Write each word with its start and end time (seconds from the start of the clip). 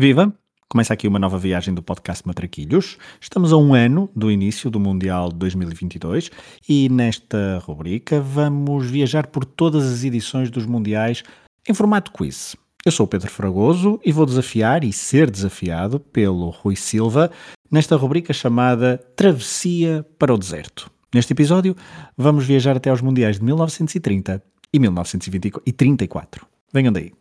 Viva! 0.00 0.32
Começa 0.68 0.94
aqui 0.94 1.08
uma 1.08 1.18
nova 1.18 1.36
viagem 1.36 1.74
do 1.74 1.82
podcast 1.82 2.24
Matraquilhos. 2.24 2.96
Estamos 3.20 3.52
a 3.52 3.56
um 3.56 3.74
ano 3.74 4.08
do 4.14 4.30
início 4.30 4.70
do 4.70 4.78
Mundial 4.78 5.28
de 5.28 5.34
2022 5.38 6.30
e 6.68 6.88
nesta 6.88 7.58
rubrica 7.64 8.20
vamos 8.20 8.88
viajar 8.88 9.26
por 9.26 9.44
todas 9.44 9.84
as 9.84 10.04
edições 10.04 10.52
dos 10.52 10.66
Mundiais 10.66 11.24
em 11.68 11.74
formato 11.74 12.12
quiz. 12.12 12.54
Eu 12.86 12.92
sou 12.92 13.06
o 13.06 13.08
Pedro 13.08 13.28
Fragoso 13.28 13.98
e 14.04 14.12
vou 14.12 14.24
desafiar 14.24 14.84
e 14.84 14.92
ser 14.92 15.28
desafiado 15.28 15.98
pelo 15.98 16.50
Rui 16.50 16.76
Silva 16.76 17.32
nesta 17.68 17.96
rubrica 17.96 18.32
chamada 18.32 18.98
Travessia 19.16 20.06
para 20.16 20.32
o 20.32 20.38
Deserto. 20.38 20.88
Neste 21.12 21.32
episódio 21.32 21.74
vamos 22.16 22.46
viajar 22.46 22.76
até 22.76 22.88
aos 22.88 23.00
Mundiais 23.00 23.40
de 23.40 23.44
1930 23.44 24.40
e 24.72 24.78
1934. 24.78 26.46
Venham 26.72 26.92
daí. 26.92 27.12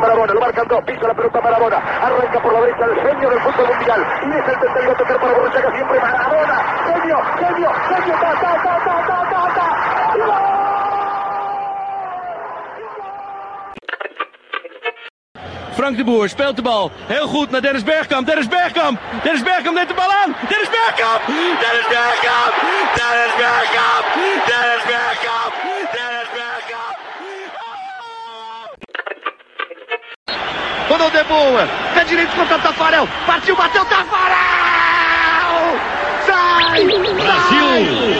Marabona, 0.00 0.82
pisa 0.86 1.06
la 1.08 1.14
pelota 1.14 1.40
Marabona, 1.40 1.76
arranca 1.76 2.40
por 2.42 2.52
la 2.52 2.60
derecha 2.60 2.84
el 2.84 3.00
genio 3.00 3.30
del 3.30 3.40
fútbol 3.40 3.68
mundial, 3.68 4.06
y 4.22 4.28
es 4.30 4.48
el 4.48 4.58
tercero 4.58 4.90
a 4.90 4.94
tocar 4.94 5.20
para 5.20 5.74
siempre 5.74 6.00
Marabona, 6.00 6.56
genio, 6.86 7.18
genio, 7.38 7.70
genio, 7.88 8.14
ta, 8.20 8.32
ta, 8.40 8.52
ta, 8.64 8.84
ta, 8.84 9.02
Frank 15.82 15.96
de 15.96 16.04
Boer 16.04 16.28
speelt 16.28 16.56
de 16.56 16.62
bal. 16.62 16.90
Heel 17.06 17.26
goed 17.26 17.50
naar 17.50 17.60
Dennis 17.60 17.84
Bergkamp. 17.84 18.26
Dennis 18.26 18.48
Bergkamp. 18.48 19.00
Dennis 19.22 19.42
Bergkamp 19.42 19.76
neemt 19.76 19.88
de 19.88 19.94
bal 19.94 20.12
aan. 20.24 20.36
Dennis 20.48 20.70
Bergkamp. 20.76 21.20
Dennis 21.26 21.88
Bergkamp. 21.94 22.52
Dennis 22.98 23.34
Bergkamp. 23.40 24.04
Dennis 24.48 24.84
Bergkamp. 24.86 25.54
Dennis 25.64 25.92
Bergkamp. 25.92 26.11
Rodou 30.92 31.10
de 31.10 31.24
boa. 31.24 31.66
Pé 31.94 32.04
direito 32.04 32.36
contra 32.36 32.58
Tafarel. 32.58 33.08
Partiu, 33.24 33.56
bateu 33.56 33.82
Tafarel. 33.86 34.20
Sai. 36.26 36.84
Brasil. 36.84 37.64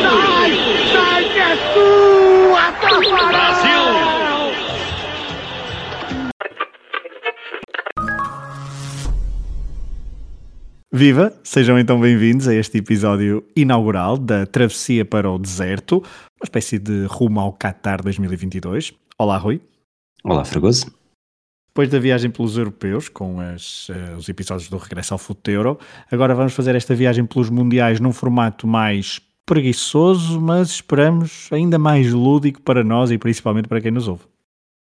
Sai. 0.00 0.52
Sai 0.90 1.24
que 1.24 1.38
é 1.38 1.56
sua, 1.74 2.72
Tafarel. 2.72 3.28
Brasil. 3.28 3.82
Viva! 10.90 11.34
Sejam 11.44 11.78
então 11.78 12.00
bem-vindos 12.00 12.48
a 12.48 12.54
este 12.54 12.78
episódio 12.78 13.44
inaugural 13.54 14.16
da 14.16 14.46
Travessia 14.46 15.04
para 15.04 15.30
o 15.30 15.38
Deserto, 15.38 15.98
uma 15.98 16.44
espécie 16.44 16.78
de 16.78 17.04
rumo 17.04 17.38
ao 17.38 17.52
Qatar 17.52 18.02
2022. 18.02 18.94
Olá, 19.18 19.36
Rui. 19.36 19.60
Olá, 20.24 20.42
Fragoso. 20.42 21.01
Depois 21.72 21.88
da 21.88 21.98
viagem 21.98 22.30
pelos 22.30 22.58
europeus, 22.58 23.08
com 23.08 23.40
as, 23.40 23.88
uh, 23.88 24.16
os 24.18 24.28
episódios 24.28 24.68
do 24.68 24.76
Regresso 24.76 25.14
ao 25.14 25.18
Futuro, 25.18 25.78
agora 26.10 26.34
vamos 26.34 26.52
fazer 26.52 26.74
esta 26.74 26.94
viagem 26.94 27.24
pelos 27.24 27.48
mundiais 27.48 27.98
num 27.98 28.12
formato 28.12 28.66
mais 28.66 29.22
preguiçoso, 29.46 30.38
mas 30.38 30.68
esperamos 30.68 31.48
ainda 31.50 31.78
mais 31.78 32.12
lúdico 32.12 32.60
para 32.60 32.84
nós 32.84 33.10
e 33.10 33.16
principalmente 33.16 33.68
para 33.68 33.80
quem 33.80 33.90
nos 33.90 34.06
ouve. 34.06 34.24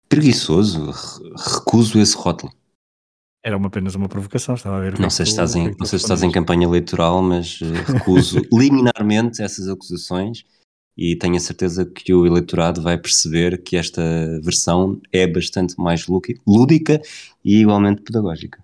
Preguiçoso? 0.10 0.92
Recuso 1.54 2.00
esse 2.00 2.18
rótulo. 2.18 2.52
Era 3.46 3.58
uma, 3.58 3.68
apenas 3.68 3.94
uma 3.94 4.10
provocação, 4.10 4.56
estava 4.56 4.78
a 4.78 4.82
ver. 4.82 5.00
Não 5.00 5.12
sei 5.12 5.28
se 5.28 5.34
estás, 5.34 5.56
em, 5.56 5.76
não 5.78 5.86
sei 5.86 6.00
se 6.00 6.06
estás 6.06 6.24
em 6.24 6.32
campanha 6.32 6.64
eleitoral, 6.64 7.22
mas 7.22 7.62
uh, 7.62 7.74
recuso 7.94 8.42
liminarmente 8.52 9.44
essas 9.44 9.68
acusações 9.70 10.44
e 11.02 11.16
tenho 11.16 11.36
a 11.36 11.40
certeza 11.40 11.84
que 11.84 12.14
o 12.14 12.28
eleitorado 12.28 12.80
vai 12.80 12.96
perceber 12.96 13.64
que 13.64 13.76
esta 13.76 14.04
versão 14.44 15.02
é 15.12 15.26
bastante 15.26 15.76
mais 15.80 16.06
lúdica 16.46 17.02
e 17.44 17.60
igualmente 17.60 18.04
pedagógica. 18.04 18.64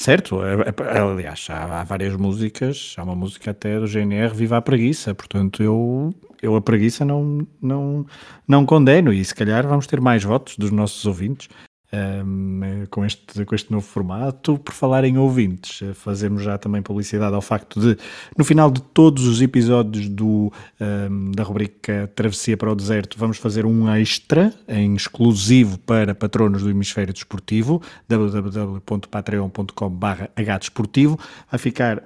Certo, 0.00 0.42
é, 0.42 0.54
é, 0.54 0.98
aliás, 0.98 1.46
há, 1.50 1.80
há, 1.80 1.84
várias 1.84 2.16
músicas, 2.16 2.94
há 2.96 3.02
uma 3.02 3.14
música 3.14 3.50
até 3.50 3.78
do 3.78 3.86
GNR 3.86 4.34
Viva 4.34 4.56
a 4.56 4.62
Preguiça, 4.62 5.14
portanto 5.14 5.62
eu, 5.62 6.14
eu 6.40 6.56
a 6.56 6.62
preguiça 6.62 7.04
não, 7.04 7.46
não, 7.60 8.06
não 8.48 8.64
condeno 8.64 9.12
e 9.12 9.22
se 9.22 9.34
calhar 9.34 9.66
vamos 9.68 9.86
ter 9.86 10.00
mais 10.00 10.24
votos 10.24 10.56
dos 10.56 10.70
nossos 10.70 11.04
ouvintes 11.04 11.48
um, 11.92 12.84
com, 12.90 13.04
este, 13.04 13.44
com 13.44 13.54
este 13.54 13.70
novo 13.70 13.86
formato. 13.86 14.58
Por 14.58 14.72
falar 14.72 15.04
em 15.04 15.18
ouvintes, 15.18 15.82
eh, 15.82 15.92
fazemos 15.94 16.42
já 16.42 16.58
também 16.58 16.82
publicidade 16.82 17.32
ao 17.34 17.40
facto 17.40 17.80
de, 17.80 17.96
no 18.36 18.44
final 18.44 18.70
de 18.70 18.82
todos 18.82 19.26
os 19.26 19.40
episódios 19.40 20.08
do, 20.08 20.52
um, 20.80 21.32
da 21.32 21.42
rubrica 21.42 22.10
Travessia 22.14 22.56
para 22.56 22.70
o 22.70 22.74
Deserto, 22.74 23.18
vamos 23.18 23.38
fazer 23.38 23.66
um 23.66 23.88
extra 23.94 24.52
em 24.68 24.94
exclusivo 24.94 25.78
para 25.78 26.14
patronos 26.14 26.62
do 26.62 26.70
Hemisfério 26.70 27.12
Desportivo, 27.12 27.82
www.patreon.com.br 28.08 30.24
hdesportivo. 30.36 31.18
Vai 31.50 31.58
ficar 31.58 31.98
uh, 31.98 32.02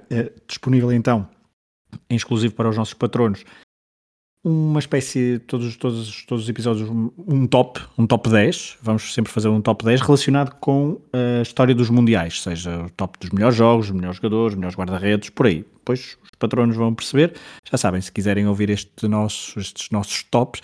disponível 0.47 0.91
então 0.91 1.27
em 2.09 2.15
exclusivo 2.15 2.53
para 2.53 2.69
os 2.69 2.77
nossos 2.77 2.93
patronos 2.93 3.43
uma 4.43 4.79
espécie, 4.79 5.39
todos, 5.45 5.77
todos, 5.77 6.25
todos 6.25 6.43
os 6.43 6.49
episódios, 6.49 6.89
um 6.89 7.45
top, 7.45 7.79
um 7.97 8.07
top 8.07 8.27
10, 8.27 8.77
vamos 8.81 9.13
sempre 9.13 9.31
fazer 9.31 9.49
um 9.49 9.61
top 9.61 9.85
10 9.85 10.01
relacionado 10.01 10.55
com 10.59 10.99
a 11.13 11.41
história 11.41 11.75
dos 11.75 11.91
mundiais, 11.91 12.41
seja 12.41 12.85
o 12.85 12.89
top 12.89 13.19
dos 13.19 13.29
melhores 13.29 13.55
jogos, 13.55 13.87
os 13.87 13.91
melhores 13.91 14.17
jogadores, 14.17 14.53
os 14.53 14.57
melhores 14.57 14.75
guarda-redes, 14.75 15.29
por 15.29 15.45
aí. 15.45 15.63
Depois 15.75 16.17
os 16.23 16.29
patronos 16.39 16.75
vão 16.75 16.93
perceber, 16.93 17.35
já 17.69 17.77
sabem, 17.77 18.01
se 18.01 18.11
quiserem 18.11 18.47
ouvir 18.47 18.71
este 18.71 19.07
nosso, 19.07 19.59
estes 19.59 19.89
nossos 19.91 20.23
tops, 20.23 20.61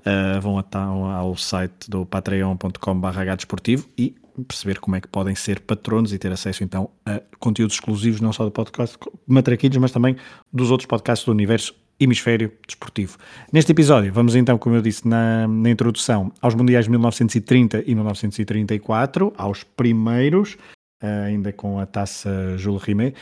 uh, 0.00 0.40
vão 0.40 0.58
então 0.58 1.04
ao 1.04 1.36
site 1.36 1.88
do 1.88 2.04
patreon.com.br 2.04 3.36
desportivo 3.36 3.88
e 3.96 4.16
perceber 4.48 4.80
como 4.80 4.96
é 4.96 5.00
que 5.00 5.08
podem 5.08 5.34
ser 5.36 5.60
patronos 5.60 6.12
e 6.12 6.18
ter 6.18 6.32
acesso 6.32 6.64
então 6.64 6.90
a 7.04 7.20
conteúdos 7.38 7.76
exclusivos 7.76 8.20
não 8.20 8.32
só 8.32 8.44
do 8.44 8.50
podcast 8.50 8.96
Matraquilhos, 9.26 9.76
mas 9.76 9.92
também 9.92 10.16
dos 10.52 10.70
outros 10.70 10.86
podcasts 10.86 11.26
do 11.26 11.32
universo 11.32 11.74
hemisfério 12.00 12.50
desportivo. 12.66 13.18
Neste 13.52 13.72
episódio, 13.72 14.12
vamos 14.12 14.34
então, 14.34 14.56
como 14.56 14.74
eu 14.74 14.82
disse 14.82 15.06
na, 15.06 15.46
na 15.46 15.70
introdução, 15.70 16.32
aos 16.40 16.54
Mundiais 16.54 16.86
de 16.86 16.90
1930 16.90 17.84
e 17.86 17.94
1934, 17.94 19.32
aos 19.36 19.62
primeiros, 19.62 20.54
uh, 21.02 21.26
ainda 21.26 21.52
com 21.52 21.78
a 21.78 21.84
taça 21.84 22.56
Jules 22.56 22.82
Rimet. 22.82 23.14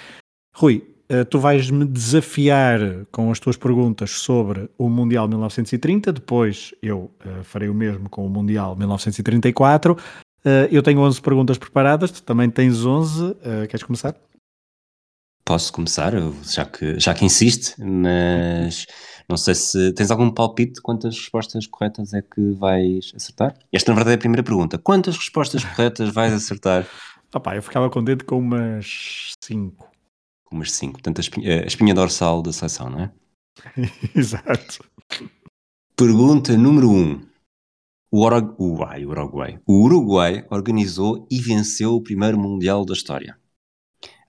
Rui, 0.54 0.84
uh, 1.10 1.24
tu 1.24 1.40
vais-me 1.40 1.84
desafiar 1.84 2.80
com 3.10 3.30
as 3.32 3.40
tuas 3.40 3.56
perguntas 3.56 4.10
sobre 4.10 4.70
o 4.78 4.88
Mundial 4.88 5.26
1930, 5.26 6.12
depois 6.12 6.72
eu 6.80 7.10
uh, 7.24 7.42
farei 7.42 7.68
o 7.68 7.74
mesmo 7.74 8.08
com 8.08 8.24
o 8.24 8.30
Mundial 8.30 8.76
1934. 8.76 9.96
eu 10.70 10.82
tenho 10.82 11.00
11 11.00 11.20
perguntas 11.20 11.58
preparadas, 11.58 12.10
tu 12.10 12.22
também 12.22 12.48
tens 12.48 12.86
11. 12.86 13.34
queres 13.68 13.82
começar? 13.82 14.14
Posso 15.48 15.72
começar, 15.72 16.12
já 16.44 16.66
que, 16.66 17.00
já 17.00 17.14
que 17.14 17.25
insiste, 17.25 17.75
mas 17.82 18.84
não 19.26 19.38
sei 19.38 19.54
se 19.54 19.94
tens 19.94 20.10
algum 20.10 20.31
palpite 20.31 20.78
quantas 20.82 21.16
respostas 21.16 21.66
corretas 21.66 22.12
é 22.12 22.20
que 22.20 22.53
vais 22.53 23.10
acertar? 23.16 23.56
Esta, 23.72 23.91
na 23.91 23.94
verdade, 23.94 24.12
é 24.12 24.16
a 24.16 24.19
primeira 24.19 24.42
pergunta. 24.42 24.76
Quantas 24.76 25.16
respostas 25.16 25.64
corretas 25.64 26.10
vais 26.12 26.34
acertar? 26.34 26.87
Opa, 27.34 27.56
eu 27.56 27.62
ficava 27.62 27.88
contente 27.88 28.25
com 28.25 28.38
umas 28.38 29.32
5. 29.42 29.88
Umas 30.53 30.70
5. 30.70 30.92
Portanto, 30.92 31.16
a 31.16 31.22
espinha, 31.22 31.62
a 31.62 31.66
espinha 31.66 31.94
dorsal 31.94 32.42
da 32.42 32.53
seleção, 32.53 32.91
não 32.91 33.00
é? 33.04 33.12
Exato. 34.14 34.84
Pergunta 35.97 36.58
número 36.58 36.91
1. 36.91 36.94
Um. 36.94 37.26
O 38.10 38.26
Uruguai, 38.26 39.06
Uruguai. 39.06 39.58
O 39.66 39.82
Uruguai 39.82 40.47
organizou 40.50 41.26
e 41.31 41.41
venceu 41.41 41.94
o 41.94 42.03
primeiro 42.03 42.38
Mundial 42.38 42.84
da 42.84 42.92
história. 42.92 43.38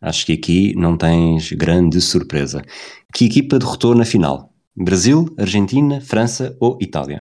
Acho 0.02 0.26
que 0.26 0.34
aqui 0.34 0.74
não 0.76 0.98
tens 0.98 1.52
grande 1.52 2.00
surpresa. 2.00 2.62
Que 3.14 3.26
equipa 3.26 3.60
derrotou 3.60 3.94
na 3.94 4.06
final? 4.06 4.54
Brasil, 4.76 5.26
Argentina, 5.38 6.00
França 6.00 6.56
ou 6.60 6.78
Itália? 6.82 7.20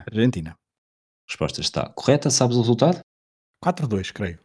Argentina. 0.00 0.52
A 0.52 1.30
resposta 1.30 1.60
está 1.60 1.88
correta. 1.90 2.30
Sabes 2.30 2.56
o 2.56 2.60
resultado? 2.60 3.00
4-2, 3.62 4.12
creio. 4.12 4.38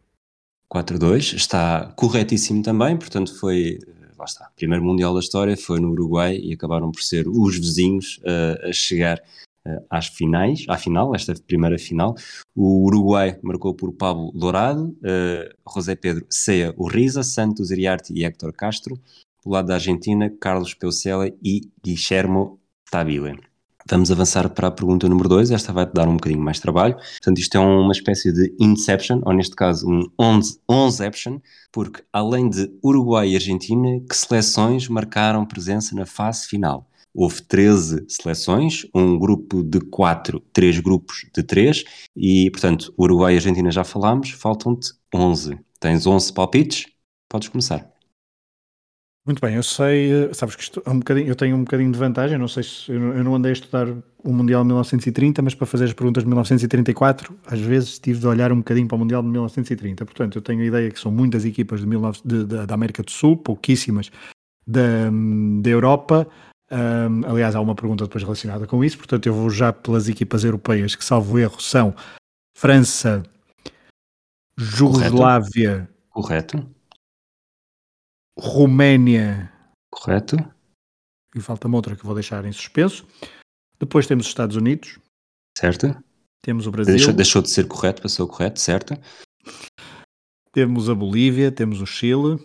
4-2, 0.73 1.35
está 1.35 1.93
corretíssimo 1.95 2.61
também, 2.61 2.97
portanto 2.97 3.37
foi, 3.39 3.79
lá 4.17 4.25
está, 4.25 4.49
primeiro 4.55 4.83
Mundial 4.83 5.13
da 5.13 5.19
história, 5.19 5.55
foi 5.55 5.79
no 5.79 5.91
Uruguai 5.91 6.35
e 6.37 6.53
acabaram 6.53 6.91
por 6.91 7.01
ser 7.01 7.27
os 7.27 7.55
vizinhos 7.57 8.19
uh, 8.23 8.67
a 8.69 8.73
chegar 8.73 9.21
às 9.89 10.07
finais, 10.07 10.65
à 10.67 10.77
final, 10.77 11.15
esta 11.15 11.33
primeira 11.47 11.77
final. 11.77 12.15
O 12.55 12.85
Uruguai 12.85 13.37
marcou 13.41 13.73
por 13.73 13.91
Pablo 13.93 14.31
Dourado, 14.33 14.87
uh, 14.87 15.71
José 15.73 15.95
Pedro 15.95 16.25
Ceia 16.29 16.73
Urriza, 16.77 17.23
Santos 17.23 17.71
Iriarte 17.71 18.13
e 18.13 18.23
Héctor 18.23 18.53
Castro. 18.53 18.99
Do 19.43 19.51
lado 19.51 19.67
da 19.67 19.75
Argentina, 19.75 20.29
Carlos 20.39 20.73
Peucela 20.73 21.27
e 21.43 21.61
Guillermo 21.83 22.59
Stabile. 22.87 23.39
Vamos 23.87 24.09
avançar 24.11 24.49
para 24.49 24.69
a 24.69 24.71
pergunta 24.71 25.07
número 25.07 25.29
2. 25.29 25.51
Esta 25.51 25.71
vai-te 25.71 25.93
dar 25.93 26.07
um 26.07 26.15
bocadinho 26.15 26.41
mais 26.41 26.59
trabalho. 26.59 26.95
Portanto, 26.95 27.37
isto 27.37 27.55
é 27.55 27.59
uma 27.59 27.91
espécie 27.91 28.31
de 28.33 28.55
Inception, 28.59 29.21
ou 29.23 29.31
neste 29.31 29.55
caso 29.55 29.87
um 29.87 30.09
11-eption, 30.67 31.39
porque 31.71 32.03
além 32.11 32.49
de 32.49 32.71
Uruguai 32.83 33.29
e 33.29 33.35
Argentina, 33.35 33.99
que 34.09 34.15
seleções 34.15 34.87
marcaram 34.87 35.45
presença 35.45 35.95
na 35.95 36.07
fase 36.07 36.47
final? 36.47 36.89
Houve 37.15 37.41
13 37.41 38.05
seleções, 38.09 38.85
um 38.93 39.17
grupo 39.17 39.63
de 39.63 39.79
4, 39.79 40.39
três 40.51 40.79
grupos 40.79 41.25
de 41.33 41.41
3, 41.41 41.83
e 42.15 42.51
portanto, 42.51 42.93
Uruguai 42.99 43.33
e 43.33 43.37
Argentina 43.37 43.71
já 43.71 43.83
falámos, 43.83 44.31
faltam-te 44.31 44.91
11. 45.13 45.57
Tens 45.79 46.05
11 46.05 46.33
palpites, 46.33 46.85
podes 47.29 47.47
começar. 47.47 47.95
Muito 49.25 49.41
bem, 49.41 49.55
eu 49.55 49.63
sei, 49.63 50.11
eh, 50.11 50.33
sabes 50.35 50.55
que 50.55 50.61
isto 50.61 50.83
é 50.85 50.89
um 50.91 50.99
eu 51.25 51.35
tenho 51.35 51.55
um 51.55 51.63
bocadinho 51.63 51.91
de 51.91 51.97
vantagem, 51.97 52.37
não 52.37 52.47
sei 52.47 52.61
se 52.61 52.91
eu 52.91 53.23
não 53.23 53.33
andei 53.33 53.49
a 53.49 53.53
estudar 53.53 53.87
o 54.23 54.31
Mundial 54.31 54.61
de 54.61 54.67
1930, 54.67 55.41
mas 55.41 55.55
para 55.55 55.65
fazer 55.65 55.85
as 55.85 55.93
perguntas 55.93 56.21
de 56.21 56.27
1934, 56.27 57.35
às 57.47 57.59
vezes 57.59 57.97
tive 57.97 58.19
de 58.19 58.27
olhar 58.27 58.51
um 58.51 58.57
bocadinho 58.57 58.87
para 58.87 58.95
o 58.95 58.99
Mundial 58.99 59.23
de 59.23 59.29
1930. 59.29 60.05
Portanto, 60.05 60.37
eu 60.37 60.43
tenho 60.43 60.61
a 60.61 60.65
ideia 60.65 60.91
que 60.91 60.99
são 60.99 61.11
muitas 61.11 61.43
equipas 61.43 61.79
de 61.79 61.87
19, 61.87 62.19
de, 62.23 62.45
de, 62.45 62.65
da 62.67 62.73
América 62.75 63.01
do 63.01 63.09
Sul, 63.09 63.35
pouquíssimas 63.35 64.11
da, 64.67 65.09
da 65.59 65.69
Europa. 65.71 66.27
Um, 66.71 67.29
aliás, 67.29 67.55
há 67.55 67.61
uma 67.61 67.75
pergunta 67.75 68.05
depois 68.05 68.23
relacionada 68.23 68.65
com 68.65 68.83
isso, 68.83 68.97
portanto, 68.97 69.27
eu 69.27 69.33
vou 69.33 69.49
já 69.49 69.71
pelas 69.71 70.09
equipas 70.09 70.43
europeias, 70.43 70.95
que 70.95 71.05
salvo 71.05 71.37
erro 71.37 71.59
são 71.59 71.95
França, 72.57 73.23
Jugoslávia. 74.57 75.89
Correto. 76.09 76.65
Roménia. 78.37 79.51
Correto. 79.91 80.37
E 81.35 81.41
falta-me 81.41 81.75
outra 81.75 81.95
que 81.95 82.05
vou 82.05 82.15
deixar 82.15 82.45
em 82.45 82.51
suspenso. 82.51 83.05
Depois 83.77 84.07
temos 84.07 84.25
os 84.25 84.31
Estados 84.31 84.55
Unidos. 84.55 84.97
Certo. 85.57 85.87
Temos 86.41 86.67
o 86.67 86.71
Brasil. 86.71 86.93
Deixou, 86.93 87.13
deixou 87.13 87.41
de 87.41 87.49
ser 87.49 87.67
correto, 87.67 88.01
passou 88.01 88.27
correto, 88.27 88.59
certo. 88.59 88.93
Temos 90.53 90.89
a 90.89 90.95
Bolívia, 90.95 91.51
temos 91.51 91.81
o 91.81 91.85
Chile. 91.85 92.39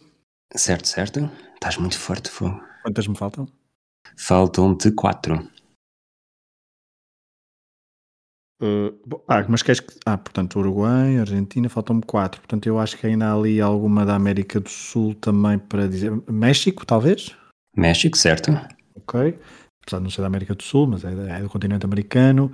Certo, 0.57 0.89
certo. 0.89 1.31
Estás 1.55 1.77
muito 1.77 1.99
forte, 1.99 2.29
fogo. 2.29 2.61
Quantas 2.83 3.07
me 3.07 3.17
faltam? 3.17 3.47
Faltam-te 4.17 4.93
quatro. 4.93 5.51
Uh, 8.63 8.93
ah, 9.27 9.45
mas 9.49 9.63
queres 9.63 9.81
que. 9.81 9.99
Ah, 10.05 10.19
portanto, 10.19 10.59
Uruguai, 10.59 11.19
Argentina, 11.19 11.69
faltam-me 11.69 12.03
quatro. 12.03 12.41
Portanto, 12.43 12.67
eu 12.67 12.79
acho 12.79 12.99
que 12.99 13.07
ainda 13.07 13.29
há 13.29 13.35
ali 13.35 13.59
alguma 13.59 14.05
da 14.05 14.15
América 14.15 14.61
do 14.61 14.69
Sul 14.69 15.15
também 15.15 15.59
para 15.59 15.89
dizer. 15.89 16.13
México, 16.31 16.85
talvez? 16.85 17.35
México, 17.75 18.19
certo. 18.19 18.51
Ok. 18.95 19.39
Apesar 19.83 19.99
de 19.99 20.03
não 20.03 20.11
ser 20.11 20.21
da 20.21 20.27
América 20.27 20.55
do 20.55 20.63
Sul, 20.63 20.87
mas 20.87 21.05
é, 21.05 21.09
é 21.11 21.41
do 21.41 21.49
continente 21.49 21.87
americano. 21.87 22.53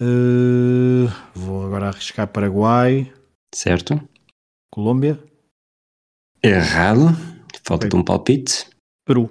Uh, 0.00 1.08
vou 1.32 1.64
agora 1.66 1.86
arriscar 1.86 2.26
Paraguai. 2.26 3.12
Certo. 3.54 4.00
Colômbia. 4.72 5.22
Errado. 6.42 7.06
Falta-te 7.62 7.90
okay. 7.90 8.00
um 8.00 8.04
palpite. 8.04 8.68
Peru. 9.06 9.30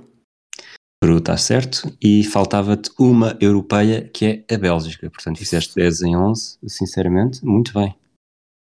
Peru 1.04 1.18
está 1.18 1.36
certo. 1.36 1.94
E 2.02 2.24
faltava-te 2.24 2.90
uma 2.98 3.38
europeia 3.42 4.08
que 4.08 4.46
é 4.48 4.56
a 4.56 4.58
Bélgica. 4.58 5.10
Portanto, 5.10 5.38
fizeste 5.38 5.76
10 5.76 6.02
em 6.04 6.16
11, 6.16 6.60
sinceramente, 6.66 7.46
muito 7.46 7.74
bem. 7.74 7.94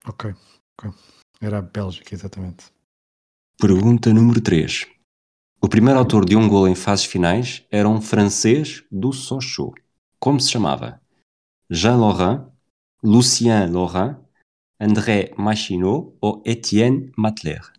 Ok, 0.06 0.36
ok. 0.78 0.92
Era 1.40 1.60
a 1.60 1.62
Bélgica, 1.62 2.14
exatamente. 2.14 2.66
Pergunta 3.58 4.14
número 4.14 4.42
3. 4.42 4.86
O 5.62 5.70
primeiro 5.70 5.98
autor 5.98 6.26
de 6.26 6.36
um 6.36 6.50
gol 6.50 6.68
em 6.68 6.76
fases 6.76 7.06
finais 7.06 7.66
era 7.72 7.88
um 7.88 8.02
francês 8.02 8.84
do 8.92 9.14
Sochaux. 9.14 9.74
Como 10.20 10.38
se 10.38 10.52
chamava? 10.52 11.00
Jean 11.70 11.96
Laurent, 11.96 12.52
Lucien 13.02 13.72
Laurent, 13.72 14.18
André 14.78 15.34
Machinot 15.38 16.14
ou 16.20 16.44
Etienne 16.46 17.14
Matler? 17.18 17.75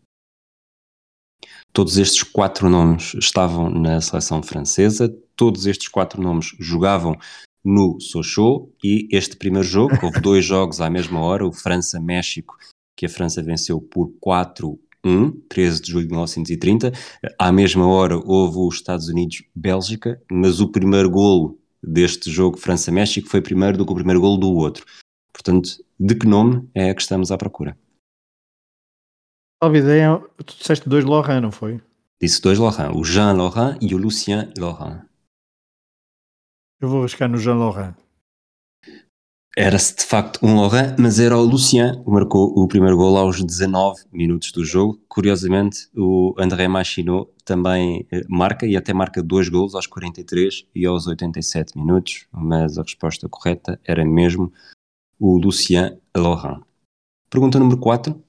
Todos 1.73 1.97
estes 1.97 2.23
quatro 2.23 2.69
nomes 2.71 3.15
estavam 3.15 3.69
na 3.69 4.01
seleção 4.01 4.43
francesa, 4.43 5.15
todos 5.35 5.67
estes 5.67 5.89
quatro 5.89 6.21
nomes 6.21 6.55
jogavam 6.59 7.17
no 7.65 8.01
Sochaux 8.01 8.69
e 8.83 9.09
este 9.11 9.37
primeiro 9.37 9.67
jogo, 9.67 9.95
houve 10.03 10.21
dois 10.21 10.45
jogos 10.45 10.81
à 10.81 10.89
mesma 10.89 11.21
hora, 11.21 11.47
o 11.47 11.53
França-México, 11.53 12.57
que 12.97 13.07
a 13.07 13.09
França 13.09 13.43
venceu 13.43 13.81
por 13.81 14.13
4-1, 14.25 14.79
13 15.49 15.83
de 15.83 15.91
julho 15.91 16.05
de 16.05 16.11
1930. 16.13 16.93
À 17.39 17.53
mesma 17.53 17.87
hora 17.87 18.17
houve 18.17 18.59
os 18.59 18.77
Estados 18.77 19.09
Unidos-Bélgica, 19.09 20.23
mas 20.31 20.61
o 20.61 20.69
primeiro 20.69 21.11
golo 21.11 21.59
deste 21.83 22.31
jogo 22.31 22.57
França-México 22.57 23.29
foi 23.29 23.43
primeiro 23.43 23.77
do 23.77 23.85
que 23.85 23.93
o 23.93 23.97
primeiro 23.97 24.21
golo 24.21 24.37
do 24.37 24.53
outro. 24.53 24.87
Portanto, 25.33 25.85
de 25.99 26.15
que 26.15 26.27
nome 26.27 26.67
é 26.75 26.95
que 26.95 27.03
estamos 27.03 27.31
à 27.31 27.37
procura? 27.37 27.77
Salve 29.63 29.79
ideia, 29.79 30.19
tu 30.45 30.55
disseste 30.55 30.87
dois 30.87 31.05
Laurent, 31.05 31.41
não 31.41 31.51
foi? 31.51 31.81
Disse 32.21 32.43
dois 32.43 32.59
Laurent, 32.59 32.95
o 32.95 33.03
Jean 33.03 33.33
Laurent 33.33 33.79
e 33.81 33.95
o 33.95 33.99
Lucien 33.99 34.53
Laurent. 34.59 35.03
Eu 36.79 36.91
vou 36.91 37.01
buscar 37.01 37.27
no 37.27 37.39
Jean 37.39 37.57
Laurent. 37.57 37.95
Era-se 39.57 39.97
de 39.97 40.05
facto 40.05 40.45
um 40.45 40.61
Laurent, 40.61 40.97
mas 40.99 41.19
era 41.19 41.39
o 41.39 41.43
Lucien 41.43 42.05
que 42.05 42.11
marcou 42.11 42.53
o 42.55 42.69
primeiro 42.69 42.99
gol 42.99 43.17
aos 43.17 43.43
19 43.43 44.05
minutos 44.13 44.53
do 44.53 44.63
jogo. 44.63 45.01
Curiosamente, 45.09 45.89
o 45.97 46.35
André 46.37 46.69
Machinot 46.69 47.31
também 47.43 48.07
eh, 48.13 48.25
marca 48.29 48.67
e 48.67 48.77
até 48.77 48.93
marca 48.93 49.23
dois 49.23 49.49
gols 49.49 49.75
aos 49.75 49.87
43 49.87 50.67
e 50.75 50.85
aos 50.85 51.07
87 51.07 51.79
minutos, 51.79 52.27
mas 52.31 52.77
a 52.77 52.83
resposta 52.83 53.27
correta 53.27 53.81
era 53.83 54.05
mesmo 54.05 54.53
o 55.19 55.39
Lucien 55.39 55.99
Laurent. 56.15 56.61
Pergunta 57.31 57.59
número 57.59 57.79
4 57.79 58.26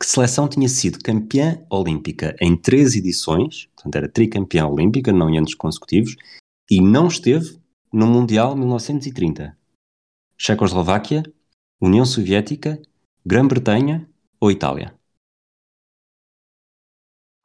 que 0.00 0.06
seleção 0.06 0.48
tinha 0.48 0.66
sido 0.66 0.98
campeã 0.98 1.62
olímpica 1.68 2.34
em 2.40 2.56
três 2.56 2.96
edições, 2.96 3.66
portanto 3.74 3.96
era 3.96 4.08
tricampeã 4.08 4.66
olímpica, 4.66 5.12
não 5.12 5.28
em 5.28 5.36
anos 5.36 5.54
consecutivos, 5.54 6.16
e 6.70 6.80
não 6.80 7.06
esteve 7.06 7.60
no 7.92 8.06
Mundial 8.06 8.56
1930. 8.56 9.54
Checoslováquia, 10.38 11.22
União 11.78 12.06
Soviética, 12.06 12.80
Grã-Bretanha 13.26 14.08
ou 14.40 14.50
Itália? 14.50 14.98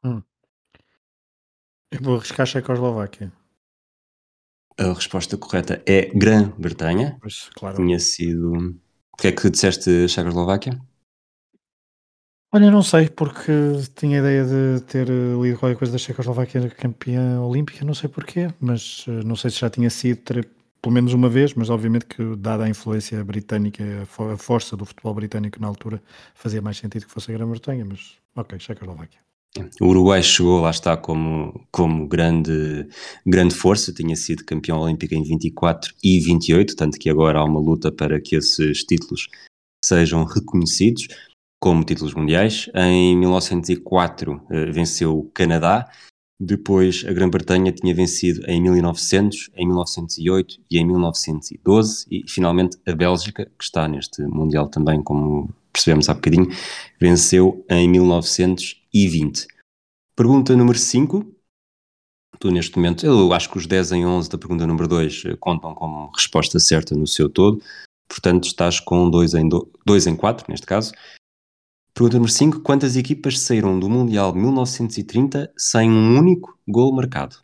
Hum. 0.02 0.22
Eu 1.90 2.00
vou 2.00 2.16
arriscar 2.16 2.46
Checoslováquia. 2.46 3.30
A 4.78 4.94
resposta 4.94 5.36
correta 5.36 5.82
é 5.84 6.06
Grã-Bretanha. 6.06 7.20
Claro. 7.54 7.76
Tinha 7.76 7.98
sido. 8.00 8.80
O 9.12 9.16
que 9.18 9.28
é 9.28 9.32
que 9.32 9.50
disseste 9.50 10.08
Checoslováquia? 10.08 10.80
Olha, 12.56 12.70
não 12.70 12.82
sei, 12.82 13.10
porque 13.10 13.52
tinha 13.96 14.16
a 14.16 14.20
ideia 14.20 14.42
de 14.42 14.80
ter 14.86 15.10
eh, 15.10 15.42
lido 15.42 15.58
qualquer 15.58 15.76
coisa 15.76 15.92
da 15.92 15.98
Checoslováquia 15.98 16.70
campeã 16.70 17.38
olímpica, 17.38 17.84
não 17.84 17.92
sei 17.92 18.08
porquê, 18.08 18.48
mas 18.58 19.04
eh, 19.06 19.22
não 19.26 19.36
sei 19.36 19.50
se 19.50 19.60
já 19.60 19.68
tinha 19.68 19.90
sido 19.90 20.22
ter, 20.22 20.48
pelo 20.80 20.94
menos 20.94 21.12
uma 21.12 21.28
vez, 21.28 21.52
mas 21.52 21.68
obviamente 21.68 22.06
que 22.06 22.34
dada 22.36 22.64
a 22.64 22.68
influência 22.70 23.22
britânica, 23.22 23.84
a 24.32 24.38
força 24.38 24.74
do 24.74 24.86
futebol 24.86 25.12
britânico 25.12 25.60
na 25.60 25.66
altura, 25.66 26.02
fazia 26.34 26.62
mais 26.62 26.78
sentido 26.78 27.04
que 27.04 27.12
fosse 27.12 27.30
a 27.30 27.34
Grã-Bretanha, 27.34 27.84
mas 27.84 28.14
ok, 28.34 28.58
Checoslováquia. 28.58 29.20
O 29.78 29.88
Uruguai 29.88 30.22
chegou, 30.22 30.62
lá 30.62 30.70
está, 30.70 30.96
como, 30.96 31.62
como 31.70 32.08
grande, 32.08 32.88
grande 33.26 33.54
força, 33.54 33.92
tinha 33.92 34.16
sido 34.16 34.46
campeão 34.46 34.78
olímpico 34.78 35.14
em 35.14 35.22
24 35.22 35.92
e 36.02 36.18
28, 36.20 36.74
tanto 36.74 36.98
que 36.98 37.10
agora 37.10 37.38
há 37.38 37.44
uma 37.44 37.60
luta 37.60 37.92
para 37.92 38.18
que 38.18 38.34
esses 38.34 38.82
títulos 38.82 39.28
sejam 39.84 40.24
reconhecidos 40.24 41.06
como 41.60 41.84
títulos 41.84 42.14
mundiais. 42.14 42.70
Em 42.74 43.16
1904 43.16 44.42
eh, 44.50 44.70
venceu 44.70 45.18
o 45.18 45.30
Canadá, 45.30 45.90
depois 46.38 47.02
a 47.08 47.12
Grã-Bretanha 47.12 47.72
tinha 47.72 47.94
vencido 47.94 48.42
em 48.46 48.60
1900, 48.60 49.50
em 49.56 49.66
1908 49.66 50.58
e 50.70 50.78
em 50.78 50.84
1912 50.84 52.06
e 52.10 52.24
finalmente 52.28 52.76
a 52.86 52.94
Bélgica, 52.94 53.46
que 53.46 53.64
está 53.64 53.88
neste 53.88 54.22
Mundial 54.22 54.68
também, 54.68 55.02
como 55.02 55.48
percebemos 55.72 56.08
há 56.08 56.14
bocadinho, 56.14 56.48
venceu 57.00 57.64
em 57.70 57.88
1920. 57.88 59.46
Pergunta 60.14 60.54
número 60.54 60.78
5. 60.78 61.34
Tu 62.38 62.50
neste 62.50 62.76
momento, 62.76 63.06
eu 63.06 63.32
acho 63.32 63.50
que 63.50 63.56
os 63.56 63.66
10 63.66 63.92
em 63.92 64.06
11 64.06 64.28
da 64.28 64.36
pergunta 64.36 64.66
número 64.66 64.86
2 64.86 65.22
eh, 65.24 65.36
contam 65.40 65.74
como 65.74 66.10
resposta 66.14 66.60
certa 66.60 66.94
no 66.94 67.06
seu 67.06 67.30
todo, 67.30 67.62
portanto 68.06 68.44
estás 68.44 68.78
com 68.78 69.08
2 69.08 69.32
em, 69.34 69.48
2 69.48 70.06
em 70.06 70.14
4 70.14 70.44
neste 70.50 70.66
caso. 70.66 70.92
Pergunta 71.96 72.18
número 72.18 72.30
5. 72.30 72.60
Quantas 72.60 72.94
equipas 72.94 73.40
saíram 73.40 73.80
do 73.80 73.88
Mundial 73.88 74.30
de 74.30 74.38
1930 74.38 75.50
sem 75.56 75.90
um 75.90 76.18
único 76.18 76.58
gol 76.68 76.94
marcado? 76.94 77.36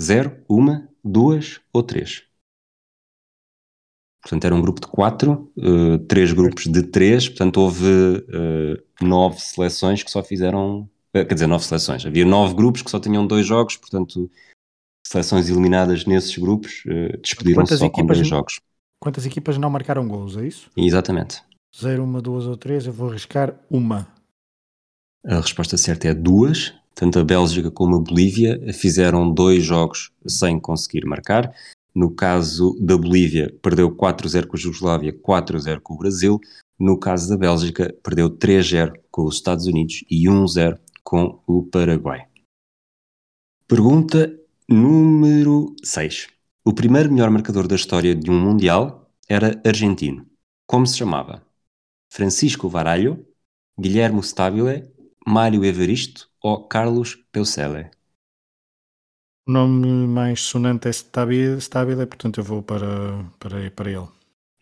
Zero, 0.00 0.42
uma, 0.48 0.88
duas 1.04 1.60
ou 1.70 1.82
três? 1.82 2.22
Portanto, 4.22 4.42
era 4.46 4.54
um 4.54 4.62
grupo 4.62 4.80
de 4.80 4.86
quatro, 4.86 5.52
uh, 5.58 5.98
três 6.08 6.32
grupos 6.32 6.64
de 6.64 6.82
três, 6.84 7.28
portanto, 7.28 7.58
houve 7.58 7.84
uh, 7.84 9.04
nove 9.04 9.38
seleções 9.38 10.02
que 10.02 10.10
só 10.10 10.22
fizeram. 10.22 10.88
Uh, 11.14 11.26
quer 11.26 11.34
dizer, 11.34 11.46
nove 11.46 11.66
seleções. 11.66 12.06
Havia 12.06 12.24
nove 12.24 12.54
grupos 12.54 12.80
que 12.80 12.90
só 12.90 12.98
tinham 12.98 13.26
dois 13.26 13.46
jogos, 13.46 13.76
portanto, 13.76 14.30
seleções 15.06 15.50
eliminadas 15.50 16.06
nesses 16.06 16.38
grupos 16.38 16.84
despediram-se 17.22 17.76
só 17.76 17.90
com 17.90 18.06
dois 18.06 18.26
jogos. 18.26 18.60
Quantas 18.98 19.26
equipas 19.26 19.58
não 19.58 19.68
marcaram 19.68 20.08
gols, 20.08 20.38
é 20.38 20.46
isso? 20.46 20.70
Exatamente. 20.74 21.42
Zero, 21.76 22.04
uma, 22.04 22.22
duas 22.22 22.46
ou 22.46 22.56
três, 22.56 22.86
eu 22.86 22.92
vou 22.92 23.10
arriscar 23.10 23.58
uma. 23.68 24.06
A 25.26 25.40
resposta 25.40 25.76
certa 25.76 26.08
é 26.08 26.14
duas. 26.14 26.72
tanto 26.94 27.18
a 27.18 27.24
Bélgica 27.24 27.70
como 27.70 27.96
a 27.96 28.00
Bolívia 28.00 28.72
fizeram 28.72 29.32
dois 29.32 29.64
jogos 29.64 30.12
sem 30.24 30.60
conseguir 30.60 31.04
marcar. 31.04 31.52
No 31.92 32.14
caso 32.14 32.78
da 32.80 32.96
Bolívia, 32.96 33.52
perdeu 33.60 33.90
4-0 33.90 34.46
com 34.46 34.56
a 34.56 34.60
Jugoslávia, 34.60 35.12
4-0 35.12 35.80
com 35.80 35.94
o 35.94 35.98
Brasil. 35.98 36.40
No 36.78 36.98
caso 36.98 37.28
da 37.28 37.36
Bélgica, 37.36 37.92
perdeu 38.02 38.30
3-0 38.30 38.92
com 39.10 39.24
os 39.24 39.36
Estados 39.36 39.66
Unidos 39.66 40.04
e 40.08 40.28
1-0 40.28 40.78
com 41.02 41.40
o 41.46 41.64
Paraguai. 41.64 42.26
Pergunta 43.66 44.32
número 44.68 45.74
6. 45.82 46.28
O 46.64 46.72
primeiro 46.72 47.12
melhor 47.12 47.30
marcador 47.30 47.66
da 47.66 47.74
história 47.74 48.14
de 48.14 48.30
um 48.30 48.40
Mundial 48.40 49.10
era 49.28 49.60
argentino. 49.64 50.24
Como 50.66 50.86
se 50.86 50.96
chamava? 50.96 51.43
Francisco 52.14 52.68
Varalho, 52.68 53.26
Guilherme 53.76 54.22
Stabile, 54.22 54.88
Mário 55.26 55.64
Evaristo 55.64 56.30
ou 56.40 56.68
Carlos 56.68 57.16
Peusele? 57.32 57.90
O 59.48 59.50
nome 59.50 60.06
mais 60.06 60.40
sonante 60.40 60.86
é 60.86 60.92
Stabile, 60.92 62.06
portanto 62.06 62.38
eu 62.38 62.44
vou 62.44 62.62
para, 62.62 63.28
para, 63.40 63.68
para 63.72 63.90
ele. 63.90 64.06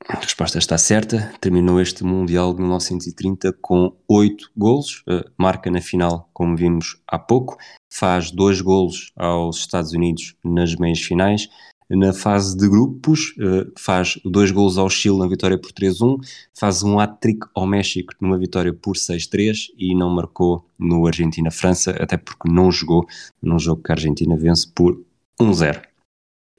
A 0.09 0.17
resposta 0.17 0.59
está 0.59 0.79
certa. 0.79 1.31
Terminou 1.43 1.79
este 1.79 2.03
Mundial 2.03 2.55
de 2.55 2.63
1930 2.63 3.53
com 3.61 3.95
oito 4.09 4.51
golos. 4.57 5.03
Uh, 5.07 5.31
marca 5.37 5.71
na 5.71 5.83
final, 5.83 6.31
como 6.33 6.57
vimos 6.57 7.03
há 7.07 7.19
pouco. 7.19 7.59
Faz 7.93 8.31
dois 8.31 8.63
golos 8.63 9.13
aos 9.15 9.59
Estados 9.59 9.93
Unidos 9.93 10.35
nas 10.43 10.75
meias 10.75 11.01
finais. 11.01 11.51
Na 11.95 12.15
fase 12.15 12.57
de 12.57 12.67
grupos, 12.67 13.35
uh, 13.37 13.71
faz 13.79 14.19
dois 14.25 14.51
golos 14.51 14.79
ao 14.79 14.89
Chile 14.89 15.19
na 15.19 15.27
vitória 15.27 15.59
por 15.59 15.73
3-1. 15.73 16.17
Faz 16.59 16.83
um 16.83 16.99
hat-trick 16.99 17.47
ao 17.55 17.67
México 17.67 18.15
numa 18.19 18.39
vitória 18.39 18.73
por 18.73 18.97
6-3 18.97 19.67
e 19.77 19.95
não 19.95 20.09
marcou 20.09 20.67
no 20.79 21.07
Argentina-França, 21.07 21.91
até 22.01 22.17
porque 22.17 22.51
não 22.51 22.73
jogou 22.73 23.07
num 23.43 23.59
jogo 23.59 23.83
que 23.83 23.93
a 23.93 23.95
Argentina 23.95 24.35
vence 24.35 24.67
por 24.75 24.99
1-0. 25.39 25.83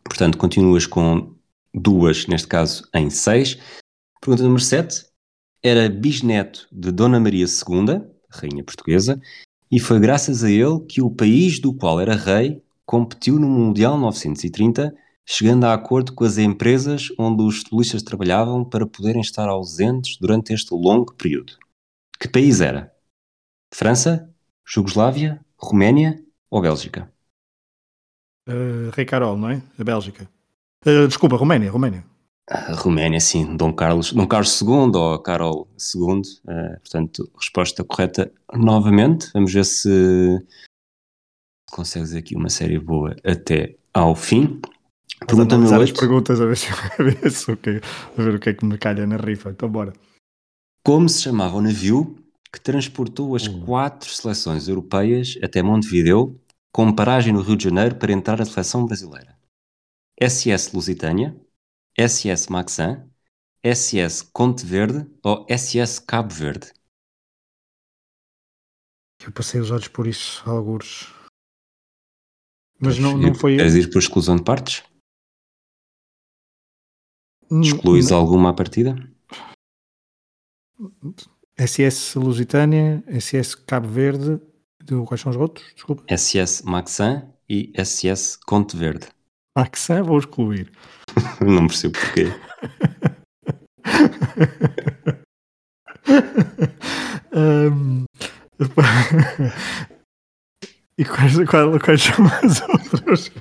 Portanto, 0.03 0.37
continuas 0.37 0.85
com 0.85 1.33
duas, 1.73 2.27
neste 2.27 2.47
caso, 2.47 2.87
em 2.93 3.09
seis. 3.09 3.57
Pergunta 4.21 4.43
número 4.43 4.61
7. 4.61 5.05
Era 5.63 5.89
bisneto 5.89 6.67
de 6.71 6.91
Dona 6.91 7.19
Maria 7.19 7.45
II, 7.45 8.01
rainha 8.29 8.63
portuguesa, 8.63 9.19
e 9.71 9.79
foi 9.79 9.99
graças 9.99 10.43
a 10.43 10.51
ele 10.51 10.79
que 10.81 11.01
o 11.01 11.09
país 11.09 11.59
do 11.59 11.73
qual 11.73 11.99
era 11.99 12.15
rei 12.15 12.61
competiu 12.85 13.39
no 13.39 13.49
Mundial 13.49 13.97
930, 13.97 14.93
chegando 15.25 15.65
a 15.65 15.73
acordo 15.73 16.13
com 16.13 16.23
as 16.23 16.37
empresas 16.37 17.09
onde 17.17 17.43
os 17.43 17.59
futebolistas 17.59 18.03
trabalhavam 18.03 18.63
para 18.63 18.85
poderem 18.85 19.21
estar 19.21 19.47
ausentes 19.47 20.17
durante 20.17 20.53
este 20.53 20.73
longo 20.73 21.13
período. 21.13 21.53
Que 22.19 22.27
país 22.27 22.61
era? 22.61 22.93
França, 23.73 24.29
Jugoslávia, 24.65 25.43
Roménia 25.57 26.23
ou 26.49 26.61
Bélgica? 26.61 27.11
Uh, 28.47 28.89
Rei 28.93 29.05
Carol, 29.05 29.37
não 29.37 29.49
é? 29.49 29.63
A 29.79 29.83
Bélgica. 29.83 30.29
Uh, 30.85 31.07
desculpa, 31.07 31.37
Roménia, 31.37 31.71
Roménia. 31.71 32.03
A 32.49 32.73
Roménia, 32.73 33.21
sim, 33.21 33.55
Dom 33.55 33.73
Carlos, 33.73 34.11
Dom 34.11 34.27
Carlos 34.27 34.61
II 34.61 34.91
ou 34.93 35.19
Carol 35.19 35.67
II, 35.95 36.03
uh, 36.03 36.49
eh, 36.49 36.77
portanto, 36.79 37.31
resposta 37.37 37.85
correta 37.85 38.31
novamente. 38.53 39.31
Vamos 39.33 39.53
ver 39.53 39.63
se 39.63 40.45
consegues 41.71 42.13
aqui 42.13 42.35
uma 42.35 42.49
série 42.49 42.77
boa 42.77 43.15
até 43.23 43.77
ao 43.93 44.13
fim. 44.13 44.61
Pergunta 45.25 45.57
número 45.57 45.79
8. 45.79 45.93
as 45.93 45.99
perguntas 45.99 46.41
a 46.41 46.45
ver, 46.45 46.57
se, 46.57 46.67
a, 46.71 47.03
ver 47.03 47.31
se, 47.31 47.51
a 47.51 48.21
ver 48.21 48.35
o 48.35 48.39
que 48.39 48.49
é 48.49 48.53
que 48.53 48.65
me 48.65 48.77
calha 48.77 49.07
na 49.07 49.17
rifa. 49.17 49.51
Então, 49.51 49.69
bora. 49.69 49.93
Como 50.83 51.07
se 51.07 51.21
chamava 51.21 51.55
o 51.55 51.61
navio 51.61 52.17
que 52.51 52.59
transportou 52.59 53.35
as 53.35 53.47
hum. 53.47 53.65
quatro 53.65 54.09
seleções 54.09 54.67
europeias 54.67 55.37
até 55.41 55.63
Montevideo, 55.63 56.39
com 56.71 56.93
paragem 56.93 57.33
no 57.33 57.41
Rio 57.41 57.55
de 57.55 57.63
Janeiro 57.63 57.95
para 57.95 58.11
entrar 58.11 58.41
a 58.41 58.45
seleção 58.45 58.85
brasileira? 58.85 59.37
SS 60.21 60.75
Lusitânia, 60.75 61.35
SS 61.97 62.51
Maxan, 62.51 63.07
SS 63.63 64.23
Conte 64.31 64.65
Verde 64.65 65.09
ou 65.23 65.45
SS 65.49 66.01
Cabo 66.01 66.33
Verde? 66.33 66.71
Eu 69.25 69.31
passei 69.31 69.61
os 69.61 69.71
olhos 69.71 69.87
por 69.87 70.05
isso, 70.05 70.43
alguns. 70.45 71.13
Mas 72.77 72.99
não, 72.99 73.17
não 73.17 73.33
foi. 73.33 73.55
Queres 73.55 73.75
ir 73.75 73.89
por 73.89 73.99
exclusão 73.99 74.35
de 74.35 74.43
partes? 74.43 74.83
Excluís 77.61 78.09
não. 78.09 78.17
alguma 78.17 78.49
à 78.49 78.53
partida? 78.53 78.95
SS 81.57 82.17
Lusitânia, 82.17 83.01
SS 83.07 83.55
Cabo 83.55 83.87
Verde. 83.87 84.41
Quais 85.05 85.21
são 85.21 85.31
os 85.31 85.37
outros? 85.37 85.65
Desculpa. 85.73 86.03
SS 86.09 86.63
Maxan 86.65 87.29
e 87.49 87.71
SS 87.77 88.37
Conte 88.45 88.75
Verde. 88.75 89.07
Maxan 89.55 90.03
vou 90.03 90.17
excluir. 90.17 90.69
Não 91.41 91.67
percebo 91.67 91.93
porquê. 91.93 92.25
um, 97.33 98.03
e 100.97 101.05
quais, 101.05 101.35
quais, 101.49 101.83
quais 101.83 102.01
são 102.01 102.25
as 102.25 102.61
outras? 102.67 103.31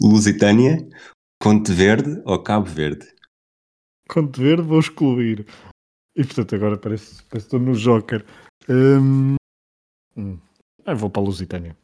Lusitânia, 0.00 0.86
Conte 1.44 1.72
Verde 1.72 2.22
ou 2.24 2.42
Cabo 2.42 2.64
Verde? 2.64 3.06
Conte 4.08 4.40
Verde 4.40 4.62
vou 4.62 4.80
excluir. 4.80 5.44
E 6.16 6.24
portanto 6.24 6.54
agora 6.54 6.78
parece, 6.78 7.22
parece 7.24 7.28
que 7.28 7.36
estou 7.36 7.60
no 7.60 7.74
Joker. 7.74 8.24
Um, 8.66 9.34
hum, 10.16 10.38
eu 10.86 10.96
vou 10.96 11.10
para 11.10 11.20
a 11.20 11.24
Lusitânia. 11.26 11.76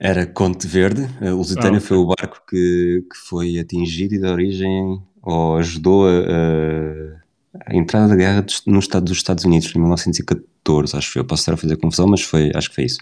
Era 0.00 0.26
Conte 0.26 0.66
Verde, 0.66 1.02
o 1.20 1.36
Lusitânia 1.36 1.76
ah, 1.76 1.82
foi 1.82 1.98
o 1.98 2.06
barco 2.06 2.40
que, 2.48 3.06
que 3.12 3.16
foi 3.28 3.58
atingido 3.58 4.14
e 4.14 4.18
de 4.18 4.26
origem, 4.26 5.02
ou 5.20 5.58
ajudou 5.58 6.08
a, 6.08 6.12
a, 6.12 7.72
a 7.72 7.76
entrada 7.76 8.08
da 8.08 8.16
guerra 8.16 8.46
no 8.66 8.78
estado 8.78 9.04
dos 9.04 9.18
Estados 9.18 9.44
Unidos, 9.44 9.70
em 9.76 9.80
1914, 9.80 10.96
acho 10.96 11.12
que 11.12 11.18
eu. 11.18 11.26
Posso 11.26 11.42
estar 11.42 11.52
a 11.52 11.58
fazer 11.58 11.76
confusão, 11.76 12.06
mas 12.06 12.22
foi, 12.22 12.50
acho 12.54 12.70
que 12.70 12.74
foi 12.74 12.84
isso. 12.84 13.00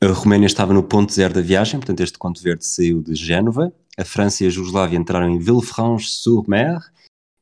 A 0.00 0.06
Roménia 0.06 0.46
estava 0.46 0.72
no 0.72 0.84
ponto 0.84 1.12
zero 1.12 1.34
da 1.34 1.40
viagem, 1.40 1.80
portanto 1.80 2.00
este 2.00 2.16
Conte 2.18 2.40
Verde 2.40 2.64
saiu 2.64 3.02
de 3.02 3.16
Génova. 3.16 3.72
A 3.98 4.04
França 4.04 4.44
e 4.44 4.46
a 4.46 4.50
Jugoslávia 4.50 4.96
entraram 4.96 5.28
em 5.28 5.40
Villefranche-sur-Mer 5.40 6.78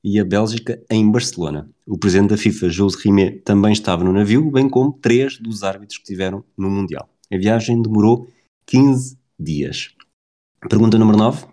e 0.02 0.18
a 0.18 0.24
Bélgica 0.24 0.82
em 0.88 1.10
Barcelona. 1.10 1.70
O 1.86 1.98
presidente 1.98 2.30
da 2.30 2.38
FIFA, 2.38 2.70
Jules 2.70 2.94
Rimet, 2.94 3.40
também 3.40 3.74
estava 3.74 4.02
no 4.02 4.10
navio, 4.10 4.50
bem 4.50 4.70
como 4.70 4.90
três 4.90 5.38
dos 5.38 5.62
árbitros 5.62 5.98
que 5.98 6.04
estiveram 6.04 6.42
no 6.56 6.70
Mundial. 6.70 7.10
A 7.30 7.36
viagem 7.36 7.82
demorou 7.82 8.26
15 8.64 9.18
dias. 9.38 9.94
Pergunta 10.66 10.96
número 10.96 11.18
9. 11.18 11.46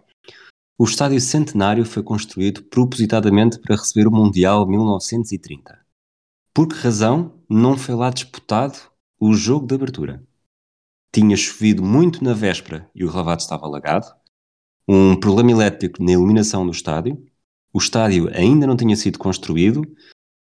O 0.79 0.85
estádio 0.85 1.19
Centenário 1.19 1.83
foi 1.83 2.01
construído 2.01 2.63
propositadamente 2.63 3.59
para 3.59 3.75
receber 3.75 4.07
o 4.07 4.11
Mundial 4.11 4.65
1930. 4.65 5.77
Por 6.53 6.69
que 6.69 6.75
razão 6.75 7.33
não 7.49 7.77
foi 7.77 7.93
lá 7.93 8.09
disputado 8.09 8.79
o 9.19 9.33
jogo 9.33 9.67
de 9.67 9.75
abertura? 9.75 10.23
Tinha 11.13 11.37
chovido 11.37 11.83
muito 11.83 12.23
na 12.23 12.33
véspera 12.33 12.89
e 12.95 13.05
o 13.05 13.09
relvado 13.09 13.41
estava 13.41 13.65
alagado, 13.65 14.07
um 14.87 15.15
problema 15.17 15.51
elétrico 15.51 16.03
na 16.03 16.11
iluminação 16.11 16.65
do 16.65 16.71
estádio, 16.71 17.23
o 17.71 17.77
estádio 17.77 18.29
ainda 18.35 18.65
não 18.65 18.75
tinha 18.75 18.95
sido 18.95 19.19
construído 19.19 19.83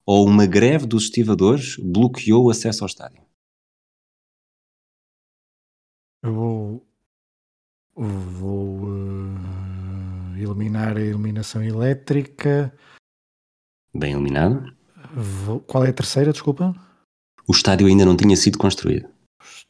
ou 0.05 0.25
uma 0.25 0.45
greve 0.45 0.85
dos 0.85 1.03
estivadores 1.03 1.75
bloqueou 1.77 2.45
o 2.45 2.49
acesso 2.49 2.83
ao 2.83 2.87
estádio. 2.87 3.21
Eu 6.23 6.33
vou, 6.33 6.87
vou 7.95 8.83
uh, 8.83 10.37
eliminar 10.37 10.95
a 10.95 11.01
iluminação 11.01 11.63
elétrica. 11.63 12.73
Bem 13.93 14.13
iluminado. 14.13 14.73
Vou, 15.13 15.59
qual 15.59 15.83
é 15.83 15.89
a 15.89 15.93
terceira, 15.93 16.31
desculpa? 16.31 16.73
O 17.47 17.51
estádio 17.51 17.87
ainda 17.87 18.05
não 18.05 18.15
tinha 18.15 18.37
sido 18.37 18.57
construído. 18.57 19.10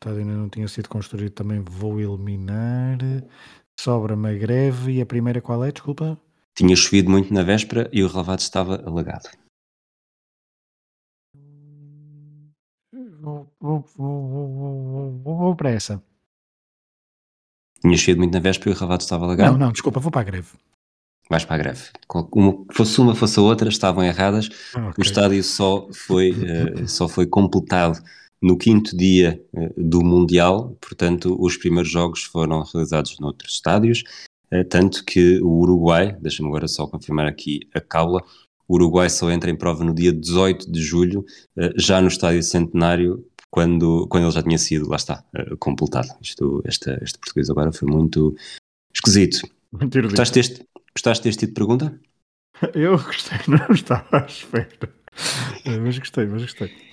Estádio 0.01 0.21
ainda 0.21 0.33
não 0.33 0.49
tinha 0.49 0.67
sido 0.67 0.89
construído, 0.89 1.31
também 1.31 1.59
vou 1.59 2.01
eliminar. 2.01 2.97
Sobra-me 3.79 4.29
a 4.29 4.33
greve 4.33 4.93
e 4.93 5.01
a 5.01 5.05
primeira 5.05 5.39
qual 5.39 5.63
é, 5.63 5.71
desculpa? 5.71 6.19
Tinha 6.55 6.75
chovido 6.75 7.11
muito 7.11 7.31
na 7.31 7.43
véspera 7.43 7.87
e 7.93 8.03
o 8.03 8.07
relevado 8.07 8.39
estava 8.39 8.81
alagado. 8.83 9.29
Vou, 13.21 13.47
vou, 13.59 13.85
vou, 13.95 15.21
vou, 15.23 15.55
para 15.55 15.69
essa. 15.69 16.03
Tinha 17.79 17.95
chovido 17.95 18.21
muito 18.21 18.33
na 18.33 18.39
véspera 18.39 18.71
e 18.71 18.73
o 18.73 18.75
Ravado 18.75 19.01
estava 19.01 19.25
alagado? 19.25 19.51
Não, 19.51 19.67
não, 19.67 19.71
desculpa, 19.71 19.99
vou 19.99 20.11
para 20.11 20.21
a 20.21 20.23
greve. 20.23 20.49
Vais 21.29 21.45
para 21.45 21.55
a 21.55 21.59
greve. 21.59 21.89
Uma, 22.33 22.65
fosse 22.73 22.99
uma, 22.99 23.13
fosse 23.13 23.37
a 23.37 23.43
outra, 23.43 23.69
estavam 23.69 24.03
erradas. 24.03 24.49
Ah, 24.73 24.89
okay. 24.89 24.93
O 24.97 25.01
estádio 25.03 25.43
só 25.43 25.87
foi, 25.93 26.31
uh, 26.31 26.87
só 26.87 27.07
foi 27.07 27.27
completado 27.27 28.01
no 28.41 28.57
quinto 28.57 28.95
dia 28.97 29.41
uh, 29.53 29.73
do 29.77 30.03
Mundial, 30.03 30.75
portanto, 30.81 31.37
os 31.39 31.57
primeiros 31.57 31.91
jogos 31.91 32.23
foram 32.23 32.63
realizados 32.63 33.19
noutros 33.19 33.53
estádios, 33.53 34.03
uh, 34.51 34.63
tanto 34.65 35.05
que 35.05 35.39
o 35.41 35.59
Uruguai, 35.59 36.17
deixa-me 36.19 36.49
agora 36.49 36.67
só 36.67 36.87
confirmar 36.87 37.27
aqui 37.27 37.61
a 37.73 37.79
caula, 37.79 38.23
o 38.67 38.75
Uruguai 38.75 39.09
só 39.09 39.29
entra 39.29 39.51
em 39.51 39.55
prova 39.55 39.83
no 39.83 39.93
dia 39.93 40.13
18 40.13 40.71
de 40.71 40.81
julho, 40.81 41.25
já 41.75 42.01
no 42.01 42.07
estádio 42.07 42.41
Centenário, 42.41 43.25
quando, 43.49 44.07
quando 44.07 44.23
ele 44.23 44.31
já 44.31 44.41
tinha 44.41 44.57
sido, 44.57 44.87
lá 44.87 44.95
está, 44.95 45.25
completado. 45.59 46.07
Isto, 46.21 46.63
esta, 46.65 46.97
este 47.03 47.19
português 47.19 47.49
agora 47.49 47.73
foi 47.73 47.91
muito 47.91 48.33
esquisito. 48.93 49.41
Muito 49.73 50.01
gostaste 50.03 50.35
deste, 50.35 50.65
gostaste 50.95 51.23
deste 51.25 51.39
tipo 51.41 51.49
de 51.49 51.55
pergunta? 51.55 51.99
Eu 52.73 52.97
gostei, 52.97 53.39
não 53.49 53.75
estava 53.75 54.23
à 54.23 54.25
espera. 54.25 54.69
Mas 55.81 55.99
gostei, 55.99 56.25
mas 56.27 56.43
gostei. 56.43 56.90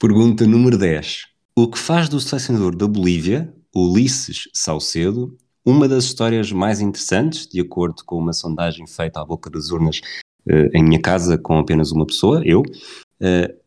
Pergunta 0.00 0.46
número 0.46 0.78
10. 0.78 1.26
O 1.56 1.68
que 1.68 1.76
faz 1.76 2.08
do 2.08 2.20
selecionador 2.20 2.76
da 2.76 2.86
Bolívia, 2.86 3.52
Ulisses 3.74 4.48
Salcedo, 4.54 5.36
uma 5.66 5.88
das 5.88 6.04
histórias 6.04 6.52
mais 6.52 6.80
interessantes, 6.80 7.48
de 7.48 7.60
acordo 7.60 8.04
com 8.04 8.16
uma 8.16 8.32
sondagem 8.32 8.86
feita 8.86 9.20
à 9.20 9.24
boca 9.24 9.50
das 9.50 9.72
urnas 9.72 10.00
uh, 10.46 10.70
em 10.72 10.84
minha 10.84 11.02
casa 11.02 11.36
com 11.36 11.58
apenas 11.58 11.90
uma 11.90 12.06
pessoa, 12.06 12.42
eu, 12.44 12.60
uh, 12.60 13.60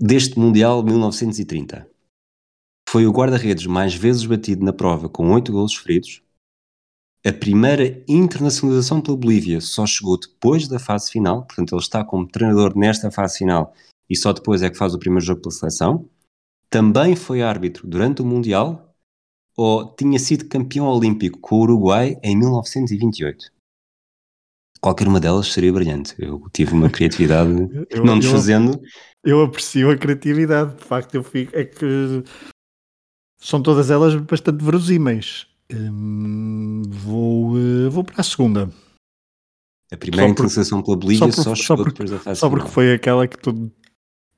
deste 0.00 0.36
Mundial 0.36 0.82
1930. 0.82 1.88
Foi 2.90 3.06
o 3.06 3.12
guarda-redes 3.12 3.66
mais 3.66 3.94
vezes 3.94 4.26
batido 4.26 4.64
na 4.64 4.72
prova 4.72 5.08
com 5.08 5.30
8 5.30 5.52
golos 5.52 5.76
feridos. 5.76 6.20
A 7.24 7.32
primeira 7.32 8.02
internacionalização 8.08 9.00
pela 9.00 9.16
Bolívia 9.16 9.60
só 9.60 9.86
chegou 9.86 10.18
depois 10.18 10.66
da 10.66 10.80
fase 10.80 11.08
final, 11.12 11.44
portanto 11.46 11.72
ele 11.72 11.80
está 11.80 12.02
como 12.02 12.26
treinador 12.26 12.76
nesta 12.76 13.12
fase 13.12 13.38
final 13.38 13.72
e 14.08 14.16
só 14.16 14.32
depois 14.32 14.62
é 14.62 14.70
que 14.70 14.78
faz 14.78 14.94
o 14.94 14.98
primeiro 14.98 15.24
jogo 15.24 15.42
pela 15.42 15.54
seleção. 15.54 16.08
Também 16.70 17.16
foi 17.16 17.42
árbitro 17.42 17.86
durante 17.86 18.22
o 18.22 18.26
Mundial 18.26 18.94
ou 19.56 19.92
tinha 19.96 20.18
sido 20.18 20.48
campeão 20.48 20.86
olímpico 20.86 21.38
com 21.40 21.56
o 21.56 21.62
Uruguai 21.62 22.16
em 22.22 22.36
1928. 22.36 23.50
Qualquer 24.80 25.08
uma 25.08 25.18
delas 25.18 25.52
seria 25.52 25.72
brilhante. 25.72 26.14
Eu 26.18 26.40
tive 26.52 26.72
uma 26.72 26.88
criatividade 26.88 27.50
eu, 27.90 28.04
não 28.04 28.18
desfazendo. 28.18 28.80
Eu, 29.24 29.38
eu 29.38 29.42
aprecio 29.42 29.90
a 29.90 29.96
criatividade, 29.96 30.76
de 30.76 30.84
facto, 30.84 31.14
eu 31.16 31.24
fico. 31.24 31.56
É 31.56 31.64
que 31.64 32.22
são 33.38 33.60
todas 33.60 33.90
elas 33.90 34.14
bastante 34.14 34.64
verosímeis. 34.64 35.48
Hum, 35.72 36.82
vou, 36.88 37.58
eh, 37.58 37.88
vou 37.88 38.04
para 38.04 38.20
a 38.20 38.24
segunda. 38.24 38.70
A 39.90 39.96
primeira 39.96 40.30
interseção 40.30 40.82
pela 40.82 40.96
Bolívia 40.96 41.32
só, 41.32 41.42
por, 41.42 41.56
só 41.56 41.76
só 41.76 41.76
porque, 41.76 42.34
Só 42.34 42.50
porque 42.50 42.68
foi 42.68 42.92
aquela 42.92 43.26
que 43.26 43.38
tu 43.38 43.72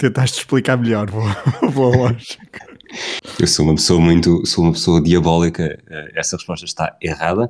tentaste 0.01 0.39
explicar 0.39 0.79
melhor, 0.79 1.11
vou, 1.11 1.25
vou 1.71 1.95
lógica. 1.95 2.67
Eu 3.39 3.47
sou 3.47 3.67
uma 3.67 3.75
pessoa 3.75 4.01
muito, 4.01 4.45
sou 4.47 4.65
uma 4.65 4.73
pessoa 4.73 5.01
diabólica, 5.01 5.79
eh, 5.89 6.13
essa 6.17 6.37
resposta 6.37 6.65
está 6.65 6.97
errada. 7.01 7.47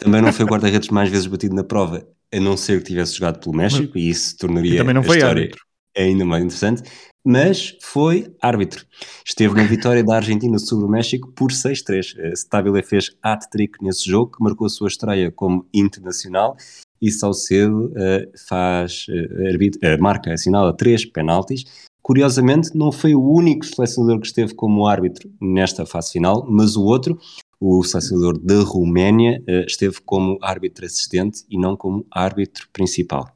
Também 0.00 0.20
não 0.20 0.32
foi 0.32 0.44
o 0.44 0.48
guarda-redes 0.48 0.88
mais 0.88 1.10
vezes 1.10 1.26
batido 1.26 1.54
na 1.54 1.62
prova, 1.62 2.04
a 2.32 2.40
não 2.40 2.56
ser 2.56 2.78
que 2.78 2.88
tivesse 2.88 3.14
jogado 3.14 3.38
pelo 3.38 3.54
México, 3.54 3.96
e 3.96 4.08
isso 4.08 4.36
tornaria 4.36 4.74
e 4.74 4.78
também 4.78 4.94
não 4.94 5.02
foi 5.02 5.16
a 5.16 5.18
história 5.18 5.42
árbitro. 5.42 5.64
ainda 5.96 6.24
mais 6.24 6.42
interessante. 6.42 6.82
Mas 7.22 7.76
foi 7.82 8.34
árbitro. 8.40 8.86
Esteve 9.24 9.54
na 9.54 9.64
vitória 9.64 10.02
da 10.02 10.16
Argentina 10.16 10.58
sobre 10.58 10.86
o 10.86 10.88
México 10.88 11.30
por 11.32 11.52
6-3. 11.52 12.14
Eh, 12.16 12.32
Stabile 12.32 12.82
fez 12.82 13.10
hat-trick 13.22 13.84
nesse 13.84 14.08
jogo, 14.08 14.32
que 14.32 14.42
marcou 14.42 14.66
a 14.66 14.70
sua 14.70 14.88
estreia 14.88 15.30
como 15.30 15.68
internacional 15.72 16.56
e 17.00 17.10
Salcedo 17.10 17.86
uh, 17.86 18.38
faz, 18.46 19.06
uh, 19.08 20.02
marca, 20.02 20.32
assinala 20.32 20.76
três 20.76 21.04
penaltis 21.04 21.64
Curiosamente, 22.02 22.76
não 22.76 22.90
foi 22.90 23.14
o 23.14 23.22
único 23.22 23.64
selecionador 23.64 24.20
que 24.20 24.26
esteve 24.26 24.54
como 24.54 24.86
árbitro 24.86 25.30
nesta 25.40 25.84
fase 25.84 26.12
final, 26.12 26.46
mas 26.48 26.76
o 26.76 26.84
outro, 26.84 27.18
o 27.60 27.82
selecionador 27.84 28.38
da 28.38 28.62
Roménia, 28.62 29.42
eh, 29.46 29.64
esteve 29.66 30.00
como 30.00 30.38
árbitro 30.40 30.86
assistente 30.86 31.44
e 31.48 31.58
não 31.58 31.76
como 31.76 32.06
árbitro 32.10 32.68
principal. 32.72 33.28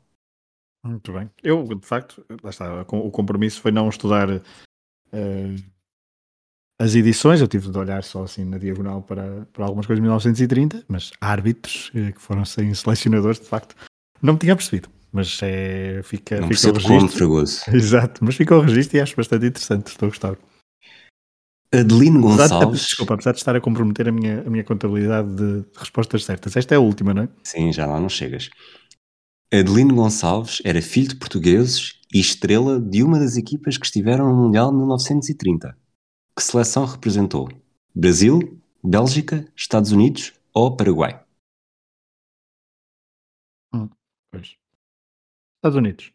Muito 0.82 1.12
bem. 1.12 1.30
Eu, 1.42 1.62
de 1.64 1.86
facto, 1.86 2.24
lá 2.42 2.50
está, 2.50 2.82
o 2.82 3.10
compromisso 3.10 3.60
foi 3.60 3.70
não 3.70 3.88
estudar 3.88 4.28
uh, 4.30 4.42
as 6.78 6.94
edições, 6.94 7.40
eu 7.40 7.48
tive 7.48 7.70
de 7.70 7.78
olhar 7.78 8.02
só 8.04 8.24
assim 8.24 8.44
na 8.44 8.58
diagonal 8.58 9.02
para, 9.02 9.46
para 9.52 9.64
algumas 9.64 9.86
coisas 9.86 10.00
de 10.00 10.02
1930, 10.02 10.84
mas 10.88 11.10
árbitros 11.20 11.90
uh, 11.90 12.12
que 12.12 12.20
foram 12.20 12.44
sem 12.44 12.72
selecionadores, 12.74 13.40
de 13.40 13.46
facto, 13.46 13.74
não 14.20 14.34
me 14.34 14.38
tinha 14.38 14.54
percebido 14.54 14.93
mas 15.14 15.38
é, 15.44 16.02
fica, 16.02 16.40
não 16.40 16.48
fica 16.48 16.70
o 16.70 16.72
registro. 16.72 17.40
Exato, 17.72 18.24
mas 18.24 18.34
fica 18.34 18.56
o 18.56 18.60
registro 18.60 18.96
e 18.96 19.00
acho 19.00 19.14
bastante 19.14 19.46
interessante, 19.46 19.86
estou 19.86 20.08
a 20.08 20.10
gostar. 20.10 20.36
Adelino 21.72 22.20
Gonçalves. 22.20 22.80
De, 22.80 22.86
desculpa, 22.86 23.14
apesar 23.14 23.30
de 23.30 23.38
estar 23.38 23.54
a 23.54 23.60
comprometer 23.60 24.08
a 24.08 24.12
minha, 24.12 24.40
a 24.40 24.50
minha 24.50 24.64
contabilidade 24.64 25.32
de 25.36 25.64
respostas 25.76 26.24
certas, 26.24 26.56
esta 26.56 26.74
é 26.74 26.78
a 26.78 26.80
última, 26.80 27.14
não 27.14 27.22
é? 27.22 27.28
Sim, 27.44 27.72
já 27.72 27.86
lá 27.86 28.00
não 28.00 28.08
chegas. 28.08 28.50
Adelino 29.52 29.94
Gonçalves 29.94 30.60
era 30.64 30.82
filho 30.82 31.10
de 31.10 31.16
portugueses 31.16 32.00
e 32.12 32.18
estrela 32.18 32.80
de 32.80 33.04
uma 33.04 33.20
das 33.20 33.36
equipas 33.36 33.78
que 33.78 33.86
estiveram 33.86 34.28
no 34.28 34.34
Mundial 34.34 34.72
de 34.72 34.78
1930. 34.78 35.78
Que 36.36 36.42
seleção 36.42 36.84
representou? 36.86 37.48
Brasil, 37.94 38.60
Bélgica, 38.82 39.46
Estados 39.54 39.92
Unidos 39.92 40.32
ou 40.52 40.76
Paraguai? 40.76 41.24
Hum, 43.72 43.88
pois. 44.32 44.56
Estados 45.64 45.78
Unidos. 45.78 46.12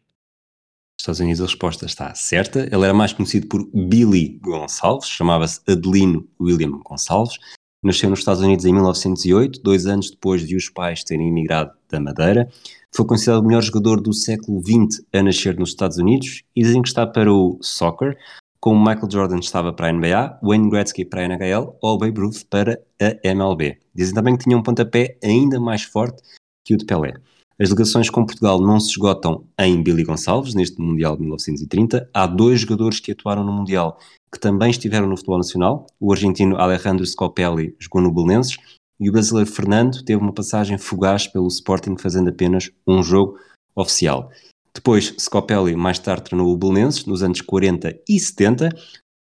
Estados 1.00 1.18
Unidos 1.18 1.40
a 1.40 1.44
resposta 1.46 1.84
está 1.84 2.14
certa. 2.14 2.60
Ele 2.60 2.84
era 2.84 2.94
mais 2.94 3.12
conhecido 3.12 3.48
por 3.48 3.68
Billy 3.74 4.38
Gonçalves, 4.40 5.08
chamava-se 5.08 5.60
Adelino 5.66 6.24
William 6.40 6.70
Gonçalves. 6.84 7.36
Nasceu 7.82 8.08
nos 8.08 8.20
Estados 8.20 8.42
Unidos 8.42 8.64
em 8.64 8.72
1908, 8.72 9.60
dois 9.60 9.86
anos 9.86 10.08
depois 10.08 10.46
de 10.46 10.54
os 10.54 10.68
pais 10.68 11.02
terem 11.02 11.26
emigrado 11.26 11.72
da 11.88 11.98
Madeira. 11.98 12.48
Foi 12.94 13.04
considerado 13.04 13.42
o 13.42 13.46
melhor 13.46 13.62
jogador 13.62 14.00
do 14.00 14.12
século 14.12 14.62
XX 14.62 15.04
a 15.12 15.20
nascer 15.20 15.58
nos 15.58 15.70
Estados 15.70 15.96
Unidos 15.96 16.44
e 16.54 16.62
dizem 16.62 16.80
que 16.80 16.88
está 16.88 17.04
para 17.04 17.32
o 17.32 17.58
soccer, 17.60 18.16
como 18.60 18.78
Michael 18.78 19.10
Jordan 19.10 19.38
estava 19.40 19.72
para 19.72 19.88
a 19.88 19.92
NBA, 19.92 20.38
Wayne 20.44 20.70
Gretzky 20.70 21.04
para 21.04 21.22
a 21.22 21.24
NHL 21.24 21.76
ou 21.82 21.98
Babe 21.98 22.20
Ruth 22.20 22.44
para 22.48 22.80
a 23.02 23.28
MLB. 23.28 23.78
Dizem 23.92 24.14
também 24.14 24.36
que 24.36 24.44
tinha 24.44 24.56
um 24.56 24.62
pontapé 24.62 25.18
ainda 25.24 25.58
mais 25.58 25.82
forte 25.82 26.22
que 26.64 26.74
o 26.74 26.76
de 26.76 26.84
Pelé. 26.84 27.14
As 27.60 27.68
delegações 27.68 28.08
com 28.08 28.24
Portugal 28.24 28.58
não 28.58 28.80
se 28.80 28.88
esgotam 28.88 29.44
em 29.58 29.82
Billy 29.82 30.02
Gonçalves, 30.02 30.54
neste 30.54 30.80
Mundial 30.80 31.14
de 31.14 31.20
1930. 31.20 32.08
Há 32.14 32.26
dois 32.26 32.62
jogadores 32.62 33.00
que 33.00 33.12
atuaram 33.12 33.44
no 33.44 33.52
Mundial 33.52 33.98
que 34.32 34.40
também 34.40 34.70
estiveram 34.70 35.06
no 35.06 35.14
futebol 35.14 35.36
nacional. 35.36 35.86
O 36.00 36.10
argentino 36.10 36.56
Alejandro 36.56 37.04
Scopelli 37.04 37.76
jogou 37.78 38.00
no 38.00 38.10
Belenenses 38.10 38.56
e 38.98 39.10
o 39.10 39.12
brasileiro 39.12 39.50
Fernando 39.50 40.02
teve 40.02 40.22
uma 40.22 40.32
passagem 40.32 40.78
fugaz 40.78 41.26
pelo 41.26 41.48
Sporting, 41.48 41.98
fazendo 41.98 42.30
apenas 42.30 42.70
um 42.86 43.02
jogo 43.02 43.38
oficial. 43.76 44.30
Depois, 44.74 45.14
Scopelli 45.20 45.76
mais 45.76 45.98
tarde 45.98 46.24
treinou 46.24 46.50
o 46.50 46.56
Belenenses 46.56 47.04
nos 47.04 47.22
anos 47.22 47.42
40 47.42 47.94
e 48.08 48.18
70, 48.18 48.70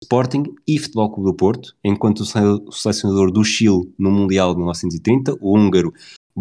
Sporting 0.04 0.44
e 0.68 0.78
Futebol 0.78 1.10
Clube 1.10 1.30
do 1.30 1.38
Porto, 1.38 1.74
enquanto 1.86 2.20
o 2.20 2.72
selecionador 2.74 3.32
do 3.32 3.46
Chile 3.46 3.94
no 3.98 4.12
Mundial 4.12 4.50
de 4.52 4.58
1930, 4.58 5.38
o 5.40 5.58
húngaro 5.58 5.94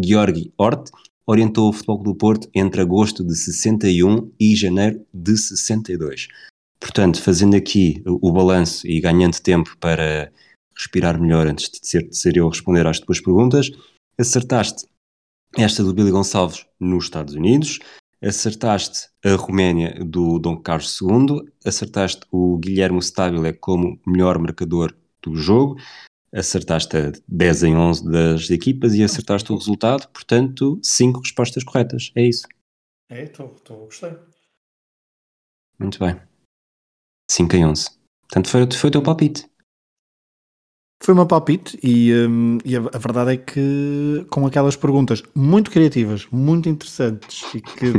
Georgi 0.02 0.52
Hort, 0.58 0.90
orientou 1.26 1.68
o 1.68 1.72
Futebol 1.72 2.02
do 2.02 2.14
Porto 2.14 2.48
entre 2.54 2.80
agosto 2.80 3.24
de 3.24 3.34
61 3.34 4.30
e 4.38 4.54
janeiro 4.54 5.04
de 5.12 5.36
62. 5.36 6.28
Portanto, 6.78 7.22
fazendo 7.22 7.56
aqui 7.56 8.02
o, 8.06 8.30
balanço 8.30 8.86
e 8.86 9.00
ganhando 9.00 9.40
tempo 9.40 9.76
para 9.78 10.30
respirar 10.76 11.20
melhor 11.20 11.46
antes 11.46 11.70
de 11.70 11.78
ser, 11.82 12.08
de 12.08 12.16
ser 12.16 12.36
eu 12.36 12.48
responder 12.48 12.86
às 12.86 13.00
tuas 13.00 13.20
perguntas, 13.20 13.70
acertaste 14.18 14.86
esta 15.56 15.82
do 15.82 15.94
Billy 15.94 16.10
Gonçalves 16.10 16.66
nos 16.78 17.04
Estados 17.04 17.34
Unidos, 17.34 17.78
acertaste 18.22 19.08
a 19.24 19.34
Roménia 19.34 20.04
do 20.04 20.38
Dom 20.38 20.56
Carlos 20.56 21.00
II, 21.00 21.50
acertaste 21.64 22.22
o 22.30 22.58
Guilherme 22.58 22.98
Stabile 23.00 23.52
como 23.52 23.98
melhor 24.06 24.38
marcador 24.38 24.94
do 25.22 25.36
jogo, 25.36 25.76
acertaste 26.34 26.96
a 26.96 27.12
10 27.28 27.62
em 27.62 27.76
11 27.76 28.10
das 28.10 28.50
equipas 28.50 28.94
e 28.94 29.04
acertaste 29.04 29.52
o 29.52 29.56
resultado, 29.56 30.08
portanto, 30.08 30.80
5 30.82 31.20
respostas 31.20 31.62
corretas. 31.62 32.10
É 32.16 32.26
isso. 32.26 32.46
É, 33.08 33.22
estou 33.22 33.54
a 33.68 33.84
gostar. 33.84 34.20
Muito 35.78 35.98
bem. 35.98 36.20
5 37.30 37.56
em 37.56 37.66
11. 37.66 37.90
Portanto, 38.22 38.48
foi, 38.48 38.60
foi 38.72 38.88
o 38.88 38.92
teu 38.92 39.02
palpite. 39.02 39.48
Foi 41.04 41.12
uma 41.12 41.26
palpite 41.26 41.78
e, 41.82 42.14
um, 42.14 42.56
e 42.64 42.74
a, 42.74 42.78
a, 42.80 42.98
verdade 42.98 43.34
é 43.34 43.36
que 43.36 44.24
com 44.30 44.46
aquelas 44.46 44.74
perguntas 44.74 45.22
muito 45.34 45.70
criativas, 45.70 46.26
muito 46.32 46.66
interessantes 46.66 47.44
e 47.54 47.60
que 47.60 47.92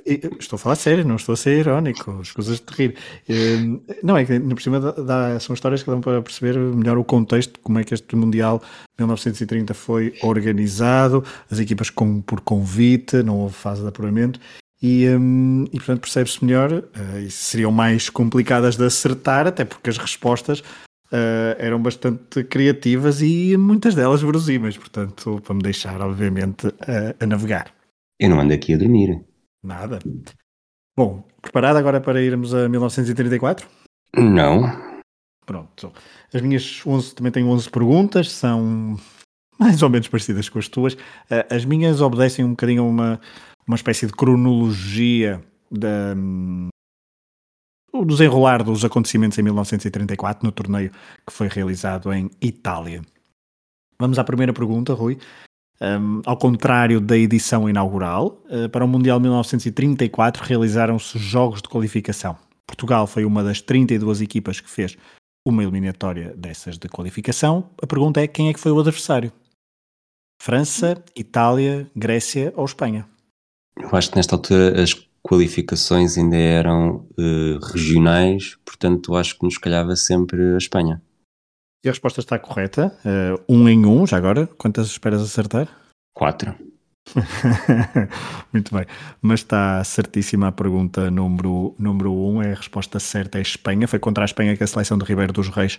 estou 0.40 0.56
a 0.56 0.58
falar 0.58 0.76
sério, 0.76 1.04
não 1.06 1.16
estou 1.16 1.34
a 1.34 1.36
ser 1.36 1.58
irónico, 1.58 2.18
as 2.18 2.32
coisas 2.32 2.58
de 2.58 2.74
rir. 2.74 2.96
Um, 3.28 3.78
não, 4.02 4.16
é 4.16 4.24
que 4.24 4.40
por 4.40 4.62
cima 4.62 4.80
dá, 4.80 5.38
são 5.38 5.52
histórias 5.52 5.82
que 5.82 5.90
dão 5.90 6.00
para 6.00 6.22
perceber 6.22 6.56
melhor 6.56 6.96
o 6.96 7.04
contexto, 7.04 7.60
como 7.60 7.78
é 7.78 7.84
que 7.84 7.92
este 7.92 8.16
Mundial 8.16 8.62
1930 8.98 9.74
foi 9.74 10.14
organizado, 10.22 11.22
as 11.50 11.58
equipas 11.58 11.90
com, 11.90 12.22
por 12.22 12.40
convite, 12.40 13.22
não 13.22 13.36
houve 13.36 13.54
fase 13.54 13.82
de 13.82 13.88
apuramento 13.88 14.40
e, 14.82 15.06
um, 15.08 15.66
e, 15.70 15.76
portanto 15.76 16.00
percebe-se 16.00 16.42
melhor 16.42 16.72
uh, 16.72 17.18
e 17.18 17.30
seriam 17.30 17.70
mais 17.70 18.08
complicadas 18.08 18.76
de 18.76 18.84
acertar, 18.84 19.46
até 19.46 19.62
porque 19.62 19.90
as 19.90 19.98
respostas 19.98 20.62
uh, 21.12 21.56
eram 21.58 21.80
bastante 21.80 22.44
criativas 22.44 23.22
e 23.22 23.56
muitas 23.56 23.94
delas 23.94 24.22
verosímeis, 24.22 24.76
portanto, 24.76 25.40
para 25.44 25.54
me 25.54 25.62
deixar, 25.62 26.00
obviamente, 26.00 26.66
a, 26.66 27.24
a 27.24 27.26
navegar. 27.26 27.72
Eu 28.18 28.30
não 28.30 28.40
ando 28.40 28.54
aqui 28.54 28.74
a 28.74 28.78
dormir. 28.78 29.24
Nada. 29.62 29.98
Bom, 30.96 31.26
preparado 31.42 31.76
agora 31.76 32.00
para 32.00 32.22
irmos 32.22 32.54
a 32.54 32.68
1934? 32.68 33.68
Não. 34.16 34.62
Pronto. 35.44 35.92
As 36.32 36.40
minhas 36.40 36.82
11, 36.86 37.14
também 37.14 37.32
tenho 37.32 37.48
11 37.48 37.70
perguntas, 37.70 38.30
são 38.30 38.96
mais 39.58 39.82
ou 39.82 39.90
menos 39.90 40.08
parecidas 40.08 40.48
com 40.48 40.58
as 40.58 40.68
tuas. 40.68 40.96
Eh, 41.30 41.46
as 41.50 41.64
minhas 41.64 42.00
obedecem 42.00 42.44
um 42.44 42.50
bocadinho 42.50 42.82
a 42.82 42.86
uma, 42.86 43.20
uma 43.66 43.76
espécie 43.76 44.06
de 44.06 44.12
cronologia 44.12 45.42
da, 45.70 46.14
o 47.92 48.04
desenrolar 48.04 48.62
dos 48.62 48.84
acontecimentos 48.84 49.38
em 49.38 49.42
1934 49.42 50.44
no 50.44 50.52
torneio 50.52 50.90
que 51.26 51.32
foi 51.32 51.48
realizado 51.48 52.12
em 52.12 52.30
Itália. 52.40 53.02
Vamos 53.98 54.18
à 54.18 54.24
primeira 54.24 54.52
pergunta, 54.52 54.92
Rui. 54.92 55.18
Um, 55.80 56.22
ao 56.24 56.36
contrário 56.36 57.00
da 57.00 57.16
edição 57.16 57.68
inaugural, 57.68 58.42
uh, 58.46 58.68
para 58.70 58.84
o 58.84 58.88
Mundial 58.88 59.20
1934 59.20 60.42
realizaram-se 60.42 61.18
jogos 61.18 61.60
de 61.60 61.68
qualificação. 61.68 62.36
Portugal 62.66 63.06
foi 63.06 63.24
uma 63.24 63.44
das 63.44 63.60
32 63.60 64.22
equipas 64.22 64.60
que 64.60 64.70
fez 64.70 64.96
uma 65.46 65.62
eliminatória 65.62 66.34
dessas 66.36 66.78
de 66.78 66.88
qualificação. 66.88 67.70
A 67.80 67.86
pergunta 67.86 68.20
é 68.20 68.26
quem 68.26 68.48
é 68.48 68.54
que 68.54 68.60
foi 68.60 68.72
o 68.72 68.80
adversário? 68.80 69.32
França, 70.42 71.02
Itália, 71.14 71.86
Grécia 71.94 72.52
ou 72.56 72.64
Espanha? 72.64 73.06
Eu 73.78 73.90
acho 73.92 74.10
que 74.10 74.16
nesta 74.16 74.34
altura 74.34 74.82
as 74.82 74.94
qualificações 75.26 76.16
ainda 76.16 76.36
eram 76.36 77.08
uh, 77.18 77.58
regionais, 77.72 78.56
portanto 78.64 79.16
acho 79.16 79.36
que 79.36 79.44
nos 79.44 79.58
calhava 79.58 79.96
sempre 79.96 80.54
a 80.54 80.58
Espanha. 80.58 81.02
E 81.84 81.88
a 81.88 81.92
resposta 81.92 82.20
está 82.20 82.38
correta. 82.38 82.96
Uh, 83.04 83.42
um 83.48 83.68
em 83.68 83.84
um, 83.84 84.06
já 84.06 84.16
agora. 84.16 84.46
Quantas 84.46 84.86
esperas 84.86 85.20
acertar? 85.20 85.68
Quatro. 86.14 86.54
Muito 88.52 88.74
bem. 88.74 88.86
Mas 89.20 89.40
está 89.40 89.82
certíssima 89.84 90.48
a 90.48 90.52
pergunta 90.52 91.10
número, 91.10 91.74
número 91.78 92.12
um. 92.12 92.42
É 92.42 92.52
a 92.52 92.56
resposta 92.56 92.98
certa 92.98 93.38
é 93.38 93.42
Espanha. 93.42 93.86
Foi 93.86 93.98
contra 93.98 94.24
a 94.24 94.26
Espanha 94.26 94.56
que 94.56 94.64
a 94.64 94.66
seleção 94.66 94.96
de 94.96 95.04
Ribeiro 95.04 95.32
dos 95.32 95.48
Reis 95.48 95.78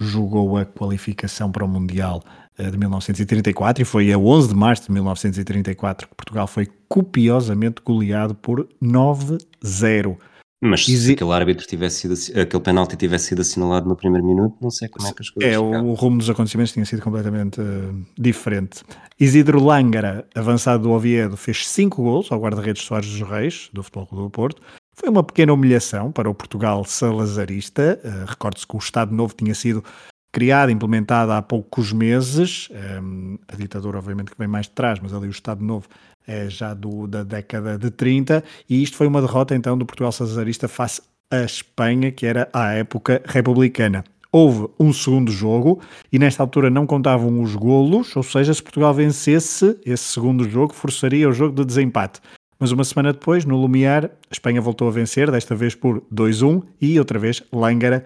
jogou 0.00 0.56
a 0.56 0.64
qualificação 0.64 1.50
para 1.50 1.64
o 1.64 1.68
Mundial 1.68 2.22
de 2.58 2.76
1934 2.76 3.82
e 3.82 3.84
foi 3.84 4.12
a 4.12 4.18
11 4.18 4.48
de 4.48 4.54
março 4.54 4.86
de 4.86 4.92
1934 4.92 6.08
que 6.08 6.14
Portugal 6.14 6.46
foi 6.46 6.68
copiosamente 6.88 7.80
goleado 7.84 8.34
por 8.34 8.68
9-0. 8.82 10.16
Mas 10.60 10.84
se 10.84 11.12
aquele 11.12 11.30
árbitro 11.30 11.64
tivesse 11.66 12.00
sido, 12.00 12.40
aquele 12.40 12.62
penalti 12.62 12.96
tivesse 12.96 13.26
sido 13.26 13.42
assinalado 13.42 13.88
no 13.88 13.94
primeiro 13.94 14.26
minuto, 14.26 14.56
não 14.60 14.70
sei 14.70 14.88
como 14.88 15.06
é 15.06 15.12
que 15.12 15.22
as 15.22 15.30
coisas 15.30 15.52
É, 15.52 15.58
o, 15.58 15.94
rumo 15.94 16.18
dos 16.18 16.28
acontecimentos 16.28 16.72
tinha 16.72 16.84
sido 16.84 17.00
completamente 17.00 17.60
uh, 17.60 18.06
diferente. 18.18 18.82
Isidro 19.20 19.62
Langara, 19.62 20.26
avançado 20.34 20.82
do 20.82 20.90
Oviedo, 20.90 21.36
fez 21.36 21.64
5 21.64 22.02
gols 22.02 22.32
ao 22.32 22.40
guarda-redes 22.40 22.82
Soares 22.82 23.08
dos 23.08 23.28
Reis, 23.28 23.70
do 23.72 23.84
Futebol 23.84 24.06
Clube 24.08 24.24
do 24.24 24.30
Porto. 24.30 24.60
Foi 24.96 25.08
uma 25.08 25.22
pequena 25.22 25.52
humilhação 25.52 26.10
para 26.10 26.28
o 26.28 26.34
Portugal 26.34 26.84
salazarista. 26.84 28.00
Uh, 28.02 28.28
Recorde-se 28.28 28.66
que 28.66 28.74
o 28.74 28.80
Estado 28.80 29.14
Novo 29.14 29.34
tinha 29.36 29.54
sido 29.54 29.84
criada, 30.32 30.70
implementada 30.70 31.36
há 31.36 31.42
poucos 31.42 31.92
meses. 31.92 32.68
Um, 33.02 33.38
a 33.48 33.56
ditadura, 33.56 33.98
obviamente, 33.98 34.30
que 34.30 34.38
vem 34.38 34.48
mais 34.48 34.66
de 34.66 34.72
trás, 34.72 34.98
mas 35.00 35.12
ali 35.12 35.26
o 35.26 35.30
Estado 35.30 35.64
Novo 35.64 35.88
é 36.26 36.48
já 36.50 36.74
do, 36.74 37.06
da 37.06 37.22
década 37.22 37.78
de 37.78 37.90
30. 37.90 38.44
E 38.68 38.82
isto 38.82 38.96
foi 38.96 39.06
uma 39.06 39.20
derrota, 39.20 39.54
então, 39.54 39.76
do 39.76 39.86
Portugal 39.86 40.12
Cesarista 40.12 40.68
face 40.68 41.00
à 41.30 41.42
Espanha, 41.42 42.12
que 42.12 42.26
era, 42.26 42.48
à 42.52 42.72
época, 42.72 43.22
republicana. 43.24 44.04
Houve 44.30 44.68
um 44.78 44.92
segundo 44.92 45.32
jogo 45.32 45.80
e 46.12 46.18
nesta 46.18 46.42
altura 46.42 46.68
não 46.68 46.86
contavam 46.86 47.40
os 47.40 47.56
golos, 47.56 48.14
ou 48.14 48.22
seja, 48.22 48.52
se 48.52 48.62
Portugal 48.62 48.92
vencesse 48.92 49.78
esse 49.86 50.04
segundo 50.04 50.48
jogo, 50.48 50.74
forçaria 50.74 51.26
o 51.26 51.32
jogo 51.32 51.54
de 51.54 51.64
desempate. 51.64 52.20
Mas 52.60 52.72
uma 52.72 52.84
semana 52.84 53.12
depois, 53.12 53.44
no 53.46 53.56
Lumiar, 53.56 54.06
a 54.06 54.10
Espanha 54.32 54.60
voltou 54.60 54.88
a 54.88 54.90
vencer, 54.90 55.30
desta 55.30 55.54
vez 55.54 55.74
por 55.74 56.02
2-1, 56.12 56.62
e 56.80 56.98
outra 56.98 57.18
vez 57.18 57.42
Langara 57.52 58.04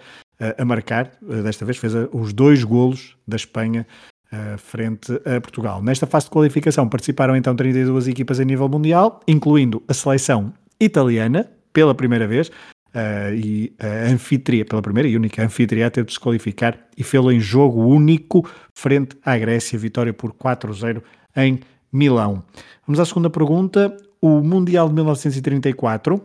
a 0.59 0.65
marcar. 0.65 1.13
Desta 1.45 1.65
vez 1.65 1.79
fez 1.79 1.93
os 2.13 2.33
dois 2.33 2.65
golos 2.65 3.17
da 3.27 3.37
Espanha 3.37 3.87
frente 4.59 5.13
a 5.27 5.41
Portugal. 5.41 5.83
Nesta 5.83 6.07
fase 6.07 6.27
de 6.27 6.31
qualificação 6.31 6.89
participaram 6.89 7.37
então 7.37 7.55
32 7.55 8.09
equipas 8.09 8.41
a 8.41 8.45
nível 8.45 8.69
mundial, 8.69 9.21
incluindo 9.29 9.83
a 9.87 9.95
seleção 9.95 10.53
italiana, 10.81 11.51
pela 11.73 11.95
primeira 11.95 12.27
vez, 12.27 12.51
e 13.35 13.73
a 13.79 14.11
anfitriã, 14.11 14.65
pela 14.65 14.83
primeira 14.83 15.09
e 15.09 15.17
única 15.17 15.45
anfitriã 15.45 15.89
ter 15.89 16.05
de 16.05 16.13
se 16.13 16.21
qualificar 16.21 16.79
e 16.97 17.03
fê-lo 17.03 17.31
em 17.31 17.41
jogo 17.41 17.85
único 17.85 18.47
frente 18.75 19.17
à 19.25 19.37
Grécia, 19.39 19.79
vitória 19.79 20.13
por 20.13 20.33
4-0 20.33 21.03
em 21.37 21.61
Milão. 21.93 22.43
Vamos 22.87 23.01
à 23.01 23.05
segunda 23.05 23.31
pergunta. 23.31 23.97
O 24.21 24.41
Mundial 24.41 24.89
de 24.89 24.95
1934 24.95 26.23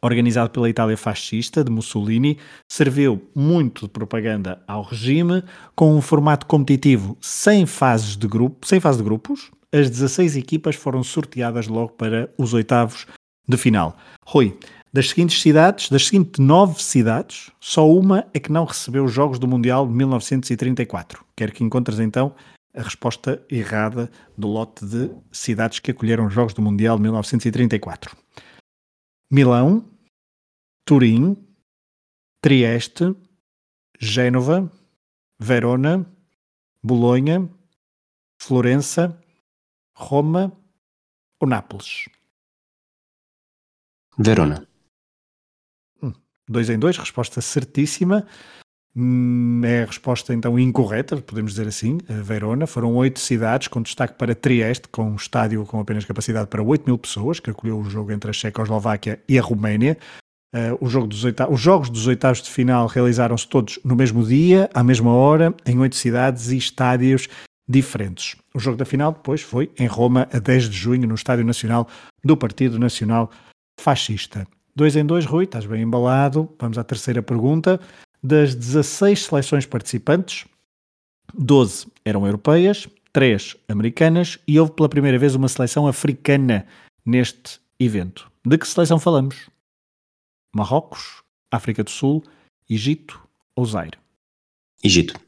organizado 0.00 0.50
pela 0.50 0.68
Itália 0.68 0.96
fascista 0.96 1.64
de 1.64 1.70
Mussolini, 1.70 2.38
serviu 2.68 3.22
muito 3.34 3.86
de 3.86 3.92
propaganda 3.92 4.62
ao 4.66 4.82
regime, 4.82 5.42
com 5.74 5.96
um 5.96 6.00
formato 6.00 6.46
competitivo 6.46 7.16
sem 7.20 7.66
fases 7.66 8.16
de 8.16 8.26
grupo, 8.26 8.66
sem 8.66 8.80
fase 8.80 8.98
de 8.98 9.04
grupos. 9.04 9.50
As 9.72 9.90
16 9.90 10.36
equipas 10.36 10.76
foram 10.76 11.02
sorteadas 11.02 11.66
logo 11.66 11.92
para 11.92 12.30
os 12.38 12.54
oitavos 12.54 13.06
de 13.48 13.56
final. 13.56 13.96
Rui, 14.26 14.56
das 14.92 15.08
seguintes 15.08 15.42
cidades, 15.42 15.88
das 15.88 16.06
seguintes 16.06 16.38
nove 16.38 16.80
cidades, 16.80 17.50
só 17.60 17.90
uma 17.90 18.24
é 18.32 18.38
que 18.38 18.52
não 18.52 18.64
recebeu 18.64 19.04
os 19.04 19.12
Jogos 19.12 19.40
do 19.40 19.48
Mundial 19.48 19.86
de 19.86 19.92
1934. 19.92 21.24
Quero 21.34 21.52
que 21.52 21.64
encontres 21.64 21.98
então 21.98 22.32
a 22.72 22.82
resposta 22.82 23.42
errada 23.50 24.10
do 24.38 24.48
lote 24.48 24.84
de 24.84 25.10
cidades 25.32 25.78
que 25.80 25.90
acolheram 25.90 26.26
os 26.26 26.32
Jogos 26.32 26.54
do 26.54 26.62
Mundial 26.62 26.96
de 26.96 27.02
1934. 27.02 28.23
Milão, 29.34 29.84
Turim, 30.86 31.34
Trieste, 32.40 33.16
Génova, 33.98 34.70
Verona, 35.40 36.06
Bolonha, 36.80 37.50
Florença, 38.40 39.20
Roma 39.92 40.56
ou 41.40 41.48
Nápoles? 41.48 42.08
Verona. 44.16 44.68
Hum, 46.00 46.12
dois 46.48 46.70
em 46.70 46.78
dois, 46.78 46.96
resposta 46.96 47.40
certíssima. 47.40 48.28
Hum, 48.96 49.60
é 49.64 49.82
a 49.82 49.86
resposta 49.86 50.32
então 50.32 50.56
incorreta, 50.58 51.16
podemos 51.16 51.52
dizer 51.52 51.66
assim. 51.66 51.98
Verona 52.08 52.66
foram 52.66 52.94
oito 52.94 53.18
cidades, 53.18 53.66
com 53.66 53.82
destaque 53.82 54.14
para 54.14 54.34
Trieste, 54.34 54.88
com 54.88 55.10
um 55.10 55.16
estádio 55.16 55.64
com 55.66 55.80
apenas 55.80 56.04
capacidade 56.04 56.46
para 56.48 56.62
8 56.62 56.84
mil 56.86 56.96
pessoas, 56.96 57.40
que 57.40 57.50
acolheu 57.50 57.78
o 57.78 57.84
jogo 57.84 58.12
entre 58.12 58.30
a 58.30 58.32
Checoslováquia 58.32 59.20
e 59.28 59.38
a 59.38 59.42
Roménia. 59.42 59.98
Uh, 60.54 60.78
o 60.80 60.88
jogo 60.88 61.08
dos 61.08 61.24
oitavos, 61.24 61.54
os 61.56 61.60
jogos 61.60 61.90
dos 61.90 62.06
oitavos 62.06 62.40
de 62.40 62.48
final 62.48 62.86
realizaram-se 62.86 63.48
todos 63.48 63.80
no 63.84 63.96
mesmo 63.96 64.24
dia, 64.24 64.70
à 64.72 64.84
mesma 64.84 65.12
hora, 65.12 65.52
em 65.66 65.76
oito 65.80 65.96
cidades 65.96 66.52
e 66.52 66.56
estádios 66.56 67.28
diferentes. 67.68 68.36
O 68.54 68.60
jogo 68.60 68.76
da 68.76 68.84
final 68.84 69.10
depois 69.10 69.40
foi 69.40 69.72
em 69.76 69.88
Roma, 69.88 70.28
a 70.32 70.38
10 70.38 70.68
de 70.68 70.76
junho, 70.76 71.08
no 71.08 71.16
Estádio 71.16 71.44
Nacional 71.44 71.88
do 72.22 72.36
Partido 72.36 72.78
Nacional 72.78 73.28
Fascista. 73.80 74.46
Dois 74.76 74.94
em 74.94 75.04
dois, 75.04 75.24
Rui, 75.24 75.44
estás 75.44 75.66
bem 75.66 75.82
embalado. 75.82 76.48
Vamos 76.60 76.78
à 76.78 76.84
terceira 76.84 77.20
pergunta. 77.20 77.80
Das 78.24 78.54
16 78.54 79.24
seleções 79.24 79.66
participantes, 79.66 80.46
12 81.34 81.88
eram 82.06 82.24
europeias, 82.24 82.88
3 83.12 83.54
americanas 83.68 84.38
e 84.48 84.58
houve 84.58 84.72
pela 84.72 84.88
primeira 84.88 85.18
vez 85.18 85.34
uma 85.34 85.46
seleção 85.46 85.86
africana 85.86 86.66
neste 87.04 87.60
evento. 87.78 88.32
De 88.42 88.56
que 88.56 88.66
seleção 88.66 88.98
falamos? 88.98 89.50
Marrocos, 90.56 91.22
África 91.52 91.84
do 91.84 91.90
Sul, 91.90 92.24
Egito 92.68 93.20
ou 93.54 93.66
Zaire? 93.66 93.98
Egito. 94.82 95.20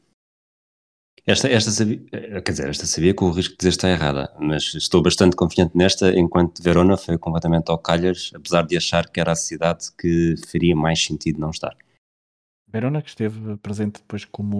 Esta, 1.23 1.49
esta 1.49 1.69
sabia, 1.69 1.99
quer 2.09 2.51
dizer, 2.51 2.67
esta 2.67 2.87
sabia 2.87 3.13
com 3.13 3.25
o 3.25 3.31
risco 3.31 3.51
de 3.51 3.57
dizer 3.57 3.69
está 3.69 3.89
errada, 3.89 4.33
mas 4.39 4.73
estou 4.73 5.03
bastante 5.03 5.35
confiante 5.35 5.77
nesta, 5.77 6.17
enquanto 6.17 6.63
Verona 6.63 6.97
foi 6.97 7.15
completamente 7.19 7.69
ao 7.69 7.77
calhas, 7.77 8.31
apesar 8.33 8.65
de 8.65 8.75
achar 8.75 9.07
que 9.07 9.19
era 9.19 9.33
a 9.33 9.35
cidade 9.35 9.91
que 9.99 10.33
faria 10.49 10.75
mais 10.75 11.03
sentido 11.03 11.39
não 11.39 11.51
estar. 11.51 11.77
Verona, 12.71 13.01
que 13.01 13.09
esteve 13.09 13.57
presente 13.57 13.99
depois 13.99 14.25
como 14.25 14.59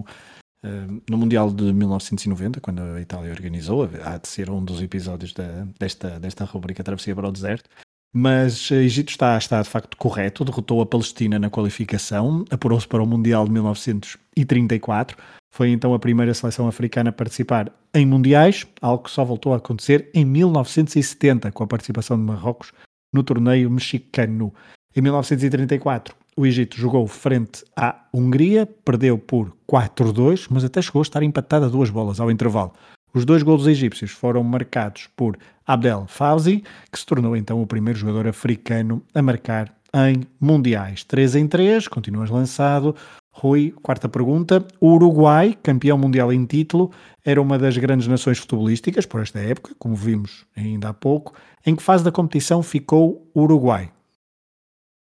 uh, 0.64 1.02
no 1.10 1.18
Mundial 1.18 1.52
de 1.52 1.74
1990, 1.74 2.62
quando 2.62 2.82
a 2.82 3.02
Itália 3.02 3.32
organizou, 3.32 3.90
há 4.04 4.18
de 4.18 4.28
ser 4.28 4.50
um 4.50 4.64
dos 4.64 4.82
episódios 4.82 5.34
da, 5.34 5.66
desta, 5.80 6.20
desta 6.20 6.46
rubrica 6.46 6.84
Travessia 6.84 7.16
para 7.16 7.28
o 7.28 7.32
Deserto. 7.32 7.70
Mas 8.14 8.72
Egito 8.72 9.10
está, 9.10 9.38
está 9.38 9.62
de 9.62 9.70
facto 9.70 9.96
correto, 9.98 10.46
derrotou 10.46 10.82
a 10.82 10.86
Palestina 10.86 11.38
na 11.38 11.50
qualificação, 11.50 12.46
apurou-se 12.50 12.88
para 12.88 13.04
o 13.04 13.06
Mundial 13.06 13.46
de 13.46 13.52
1934. 13.52 15.18
Foi 15.54 15.70
então 15.70 15.94
a 15.94 16.00
primeira 16.00 16.34
seleção 16.34 16.68
africana 16.68 17.10
a 17.10 17.14
participar 17.14 17.72
em 17.94 18.06
mundiais, 18.06 18.66
algo 18.82 19.04
que 19.04 19.12
só 19.12 19.24
voltou 19.24 19.54
a 19.54 19.58
acontecer 19.58 20.10
em 20.14 20.24
1970, 20.24 21.52
com 21.52 21.64
a 21.64 21.68
participação 21.68 22.18
de 22.18 22.24
Marrocos 22.24 22.72
no 23.14 23.24
torneio 23.24 23.70
mexicano. 23.70 24.54
Em 24.96 25.02
1934, 25.02 26.16
o 26.38 26.46
Egito 26.46 26.78
jogou 26.78 27.08
frente 27.08 27.66
à 27.76 28.04
Hungria, 28.14 28.68
perdeu 28.86 29.18
por 29.18 29.52
4-2, 29.68 30.46
mas 30.52 30.64
até 30.64 30.80
chegou 30.84 31.00
a 31.00 31.02
estar 31.02 31.24
empatado 31.24 31.66
a 31.66 31.70
duas 31.70 31.90
bolas 31.90 32.20
ao 32.20 32.30
intervalo. 32.30 32.72
Os 33.12 33.26
dois 33.26 33.42
golos 33.42 33.66
egípcios 33.66 34.12
foram 34.12 34.44
marcados 34.44 35.10
por 35.16 35.36
Abdel 35.66 36.06
Fauzi, 36.08 36.64
que 36.92 37.00
se 37.00 37.06
tornou 37.06 37.36
então 37.36 37.60
o 37.60 37.66
primeiro 37.66 37.98
jogador 37.98 38.28
africano 38.28 39.02
a 39.16 39.22
marcar 39.24 39.76
em 39.92 40.28
mundiais. 40.40 41.04
3 41.04 41.38
em 41.38 41.48
3, 41.48 41.88
continuas 41.88 42.30
lançado. 42.30 42.96
Rui, 43.32 43.74
quarta 43.82 44.08
pergunta. 44.08 44.64
O 44.80 44.94
Uruguai, 44.94 45.58
campeão 45.64 45.98
mundial 45.98 46.32
em 46.32 46.46
título, 46.46 46.92
era 47.26 47.42
uma 47.42 47.58
das 47.58 47.76
grandes 47.78 48.08
nações 48.08 48.38
futebolísticas 48.38 49.08
por 49.08 49.22
esta 49.22 49.40
época, 49.40 49.74
como 49.80 49.96
vimos 49.96 50.46
ainda 50.56 50.90
há 50.90 50.94
pouco. 50.94 51.34
Em 51.66 51.76
que 51.76 51.82
fase 51.82 52.04
da 52.04 52.12
competição 52.12 52.62
ficou 52.62 53.28
o 53.34 53.42
Uruguai? 53.42 53.92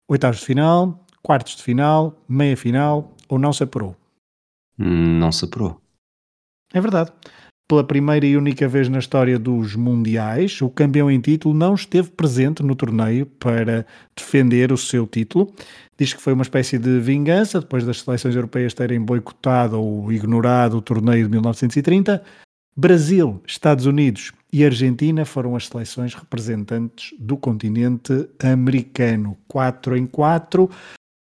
Oitavos 0.08 0.40
de 0.40 0.46
final, 0.46 1.02
quartos 1.22 1.56
de 1.56 1.62
final, 1.62 2.18
meia 2.28 2.56
final 2.56 3.14
ou 3.28 3.38
não 3.38 3.52
se 3.52 3.62
apurou? 3.62 3.96
Não 4.76 5.30
se 5.30 5.44
apurou. 5.44 5.80
É 6.72 6.80
verdade. 6.80 7.12
Pela 7.68 7.84
primeira 7.84 8.26
e 8.26 8.36
única 8.36 8.68
vez 8.68 8.88
na 8.88 8.98
história 8.98 9.38
dos 9.38 9.76
Mundiais, 9.76 10.60
o 10.60 10.68
campeão 10.68 11.10
em 11.10 11.20
título 11.20 11.54
não 11.54 11.74
esteve 11.74 12.10
presente 12.10 12.62
no 12.62 12.74
torneio 12.74 13.24
para 13.24 13.86
defender 14.14 14.72
o 14.72 14.76
seu 14.76 15.06
título. 15.06 15.50
Diz 15.96 16.12
que 16.12 16.20
foi 16.20 16.32
uma 16.32 16.42
espécie 16.42 16.78
de 16.78 17.00
vingança 17.00 17.60
depois 17.60 17.84
das 17.84 18.00
seleções 18.00 18.34
europeias 18.34 18.74
terem 18.74 19.00
boicotado 19.00 19.80
ou 19.80 20.12
ignorado 20.12 20.76
o 20.76 20.82
torneio 20.82 21.24
de 21.24 21.30
1930. 21.30 22.22
Brasil, 22.76 23.40
Estados 23.46 23.86
Unidos 23.86 24.32
e 24.52 24.64
Argentina 24.64 25.24
foram 25.24 25.56
as 25.56 25.68
seleções 25.68 26.14
representantes 26.14 27.14
do 27.18 27.36
continente 27.36 28.28
americano. 28.42 29.36
4 29.48 29.96
em 29.96 30.06
4. 30.06 30.68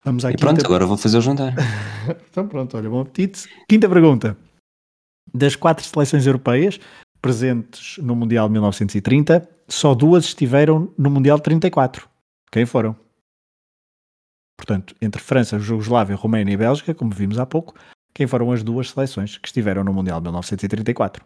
Vamos 0.03 0.25
à 0.25 0.31
E 0.31 0.37
pronto, 0.37 0.65
agora 0.65 0.85
vou 0.85 0.97
fazer 0.97 1.17
o 1.17 1.21
jantar. 1.21 1.53
então 2.29 2.47
pronto, 2.47 2.75
olha, 2.75 2.89
bom 2.89 3.01
apetite. 3.01 3.47
Quinta 3.67 3.87
pergunta. 3.87 4.37
Das 5.33 5.55
quatro 5.55 5.85
seleções 5.85 6.25
europeias 6.25 6.79
presentes 7.21 7.97
no 7.99 8.15
Mundial 8.15 8.49
1930, 8.49 9.47
só 9.67 9.93
duas 9.93 10.25
estiveram 10.25 10.91
no 10.97 11.09
Mundial 11.09 11.39
34. 11.39 12.09
Quem 12.51 12.65
foram? 12.65 12.95
Portanto, 14.57 14.95
entre 15.01 15.21
França, 15.21 15.59
Jugoslávia, 15.59 16.15
Roménia 16.15 16.53
e 16.53 16.57
Bélgica, 16.57 16.93
como 16.93 17.11
vimos 17.11 17.37
há 17.39 17.45
pouco, 17.45 17.75
quem 18.13 18.27
foram 18.27 18.51
as 18.51 18.63
duas 18.63 18.89
seleções 18.89 19.37
que 19.37 19.47
estiveram 19.47 19.83
no 19.83 19.93
Mundial 19.93 20.19
1934? 20.19 21.23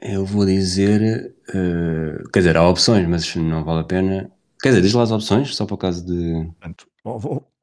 Eu 0.00 0.24
vou 0.24 0.44
dizer. 0.44 1.34
eh, 1.48 2.22
quer 2.32 2.40
dizer, 2.40 2.56
há 2.56 2.66
opções, 2.68 3.06
mas 3.08 3.34
não 3.36 3.64
vale 3.64 3.80
a 3.80 3.84
pena. 3.84 4.30
Quer 4.60 4.70
dizer, 4.70 4.82
diz 4.82 4.92
lá 4.92 5.02
as 5.02 5.10
opções, 5.10 5.54
só 5.54 5.66
por 5.66 5.76
causa 5.76 6.04
de. 6.04 6.50
Portanto, 6.60 6.86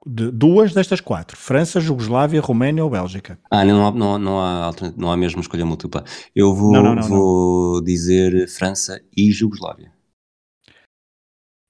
de 0.06 0.32
duas 0.32 0.74
destas 0.74 1.02
quatro: 1.02 1.36
França, 1.38 1.80
Jugoslávia, 1.80 2.42
Roménia 2.42 2.84
ou 2.84 2.90
Bélgica. 2.90 3.38
Ah, 3.52 3.64
não 3.66 3.88
há, 3.88 3.92
não, 3.92 4.18
não, 4.18 4.40
há, 4.40 4.72
não 4.98 5.12
há 5.12 5.18
mesmo 5.18 5.42
escolha 5.42 5.66
múltipla. 5.66 6.04
Eu 6.36 6.54
vou, 6.54 6.72
Não, 6.72 6.84
não, 6.84 6.96
não, 6.96 7.04
vou 7.04 7.84
dizer 7.84 8.48
França 8.48 9.02
e 9.16 9.32
Jugoslávia. 9.32 9.92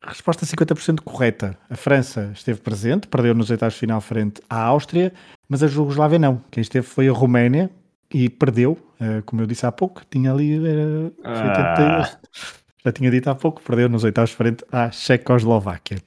Resposta 0.03 0.45
50% 0.45 1.01
correta. 1.01 1.57
A 1.69 1.75
França 1.75 2.31
esteve 2.33 2.61
presente, 2.61 3.07
perdeu 3.07 3.35
nos 3.35 3.49
oitavos 3.49 3.73
de 3.73 3.81
final 3.81 3.99
frente 3.99 4.41
à 4.49 4.63
Áustria, 4.63 5.13
mas 5.47 5.61
a 5.61 5.67
Jugoslávia 5.67 6.17
não. 6.17 6.41
Quem 6.49 6.61
esteve 6.61 6.87
foi 6.87 7.09
a 7.09 7.11
Roménia 7.11 7.69
e 8.11 8.29
perdeu, 8.29 8.77
eh, 8.99 9.21
como 9.25 9.41
eu 9.41 9.45
disse 9.45 9.65
há 9.65 9.71
pouco, 9.71 10.01
tinha 10.09 10.31
ali. 10.31 10.55
eh, 10.55 11.11
foi 11.21 11.49
88. 11.49 12.19
Já 12.85 12.91
tinha 12.93 13.11
dito 13.11 13.29
há 13.29 13.35
pouco, 13.35 13.61
perdeu 13.61 13.89
nos 13.89 14.05
oitavos 14.05 14.31
frente 14.31 14.63
à 14.71 14.89
Checoslováquia. 14.89 15.97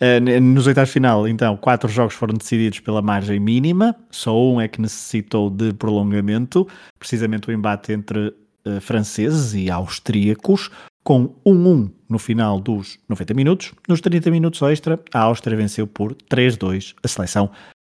Eh, 0.00 0.40
Nos 0.40 0.66
oitavos 0.66 0.88
de 0.88 0.94
final, 0.94 1.28
então, 1.28 1.56
quatro 1.56 1.88
jogos 1.88 2.14
foram 2.14 2.34
decididos 2.34 2.80
pela 2.80 3.02
margem 3.02 3.38
mínima, 3.38 3.94
só 4.10 4.34
um 4.34 4.60
é 4.60 4.66
que 4.66 4.80
necessitou 4.80 5.50
de 5.50 5.74
prolongamento, 5.74 6.66
precisamente 6.98 7.48
o 7.48 7.52
embate 7.52 7.92
entre 7.92 8.34
eh, 8.64 8.80
franceses 8.80 9.52
e 9.54 9.70
austríacos, 9.70 10.70
com 11.02 11.34
1-1 11.46 11.90
no 12.08 12.18
final 12.18 12.60
dos 12.60 12.98
90 13.08 13.34
minutos. 13.34 13.72
Nos 13.88 14.00
30 14.00 14.30
minutos 14.30 14.60
extra, 14.62 15.00
a 15.12 15.20
Áustria 15.20 15.56
venceu 15.56 15.86
por 15.86 16.14
3-2 16.30 16.94
a 17.02 17.08
seleção 17.08 17.50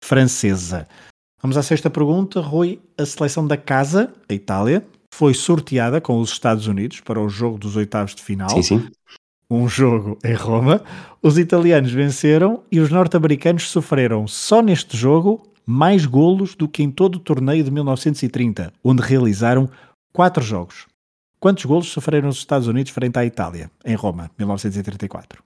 francesa. 0.04 0.86
Vamos 1.40 1.56
à 1.56 1.62
sexta 1.62 1.90
pergunta. 1.90 2.40
Rui, 2.40 2.80
a 2.96 3.04
seleção 3.04 3.46
da 3.46 3.56
casa, 3.56 4.12
a 4.28 4.32
Itália, 4.32 4.86
foi 5.12 5.34
sorteada 5.34 6.00
com 6.00 6.18
os 6.18 6.30
Estados 6.30 6.66
Unidos 6.66 7.00
para 7.00 7.20
o 7.20 7.28
jogo 7.28 7.58
dos 7.58 7.76
oitavos 7.76 8.14
de 8.14 8.22
final 8.22 8.48
Sim, 8.50 8.62
sim. 8.62 8.88
Um 9.54 9.68
jogo 9.68 10.18
em 10.24 10.34
Roma. 10.34 10.82
Os 11.22 11.38
italianos 11.38 11.92
venceram 11.92 12.62
e 12.70 12.80
os 12.80 12.90
norte-americanos 12.90 13.68
sofreram 13.68 14.26
só 14.26 14.62
neste 14.62 14.96
jogo 14.96 15.46
mais 15.66 16.06
golos 16.06 16.54
do 16.54 16.68
que 16.68 16.82
em 16.82 16.90
todo 16.90 17.16
o 17.16 17.20
torneio 17.20 17.62
de 17.62 17.70
1930, 17.70 18.72
onde 18.82 19.02
realizaram 19.02 19.68
quatro 20.12 20.42
jogos. 20.42 20.86
Quantos 21.38 21.64
golos 21.64 21.88
sofreram 21.88 22.28
os 22.28 22.38
Estados 22.38 22.66
Unidos 22.66 22.92
frente 22.92 23.18
à 23.18 23.24
Itália, 23.24 23.70
em 23.84 23.94
Roma, 23.94 24.30
1934? 24.38 25.42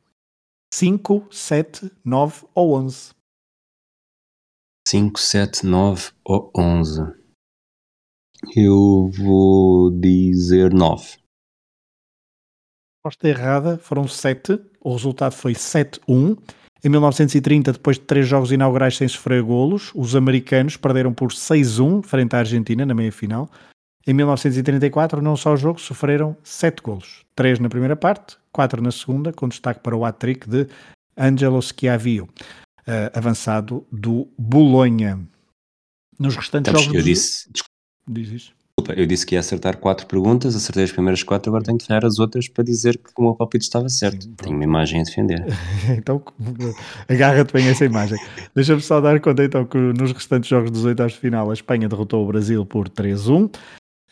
5, 0.72 1.26
7, 1.30 1.90
9 2.04 2.46
ou 2.54 2.76
11? 2.76 3.10
5, 4.88 5.18
7, 5.18 5.66
9 5.66 6.10
ou 6.24 6.52
11. 6.56 7.00
Eu 8.54 9.10
vou 9.10 9.90
dizer 9.90 10.72
9. 10.72 11.25
Resposta 13.06 13.28
errada, 13.28 13.78
foram 13.78 14.08
7. 14.08 14.58
O 14.80 14.92
resultado 14.92 15.30
foi 15.32 15.52
7-1. 15.52 16.36
Em 16.84 16.88
1930, 16.88 17.72
depois 17.74 17.98
de 17.98 18.04
três 18.04 18.26
jogos 18.26 18.50
inaugurais 18.50 18.96
sem 18.96 19.06
sofrer 19.06 19.42
golos, 19.42 19.92
os 19.94 20.16
americanos 20.16 20.76
perderam 20.76 21.14
por 21.14 21.30
6-1 21.30 22.02
frente 22.02 22.34
à 22.34 22.40
Argentina 22.40 22.84
na 22.84 22.94
meia-final. 22.94 23.48
Em 24.04 24.12
1934, 24.12 25.22
não 25.22 25.36
só 25.36 25.52
o 25.54 25.56
jogo, 25.56 25.80
sofreram 25.80 26.36
7 26.42 26.82
golos. 26.82 27.24
3 27.36 27.60
na 27.60 27.68
primeira 27.68 27.94
parte, 27.94 28.36
4 28.50 28.82
na 28.82 28.90
segunda, 28.90 29.32
com 29.32 29.48
destaque 29.48 29.80
para 29.80 29.96
o 29.96 30.04
hat-trick 30.04 30.48
de 30.48 30.66
Angelo 31.16 31.62
Schiavio, 31.62 32.28
eh, 32.88 33.12
avançado 33.14 33.86
do 33.92 34.28
Bolonha. 34.36 35.20
Nos 36.18 36.34
restantes 36.34 36.72
Sabes, 36.72 36.86
jogos... 36.86 36.96
eu 36.96 37.02
do- 37.02 37.04
disse, 37.04 37.48
Diz 38.08 38.28
isso. 38.30 38.55
Desculpa, 38.78 39.00
eu 39.00 39.06
disse 39.06 39.24
que 39.24 39.34
ia 39.34 39.40
acertar 39.40 39.78
4 39.78 40.06
perguntas, 40.06 40.54
acertei 40.54 40.84
as 40.84 40.92
primeiras 40.92 41.22
4, 41.22 41.48
agora 41.50 41.64
tenho 41.64 41.78
de 41.78 41.86
falhar 41.86 42.04
as 42.04 42.18
outras 42.18 42.46
para 42.46 42.62
dizer 42.62 42.98
que 42.98 43.10
o 43.16 43.22
meu 43.22 43.34
palpite 43.34 43.64
estava 43.64 43.88
certo. 43.88 44.24
Sim, 44.24 44.34
tenho 44.36 44.54
uma 44.54 44.64
imagem 44.64 45.00
a 45.00 45.04
defender. 45.04 45.42
então 45.96 46.22
agarra-te 47.08 47.52
bem 47.54 47.68
essa 47.68 47.84
imagem. 47.84 48.18
Deixa-me 48.54 48.82
só 48.82 49.00
dar 49.00 49.18
conta 49.20 49.44
então 49.44 49.64
que 49.64 49.78
nos 49.78 50.12
restantes 50.12 50.48
jogos 50.48 50.70
dos 50.70 50.84
oitavos 50.84 51.14
de 51.14 51.18
final 51.18 51.50
a 51.50 51.54
Espanha 51.54 51.88
derrotou 51.88 52.22
o 52.22 52.26
Brasil 52.26 52.64
por 52.66 52.88
3-1. 52.88 53.50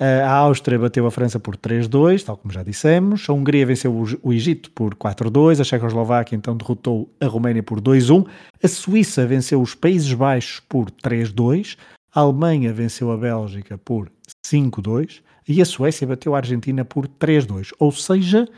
A 0.00 0.29
Áustria 0.33 0.77
bateu 0.77 1.07
a 1.07 1.11
França 1.11 1.38
por 1.38 1.57
3-2, 1.57 2.24
tal 2.24 2.37
como 2.37 2.53
já 2.53 2.64
dissemos. 2.64 3.27
A 3.29 3.33
Hungria 3.33 3.64
venceu 3.64 3.92
o- 3.94 4.18
o 4.29 4.33
Egito 4.33 4.68
por 4.72 4.96
4-2. 4.96 5.61
A 5.61 5.64
Checoslováquia 5.64 6.35
então 6.35 6.57
derrotou 6.57 7.09
a 7.20 7.27
Roménia 7.27 7.62
por 7.62 7.81
2-1. 7.81 8.27
A 8.62 8.66
Suíça 8.66 9.24
venceu 9.24 9.62
os 9.62 9.72
Países 9.74 10.12
Baixos 10.12 10.61
por 10.68 10.90
3-2. 10.90 11.77
A 12.14 12.20
Alemanha 12.20 12.72
venceu 12.72 13.11
a 13.11 13.16
Bélgica 13.16 13.77
por 13.77 14.11
5-2. 14.46 15.22
E 15.46 15.61
a 15.61 15.64
Suécia 15.64 16.07
bateu 16.07 16.35
a 16.35 16.38
Argentina 16.38 16.85
por 16.85 17.07
3-2. 17.09 17.72
Ou 17.79 17.92
seja, 17.92 18.48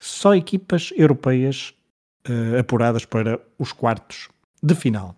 só 0.00 0.34
equipas 0.34 0.92
europeias 0.94 1.74
eh, 2.24 2.58
apuradas 2.58 3.04
para 3.04 3.40
os 3.58 3.72
quartos 3.72 4.28
de 4.62 4.74
final. 4.74 5.16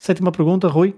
Sétima 0.00 0.32
pergunta, 0.32 0.66
Rui. 0.68 0.96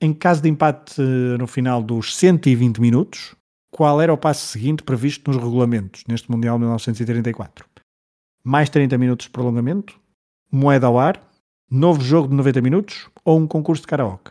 Em 0.00 0.12
caso 0.12 0.42
de 0.42 0.48
empate 0.48 1.00
eh, 1.00 1.38
no 1.38 1.46
final 1.46 1.82
dos 1.82 2.14
120 2.16 2.80
minutos, 2.80 3.34
qual 3.70 4.00
era 4.00 4.12
o 4.12 4.18
passo 4.18 4.46
seguinte 4.46 4.82
previsto 4.82 5.30
nos 5.30 5.42
regulamentos 5.42 6.04
neste 6.06 6.30
Mundial 6.30 6.58
1934? 6.58 7.66
Mais 8.44 8.68
30 8.68 8.96
minutos 8.98 9.26
de 9.26 9.32
prolongamento? 9.32 9.98
Moeda 10.52 10.86
ao 10.86 10.98
ar? 10.98 11.20
Novo 11.70 12.00
jogo 12.00 12.28
de 12.28 12.34
90 12.34 12.60
minutos? 12.60 13.08
Ou 13.24 13.38
um 13.38 13.46
concurso 13.46 13.82
de 13.82 13.88
karaoke? 13.88 14.30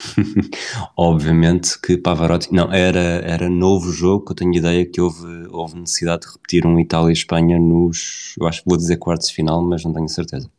Obviamente 0.96 1.80
que 1.80 1.96
Pavarotti. 1.96 2.52
Não, 2.52 2.72
era, 2.72 2.98
era 2.98 3.48
novo 3.48 3.92
jogo, 3.92 4.24
que 4.24 4.32
eu 4.32 4.36
tenho 4.36 4.54
ideia 4.54 4.86
que 4.86 5.00
houve, 5.00 5.46
houve 5.50 5.78
necessidade 5.78 6.22
de 6.22 6.32
repetir 6.32 6.66
um 6.66 6.78
Itália 6.78 7.10
e 7.10 7.12
Espanha 7.12 7.58
nos. 7.58 8.34
Eu 8.40 8.46
acho 8.46 8.62
que 8.62 8.68
vou 8.68 8.76
dizer 8.76 8.96
quartos 8.96 9.28
de 9.28 9.34
final, 9.34 9.62
mas 9.62 9.84
não 9.84 9.92
tenho 9.92 10.08
certeza. 10.08 10.50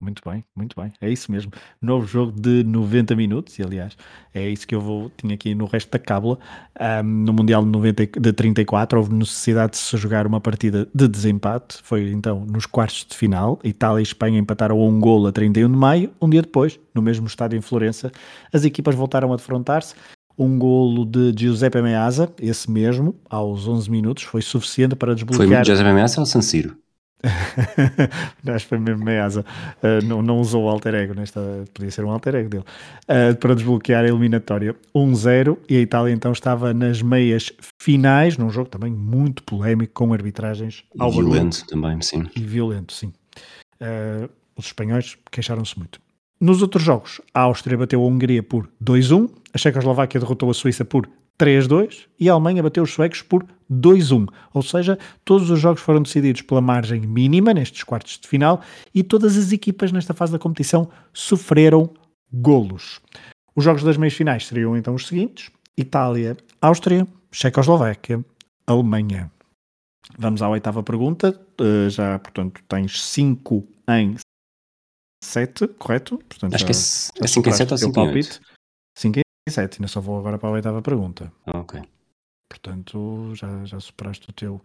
Muito 0.00 0.22
bem, 0.24 0.44
muito 0.54 0.80
bem. 0.80 0.92
É 1.00 1.10
isso 1.10 1.30
mesmo. 1.32 1.50
Novo 1.82 2.06
jogo 2.06 2.30
de 2.30 2.62
90 2.62 3.16
minutos, 3.16 3.58
e 3.58 3.62
aliás, 3.64 3.96
é 4.32 4.48
isso 4.48 4.64
que 4.66 4.72
eu 4.74 4.80
vou, 4.80 5.10
tinha 5.16 5.34
aqui 5.34 5.56
no 5.56 5.66
resto 5.66 5.90
da 5.90 5.98
cábula. 5.98 6.38
Ahm, 6.78 7.24
no 7.24 7.32
Mundial 7.32 7.64
de, 7.64 7.68
90, 7.68 8.02
e- 8.04 8.06
de 8.06 8.32
34 8.32 8.96
houve 8.96 9.12
necessidade 9.12 9.72
de 9.72 9.78
se 9.78 9.96
jogar 9.96 10.24
uma 10.24 10.40
partida 10.40 10.88
de 10.94 11.08
desempate. 11.08 11.78
Foi 11.82 12.12
então 12.12 12.44
nos 12.46 12.64
quartos 12.64 13.06
de 13.10 13.16
final. 13.16 13.58
Itália 13.64 13.98
e 13.98 14.04
Espanha 14.04 14.38
empataram 14.38 14.78
a 14.78 14.84
um 14.84 15.00
golo 15.00 15.26
a 15.26 15.32
31 15.32 15.68
de 15.68 15.76
maio. 15.76 16.10
Um 16.22 16.30
dia 16.30 16.42
depois, 16.42 16.78
no 16.94 17.02
mesmo 17.02 17.26
estádio 17.26 17.58
em 17.58 17.62
Florença, 17.62 18.12
as 18.52 18.64
equipas 18.64 18.94
voltaram 18.94 19.32
a 19.32 19.36
defrontar-se. 19.36 19.96
Um 20.38 20.56
golo 20.56 21.04
de 21.04 21.34
Giuseppe 21.36 21.82
Meazza, 21.82 22.32
esse 22.40 22.70
mesmo, 22.70 23.16
aos 23.28 23.66
11 23.66 23.90
minutos, 23.90 24.22
foi 24.22 24.42
suficiente 24.42 24.94
para 24.94 25.08
Foi 25.08 25.16
desbloquear... 25.16 25.64
Giuseppe 25.64 25.92
Meazza 25.92 26.20
ou 26.20 26.26
San 26.26 26.40
Siro? 26.40 26.76
Acho 28.46 28.64
que 28.64 28.68
foi 28.68 28.78
mesmo 28.78 29.04
Meazza. 29.04 29.44
Uh, 29.82 30.04
não, 30.04 30.22
não 30.22 30.38
usou 30.38 30.64
o 30.64 30.68
alter 30.68 30.94
ego 30.94 31.14
nesta. 31.14 31.64
Podia 31.74 31.90
ser 31.90 32.04
um 32.04 32.10
alter 32.10 32.34
ego 32.34 32.48
dele. 32.48 32.64
Uh, 33.04 33.36
para 33.36 33.54
desbloquear 33.54 34.04
a 34.04 34.08
eliminatória 34.08 34.74
1-0. 34.94 35.58
E 35.68 35.76
a 35.76 35.80
Itália 35.80 36.12
então 36.12 36.32
estava 36.32 36.72
nas 36.72 37.02
meias 37.02 37.52
finais, 37.78 38.36
num 38.36 38.50
jogo 38.50 38.68
também 38.68 38.92
muito 38.92 39.42
polémico, 39.42 39.92
com 39.94 40.12
arbitragens 40.12 40.84
ao 40.98 41.10
barulho 41.10 41.32
Violento 41.32 41.66
também, 41.66 42.00
sim. 42.02 42.26
e 42.34 42.40
violento, 42.40 42.92
sim. 42.92 43.12
Uh, 43.80 44.28
os 44.56 44.66
espanhóis 44.66 45.16
queixaram-se 45.30 45.78
muito. 45.78 46.00
Nos 46.40 46.62
outros 46.62 46.84
jogos, 46.84 47.20
a 47.34 47.40
Áustria 47.40 47.76
bateu 47.76 48.00
a 48.00 48.06
Hungria 48.06 48.42
por 48.44 48.68
2-1, 48.82 49.28
a 49.52 49.58
Checoslováquia 49.58 50.20
derrotou 50.20 50.48
a 50.50 50.54
Suíça 50.54 50.84
por 50.84 51.08
3-2 51.38 52.06
e 52.18 52.28
a 52.28 52.32
Alemanha 52.32 52.62
bateu 52.62 52.82
os 52.82 52.92
suecos 52.92 53.22
por 53.22 53.46
2-1. 53.70 54.26
Ou 54.52 54.62
seja, 54.62 54.98
todos 55.24 55.50
os 55.50 55.60
jogos 55.60 55.80
foram 55.80 56.02
decididos 56.02 56.42
pela 56.42 56.60
margem 56.60 57.00
mínima 57.00 57.54
nestes 57.54 57.84
quartos 57.84 58.18
de 58.18 58.26
final 58.26 58.62
e 58.94 59.02
todas 59.02 59.36
as 59.36 59.52
equipas 59.52 59.92
nesta 59.92 60.12
fase 60.12 60.32
da 60.32 60.38
competição 60.38 60.88
sofreram 61.12 61.90
golos. 62.32 63.00
Os 63.54 63.64
jogos 63.64 63.82
das 63.82 63.96
meias 63.96 64.14
finais 64.14 64.46
seriam 64.46 64.76
então 64.76 64.94
os 64.94 65.06
seguintes: 65.06 65.50
Itália, 65.76 66.36
Áustria, 66.60 67.06
Checoslováquia, 67.30 68.24
Alemanha. 68.66 69.30
Vamos 70.18 70.42
à 70.42 70.48
oitava 70.48 70.82
pergunta. 70.82 71.38
Uh, 71.60 71.90
já, 71.90 72.18
portanto, 72.18 72.62
tens 72.68 73.02
5 73.02 73.66
em 73.90 74.16
7, 75.22 75.68
correto? 75.68 76.18
Portanto, 76.18 76.54
Acho 76.54 76.62
já, 76.62 76.66
que 76.66 77.24
é 77.24 77.26
5 77.26 77.48
em 77.48 77.52
7 77.52 77.72
ou 77.72 77.78
5 77.78 78.00
em 78.00 78.08
8. 78.08 78.40
5 78.96 79.18
em 79.18 79.22
7, 79.50 79.78
ainda 79.78 79.88
só 79.88 80.00
vou 80.00 80.18
agora 80.18 80.38
para 80.38 80.48
a 80.48 80.52
oitava 80.52 80.82
pergunta. 80.82 81.32
Ok. 81.46 81.80
Portanto, 82.48 83.32
já, 83.34 83.64
já 83.64 83.78
superaste 83.78 84.30
o 84.30 84.32
teu, 84.32 84.60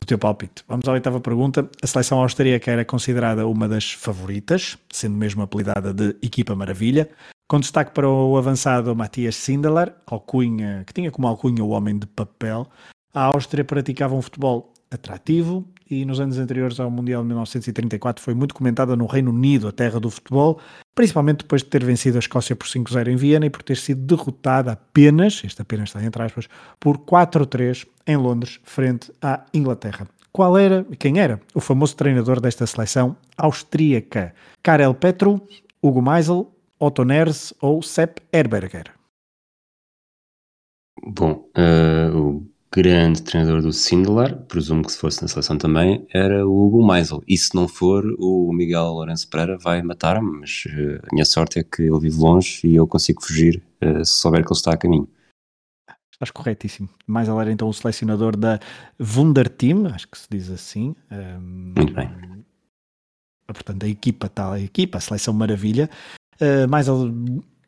o 0.00 0.04
teu 0.06 0.18
palpite. 0.18 0.64
Vamos 0.66 0.88
à 0.88 0.92
oitava 0.92 1.20
pergunta. 1.20 1.68
A 1.82 1.86
seleção 1.86 2.20
austríaca 2.20 2.70
era 2.70 2.84
considerada 2.84 3.46
uma 3.46 3.68
das 3.68 3.92
favoritas, 3.92 4.78
sendo 4.90 5.16
mesmo 5.16 5.42
apelidada 5.42 5.92
de 5.92 6.16
Equipa 6.22 6.54
Maravilha, 6.54 7.08
com 7.48 7.60
destaque 7.60 7.92
para 7.92 8.08
o 8.08 8.36
avançado 8.36 8.94
Matias 8.94 9.36
Sindelar, 9.36 9.94
alcunha, 10.06 10.84
que 10.86 10.94
tinha 10.94 11.10
como 11.10 11.26
alcunha 11.26 11.62
o 11.62 11.70
homem 11.70 11.98
de 11.98 12.06
papel. 12.06 12.66
A 13.12 13.24
Áustria 13.24 13.64
praticava 13.64 14.14
um 14.14 14.22
futebol 14.22 14.72
atrativo 14.90 15.66
e 15.90 16.04
nos 16.04 16.20
anos 16.20 16.38
anteriores 16.38 16.78
ao 16.78 16.90
Mundial 16.90 17.22
de 17.22 17.28
1934 17.28 18.22
foi 18.22 18.32
muito 18.32 18.54
comentada 18.54 18.94
no 18.94 19.06
Reino 19.06 19.30
Unido, 19.30 19.66
a 19.66 19.72
terra 19.72 19.98
do 19.98 20.08
futebol, 20.08 20.60
principalmente 20.94 21.38
depois 21.38 21.62
de 21.62 21.68
ter 21.68 21.84
vencido 21.84 22.16
a 22.16 22.20
Escócia 22.20 22.54
por 22.54 22.68
5-0 22.68 23.08
em 23.08 23.16
Viena 23.16 23.46
e 23.46 23.50
por 23.50 23.62
ter 23.62 23.76
sido 23.76 24.02
derrotada 24.02 24.72
apenas, 24.72 25.42
este 25.44 25.60
apenas 25.60 25.88
está 25.88 26.02
entre 26.04 26.22
aspas, 26.22 26.48
por 26.78 26.98
4-3 26.98 27.86
em 28.06 28.16
Londres, 28.16 28.60
frente 28.62 29.12
à 29.20 29.44
Inglaterra. 29.52 30.06
Qual 30.32 30.56
era, 30.56 30.86
quem 30.96 31.18
era 31.18 31.40
o 31.54 31.60
famoso 31.60 31.96
treinador 31.96 32.40
desta 32.40 32.64
seleção 32.64 33.16
austríaca? 33.36 34.32
Karel 34.62 34.94
Petru, 34.94 35.42
Hugo 35.82 36.00
Meisel, 36.00 36.54
Otto 36.78 37.04
Ners 37.04 37.52
ou 37.60 37.82
Sepp 37.82 38.22
Herberger? 38.32 38.92
Bom, 41.02 41.48
uh, 41.56 42.16
o 42.16 42.46
grande 42.72 43.22
treinador 43.22 43.62
do 43.62 43.72
Sindelar, 43.72 44.36
presumo 44.44 44.84
que 44.84 44.92
se 44.92 44.98
fosse 44.98 45.20
na 45.22 45.28
seleção 45.28 45.58
também, 45.58 46.06
era 46.14 46.46
o 46.46 46.66
Hugo 46.66 46.86
Meisel. 46.86 47.22
E 47.26 47.36
se 47.36 47.54
não 47.54 47.66
for, 47.66 48.04
o 48.18 48.52
Miguel 48.52 48.84
Lourenço 48.84 49.28
Pereira 49.28 49.58
vai 49.58 49.82
matar-me, 49.82 50.40
mas 50.40 50.64
uh, 50.66 51.00
a 51.02 51.12
minha 51.12 51.24
sorte 51.24 51.58
é 51.58 51.64
que 51.64 51.82
ele 51.82 51.98
vive 51.98 52.18
longe 52.18 52.60
e 52.64 52.76
eu 52.76 52.86
consigo 52.86 53.22
fugir 53.22 53.62
uh, 53.82 54.04
se 54.04 54.12
souber 54.12 54.44
que 54.44 54.52
ele 54.52 54.56
está 54.56 54.72
a 54.72 54.76
caminho. 54.76 55.08
Estás 56.12 56.30
corretíssimo. 56.30 56.88
Meisel 57.08 57.40
era 57.40 57.50
então 57.50 57.68
o 57.68 57.74
selecionador 57.74 58.36
da 58.36 58.60
Wunderteam, 59.00 59.86
acho 59.86 60.06
que 60.06 60.18
se 60.18 60.28
diz 60.30 60.50
assim. 60.50 60.94
Um, 61.10 61.16
ehm, 61.16 61.74
Muito 61.76 61.94
bem. 61.94 62.44
Portanto, 63.46 63.84
a 63.84 63.88
equipa 63.88 64.28
tal, 64.28 64.52
a 64.52 64.60
equipa, 64.60 64.98
a 64.98 65.00
seleção 65.00 65.34
maravilha. 65.34 65.90
Uh, 66.40 66.70
Meisel 66.70 67.10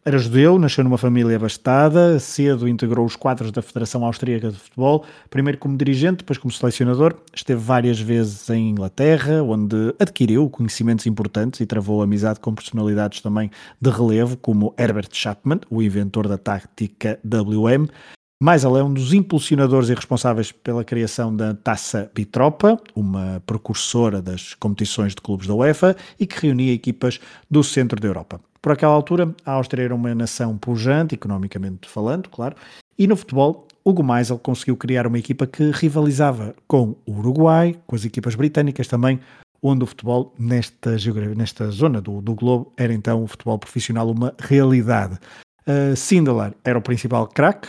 era 0.04 0.18
judeu, 0.18 0.58
nasceu 0.58 0.82
numa 0.82 0.98
família 0.98 1.36
abastada, 1.36 2.18
cedo 2.18 2.66
integrou 2.66 3.06
os 3.06 3.14
quadros 3.14 3.52
da 3.52 3.62
Federação 3.62 4.04
Austríaca 4.04 4.50
de 4.50 4.58
Futebol, 4.58 5.04
primeiro 5.30 5.58
como 5.58 5.76
dirigente, 5.76 6.18
depois 6.18 6.38
como 6.38 6.52
selecionador. 6.52 7.14
Esteve 7.32 7.60
várias 7.60 8.00
vezes 8.00 8.50
em 8.50 8.70
Inglaterra, 8.70 9.42
onde 9.44 9.94
adquiriu 10.00 10.50
conhecimentos 10.50 11.06
importantes 11.06 11.60
e 11.60 11.66
travou 11.66 12.02
amizade 12.02 12.40
com 12.40 12.52
personalidades 12.52 13.20
também 13.20 13.48
de 13.80 13.90
relevo, 13.90 14.36
como 14.36 14.74
Herbert 14.76 15.08
Chapman, 15.12 15.60
o 15.70 15.80
inventor 15.80 16.26
da 16.26 16.36
tática 16.36 17.20
WM. 17.24 17.88
Mais 18.42 18.64
além, 18.64 18.81
é 18.81 18.85
um 18.85 18.92
dos 18.92 19.14
impulsionadores 19.14 19.88
e 19.88 19.94
responsáveis 19.94 20.50
pela 20.50 20.83
criação 20.83 21.33
da 21.37 21.55
Taça 21.55 22.11
Bitropa, 22.12 22.76
uma 22.92 23.40
precursora 23.46 24.20
das 24.20 24.55
competições 24.55 25.14
de 25.14 25.22
clubes 25.22 25.46
da 25.46 25.55
UEFA 25.55 25.96
e 26.18 26.26
que 26.26 26.40
reunia 26.40 26.72
equipas 26.72 27.20
do 27.48 27.62
centro 27.62 28.00
da 28.00 28.09
Europa. 28.09 28.40
Por 28.61 28.72
aquela 28.72 28.94
altura, 28.94 29.33
a 29.46 29.52
Áustria 29.52 29.85
era 29.85 29.94
uma 29.94 30.12
nação 30.12 30.59
pujante, 30.59 31.14
economicamente 31.14 31.88
falando, 31.88 32.28
claro, 32.31 32.57
e 32.98 33.07
no 33.07 33.14
futebol, 33.14 33.68
Hugo 33.85 34.02
Meisel 34.02 34.40
conseguiu 34.40 34.76
criar 34.76 35.07
uma 35.07 35.20
equipa 35.20 35.46
que 35.46 35.70
rivalizava 35.70 36.52
com 36.66 36.96
o 37.07 37.12
Uruguai, 37.12 37.76
com 37.87 37.94
as 37.94 38.05
equipas 38.05 38.35
britânicas 38.35 38.88
também, 38.88 39.20
onde 39.62 39.85
o 39.85 39.87
futebol, 39.87 40.35
nesta, 40.37 40.96
nesta 41.37 41.70
zona 41.70 42.00
do, 42.00 42.20
do 42.20 42.35
globo, 42.35 42.72
era 42.76 42.92
então 42.92 43.22
o 43.22 43.26
futebol 43.28 43.57
profissional 43.57 44.11
uma 44.11 44.35
realidade. 44.37 45.16
Uh, 45.66 45.94
Sindelar 45.96 46.55
era 46.64 46.79
o 46.79 46.83
principal 46.83 47.27
craque, 47.27 47.68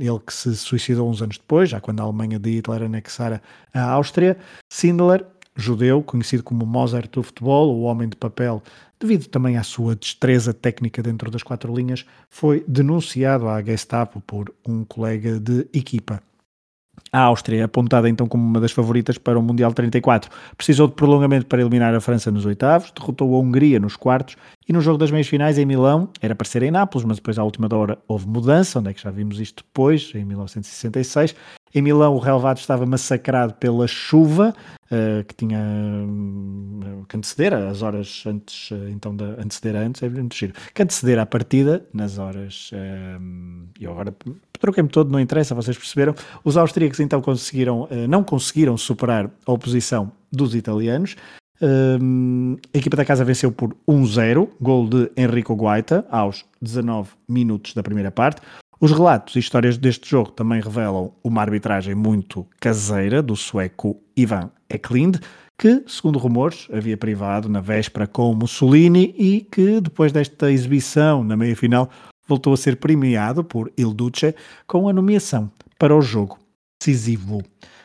ele 0.00 0.18
que 0.26 0.32
se 0.32 0.56
suicidou 0.56 1.08
uns 1.08 1.22
anos 1.22 1.38
depois, 1.38 1.70
já 1.70 1.80
quando 1.80 2.00
a 2.00 2.02
Alemanha 2.02 2.38
de 2.38 2.50
Hitler 2.50 2.82
anexara 2.82 3.40
a 3.72 3.82
Áustria. 3.82 4.36
Sindelar, 4.68 5.24
judeu, 5.54 6.02
conhecido 6.02 6.42
como 6.42 6.66
Mozart 6.66 7.10
do 7.10 7.22
futebol, 7.22 7.74
o 7.74 7.82
homem 7.82 8.08
de 8.08 8.16
papel 8.16 8.62
devido 9.02 9.26
também 9.26 9.56
à 9.56 9.64
sua 9.64 9.96
destreza 9.96 10.54
técnica 10.54 11.02
dentro 11.02 11.30
das 11.30 11.42
quatro 11.42 11.74
linhas, 11.74 12.06
foi 12.30 12.64
denunciado 12.68 13.48
à 13.48 13.60
Gestapo 13.60 14.20
por 14.20 14.54
um 14.66 14.84
colega 14.84 15.40
de 15.40 15.66
equipa. 15.72 16.22
A 17.10 17.20
Áustria, 17.20 17.60
é 17.60 17.62
apontada 17.62 18.08
então 18.08 18.26
como 18.26 18.42
uma 18.42 18.60
das 18.60 18.72
favoritas 18.72 19.18
para 19.18 19.38
o 19.38 19.42
Mundial 19.42 19.72
34, 19.72 20.30
precisou 20.56 20.88
de 20.88 20.94
prolongamento 20.94 21.46
para 21.46 21.60
eliminar 21.60 21.94
a 21.94 22.00
França 22.00 22.30
nos 22.30 22.46
oitavos, 22.46 22.90
derrotou 22.90 23.34
a 23.34 23.38
Hungria 23.38 23.78
nos 23.78 23.96
quartos 23.96 24.36
e 24.68 24.72
no 24.72 24.80
jogo 24.80 24.98
das 24.98 25.10
meias 25.10 25.28
finais 25.28 25.58
em 25.58 25.66
Milão, 25.66 26.08
era 26.20 26.34
para 26.34 26.46
ser 26.46 26.62
em 26.62 26.70
Nápoles, 26.70 27.04
mas 27.04 27.16
depois 27.16 27.38
à 27.38 27.44
última 27.44 27.68
hora 27.74 27.98
houve 28.08 28.26
mudança, 28.26 28.78
onde 28.78 28.90
é 28.90 28.94
que 28.94 29.02
já 29.02 29.10
vimos 29.10 29.40
isto 29.40 29.62
depois, 29.62 30.10
em 30.14 30.24
1966, 30.24 31.34
em 31.74 31.80
Milão, 31.80 32.14
o 32.14 32.18
relevado 32.18 32.58
estava 32.58 32.84
massacrado 32.84 33.54
pela 33.54 33.86
chuva, 33.86 34.54
uh, 34.90 35.24
que 35.24 35.34
tinha 35.34 35.58
uh, 35.58 37.06
que 37.06 37.16
anteceder 37.16 37.54
as 37.54 37.80
horas 37.80 38.22
antes, 38.26 38.70
uh, 38.70 38.88
então, 38.90 39.16
de 39.16 39.24
anteceder 39.24 39.76
antes, 39.76 40.02
é 40.02 40.08
muito 40.08 40.36
giro, 40.36 40.52
que 40.74 40.82
anteceder 40.82 41.18
à 41.18 41.24
partida, 41.24 41.84
nas 41.92 42.18
horas, 42.18 42.70
e 43.80 43.84
eu 43.84 43.92
agora 43.92 44.14
troquei-me 44.60 44.88
todo, 44.88 45.10
não 45.10 45.18
interessa, 45.18 45.54
vocês 45.54 45.76
perceberam. 45.76 46.14
Os 46.44 46.56
austríacos 46.56 47.00
então 47.00 47.20
conseguiram, 47.22 47.88
não 48.08 48.22
conseguiram 48.22 48.76
superar 48.76 49.30
a 49.46 49.52
oposição 49.52 50.12
dos 50.30 50.54
italianos, 50.54 51.16
a 51.60 52.78
equipa 52.78 52.96
da 52.96 53.04
casa 53.04 53.24
venceu 53.24 53.52
por 53.52 53.74
1-0, 53.88 54.48
gol 54.60 54.88
de 54.88 55.10
Enrico 55.16 55.54
Guaita 55.54 56.04
aos 56.10 56.44
19 56.60 57.10
minutos 57.28 57.74
da 57.74 57.82
primeira 57.82 58.10
parte. 58.10 58.40
Os 58.82 58.90
relatos 58.90 59.36
e 59.36 59.38
histórias 59.38 59.78
deste 59.78 60.10
jogo 60.10 60.32
também 60.32 60.60
revelam 60.60 61.12
uma 61.22 61.40
arbitragem 61.40 61.94
muito 61.94 62.44
caseira 62.58 63.22
do 63.22 63.36
sueco 63.36 64.02
Ivan 64.16 64.50
Eklind, 64.68 65.18
que, 65.56 65.84
segundo 65.86 66.18
rumores, 66.18 66.66
havia 66.72 66.96
privado 66.96 67.48
na 67.48 67.60
véspera 67.60 68.08
com 68.08 68.34
Mussolini 68.34 69.14
e 69.16 69.42
que, 69.42 69.80
depois 69.80 70.10
desta 70.10 70.50
exibição 70.50 71.22
na 71.22 71.36
meia-final, 71.36 71.88
voltou 72.26 72.52
a 72.52 72.56
ser 72.56 72.74
premiado 72.74 73.44
por 73.44 73.72
Il 73.78 73.94
Duce 73.94 74.34
com 74.66 74.88
a 74.88 74.92
nomeação 74.92 75.48
para 75.78 75.96
o 75.96 76.02
jogo 76.02 76.36
decisivo. 76.80 77.40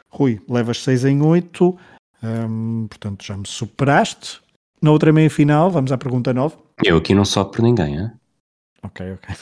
Rui, 0.09 0.41
levas 0.49 0.81
6 0.81 1.05
em 1.05 1.21
8, 1.21 1.77
hum, 2.23 2.87
portanto 2.89 3.23
já 3.23 3.37
me 3.37 3.47
superaste. 3.47 4.41
Na 4.81 4.89
outra 4.89 5.13
meia-final, 5.13 5.69
vamos 5.69 5.91
à 5.91 5.97
pergunta 5.99 6.33
9. 6.33 6.55
Eu 6.83 6.97
aqui 6.97 7.13
não 7.13 7.23
sopro 7.23 7.61
ninguém, 7.61 7.99
hein? 7.99 8.11
Ok, 8.81 9.11
ok. 9.11 9.35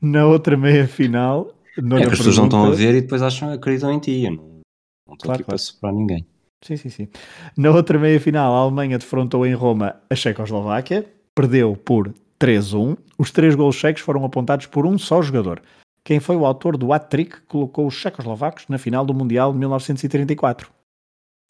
Na 0.00 0.26
outra 0.26 0.56
meia 0.56 0.86
final. 0.86 1.54
É 1.76 1.80
que 1.80 2.04
as 2.04 2.18
pessoas 2.18 2.36
não 2.38 2.44
estão 2.44 2.64
a 2.64 2.70
ver 2.70 2.94
e 2.94 3.00
depois 3.02 3.22
acham 3.22 3.52
acreditam 3.52 3.92
em 3.92 3.98
ti. 3.98 4.24
Eu 4.24 4.32
não, 4.32 4.36
não 4.36 5.14
estou 5.14 5.16
claro, 5.18 5.34
aqui 5.34 5.44
claro. 5.44 5.46
para 5.46 5.58
soprar 5.58 5.92
ninguém. 5.92 6.26
Sim, 6.62 6.76
sim, 6.76 6.88
sim. 6.88 7.08
Na 7.56 7.70
outra 7.70 7.98
meia 7.98 8.20
final, 8.20 8.52
a 8.52 8.58
Alemanha 8.58 8.98
defrontou 8.98 9.46
em 9.46 9.54
Roma 9.54 9.94
a 10.10 10.14
Checoslováquia, 10.14 11.06
perdeu 11.34 11.76
por 11.76 12.12
3-1. 12.40 12.96
Os 13.16 13.30
três 13.30 13.54
gols 13.54 13.76
checos 13.76 14.02
foram 14.02 14.24
apontados 14.24 14.66
por 14.66 14.86
um 14.86 14.98
só 14.98 15.22
jogador. 15.22 15.62
Quem 16.04 16.20
foi 16.20 16.36
o 16.36 16.46
autor 16.46 16.76
do 16.76 16.92
hat-trick 16.92 17.40
que 17.40 17.46
colocou 17.46 17.86
os 17.86 17.94
checoslovacos 17.94 18.64
na 18.68 18.78
final 18.78 19.04
do 19.04 19.14
Mundial 19.14 19.52
de 19.52 19.58
1934? 19.58 20.70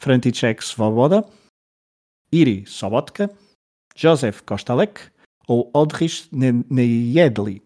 František 0.01 0.65
Svoboda, 0.65 1.25
Iri 2.33 2.65
Sobotka, 2.67 3.31
Josef 3.97 4.43
Kostalek 4.43 5.01
ou 5.47 5.71
Odrich 5.73 6.29
Nejedli? 6.33 7.63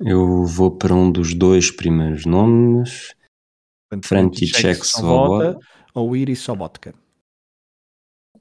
Eu 0.00 0.44
vou 0.44 0.70
para 0.70 0.94
um 0.94 1.10
dos 1.10 1.34
dois 1.34 1.70
primeiros 1.70 2.24
nomes. 2.24 3.14
František 4.04 4.86
Svoboda 4.86 5.58
ou 5.92 6.14
Iris 6.14 6.38
Sobotka? 6.38 6.94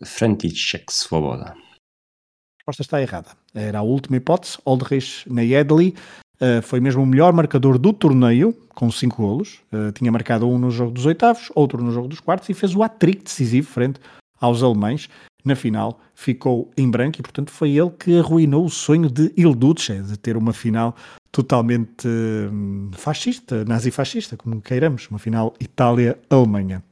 František 0.04 0.94
Svoboda. 0.94 1.54
A 1.54 2.60
resposta 2.60 2.82
está 2.84 3.02
errada. 3.02 3.30
Era 3.56 3.80
a 3.80 3.82
última 3.82 4.18
hipótese. 4.18 4.60
Oldrich 4.64 5.28
Nayedli 5.28 5.96
uh, 6.40 6.62
foi 6.62 6.80
mesmo 6.80 7.02
o 7.02 7.06
melhor 7.06 7.34
marcador 7.34 7.80
do 7.80 7.92
torneio, 7.92 8.54
com 8.76 8.92
5 8.92 9.16
golos. 9.16 9.62
Uh, 9.74 9.92
tinha 9.94 10.12
marcado 10.12 10.48
um 10.48 10.60
no 10.60 10.70
jogo 10.70 10.92
dos 10.92 11.08
oitavos, 11.08 11.50
outro 11.56 11.82
no 11.82 11.92
jogo 11.92 12.08
dos 12.08 12.20
quartos 12.20 12.50
e 12.50 12.54
fez 12.54 12.76
o 12.76 12.84
hat-trick 12.84 13.24
decisivo 13.24 13.68
frente 13.68 14.00
aos 14.40 14.64
alemães. 14.64 15.10
Na 15.44 15.56
final 15.56 16.00
ficou 16.14 16.72
em 16.78 16.90
branco 16.90 17.20
e, 17.20 17.22
portanto, 17.22 17.52
foi 17.52 17.78
ele 17.78 17.92
que 17.92 18.20
arruinou 18.20 18.66
o 18.66 18.70
sonho 18.70 19.10
de 19.10 19.32
Il 19.38 19.56
Duce 19.56 20.02
de 20.02 20.18
ter 20.18 20.36
uma 20.36 20.52
final 20.52 20.96
totalmente 21.32 22.08
hum, 22.08 22.90
fascista, 22.94 23.64
nazi-fascista, 23.64 24.36
como 24.36 24.62
queiramos, 24.62 25.08
uma 25.10 25.20
final 25.20 25.54
Itália-Alemanha. 25.60 26.84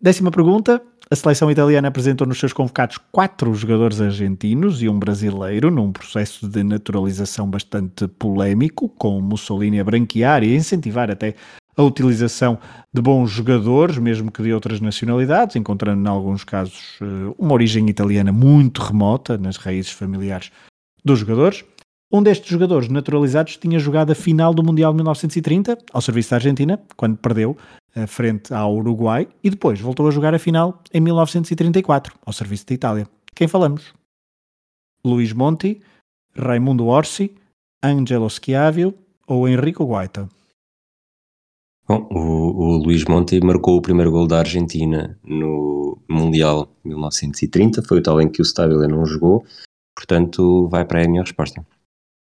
Décima 0.00 0.30
pergunta. 0.30 0.82
A 1.10 1.16
seleção 1.16 1.50
italiana 1.50 1.88
apresentou 1.88 2.26
nos 2.26 2.38
seus 2.38 2.52
convocados 2.52 2.98
quatro 3.12 3.52
jogadores 3.54 4.00
argentinos 4.00 4.82
e 4.82 4.88
um 4.88 4.98
brasileiro 4.98 5.70
num 5.70 5.92
processo 5.92 6.48
de 6.48 6.62
naturalização 6.62 7.48
bastante 7.48 8.08
polémico, 8.08 8.88
com 8.88 9.20
Mussolini 9.20 9.80
a 9.80 9.84
branquear 9.84 10.42
e 10.42 10.52
a 10.52 10.56
incentivar 10.56 11.10
até 11.10 11.34
a 11.76 11.82
utilização 11.82 12.58
de 12.92 13.02
bons 13.02 13.30
jogadores, 13.30 13.98
mesmo 13.98 14.30
que 14.30 14.42
de 14.42 14.52
outras 14.52 14.80
nacionalidades, 14.80 15.56
encontrando 15.56 16.02
em 16.02 16.10
alguns 16.10 16.44
casos 16.44 16.98
eh, 17.00 17.34
uma 17.38 17.52
origem 17.52 17.88
italiana 17.88 18.32
muito 18.32 18.80
remota 18.80 19.36
nas 19.36 19.56
raízes 19.56 19.90
familiares 19.90 20.50
dos 21.04 21.18
jogadores. 21.18 21.64
Um 22.12 22.22
destes 22.22 22.48
jogadores 22.48 22.88
naturalizados 22.88 23.56
tinha 23.56 23.78
jogado 23.78 24.12
a 24.12 24.14
final 24.14 24.54
do 24.54 24.62
Mundial 24.62 24.92
de 24.92 24.96
1930, 24.98 25.78
ao 25.92 26.00
serviço 26.00 26.30
da 26.30 26.36
Argentina, 26.36 26.80
quando 26.96 27.16
perdeu 27.16 27.56
uh, 27.96 28.06
frente 28.06 28.54
ao 28.54 28.76
Uruguai, 28.76 29.26
e 29.42 29.50
depois 29.50 29.80
voltou 29.80 30.06
a 30.06 30.12
jogar 30.12 30.32
a 30.32 30.38
final 30.38 30.80
em 30.92 31.00
1934, 31.00 32.14
ao 32.24 32.32
serviço 32.32 32.66
da 32.66 32.74
Itália. 32.74 33.08
Quem 33.34 33.48
falamos? 33.48 33.92
Luís 35.04 35.32
Monti, 35.32 35.82
Raimundo 36.36 36.86
Orsi, 36.86 37.34
Angelo 37.82 38.30
Schiavio 38.30 38.94
ou 39.26 39.48
Enrico 39.48 39.84
Guaita? 39.84 40.28
Bom, 41.86 42.08
o, 42.10 42.18
o 42.18 42.76
Luís 42.78 43.04
Monti 43.04 43.38
marcou 43.44 43.76
o 43.76 43.82
primeiro 43.82 44.10
gol 44.10 44.26
da 44.26 44.38
Argentina 44.38 45.18
no 45.22 45.98
Mundial 46.08 46.68
1930, 46.84 47.82
foi 47.82 47.98
o 47.98 48.02
tal 48.02 48.20
em 48.20 48.28
que 48.28 48.40
o 48.40 48.44
Stabile 48.44 48.88
não 48.88 49.04
jogou, 49.04 49.44
portanto 49.94 50.66
vai 50.68 50.84
para 50.84 51.00
aí 51.00 51.06
a 51.06 51.08
minha 51.08 51.22
resposta. 51.22 51.64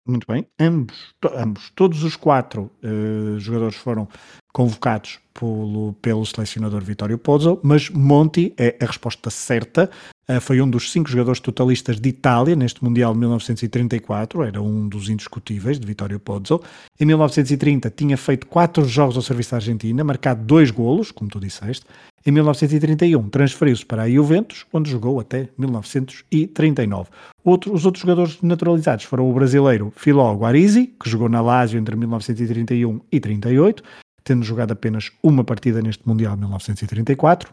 Muito 0.08 0.26
bem. 0.26 0.48
Ambos, 0.60 1.14
ambos 1.36 1.70
todos 1.76 2.04
os 2.04 2.16
quatro 2.16 2.72
uh, 2.82 3.38
jogadores 3.40 3.76
foram 3.76 4.08
convocados 4.54 5.20
pelo, 5.34 5.94
pelo 6.02 6.26
selecionador 6.26 6.82
Vitório 6.82 7.18
Pozzo, 7.18 7.60
mas 7.62 7.90
Monti 7.90 8.54
é 8.58 8.78
a 8.82 8.86
resposta 8.86 9.30
certa. 9.30 9.90
Uh, 10.30 10.42
foi 10.42 10.62
um 10.62 10.70
dos 10.70 10.92
cinco 10.92 11.10
jogadores 11.10 11.40
totalistas 11.40 12.02
de 12.02 12.10
Itália 12.10 12.54
neste 12.54 12.84
Mundial 12.84 13.14
de 13.14 13.20
1934, 13.20 14.44
era 14.44 14.62
um 14.62 14.86
dos 14.88 15.08
indiscutíveis 15.08 15.80
de 15.80 15.88
Vitório 15.88 16.20
Pozzo. 16.20 16.62
Em 17.00 17.06
1930 17.06 17.90
tinha 17.92 18.18
feito 18.18 18.46
quatro 18.46 18.84
jogos 18.84 19.16
ao 19.16 19.22
serviço 19.22 19.52
da 19.52 19.58
Argentina, 19.58 20.04
marcado 20.04 20.44
dois 20.44 20.70
golos, 20.70 21.12
como 21.12 21.30
tu 21.30 21.40
disseste. 21.40 21.86
Em 22.26 22.32
1931 22.32 23.30
transferiu-se 23.30 23.86
para 23.86 24.04
a 24.04 24.10
Juventus, 24.10 24.66
onde 24.74 24.92
jogou 24.92 25.18
até 25.18 25.48
1939. 25.58 27.10
Outro, 27.42 27.74
os 27.74 27.86
outros 27.86 28.02
jogadores 28.02 28.42
naturalizados 28.42 29.06
foram 29.06 29.30
o 29.30 29.34
brasileiro 29.34 29.94
Filó 29.96 30.34
Guarisi, 30.36 30.94
que 31.02 31.10
jogou 31.10 31.30
na 31.30 31.40
Lazio 31.40 31.80
entre 31.80 31.96
1931 31.96 33.00
e 33.10 33.20
38, 33.22 33.82
tendo 34.26 34.44
jogado 34.44 34.74
apenas 34.74 35.10
uma 35.24 35.46
partida 35.46 35.82
neste 35.82 36.06
Mundial 36.06 36.34
de 36.34 36.42
1934. 36.42 37.50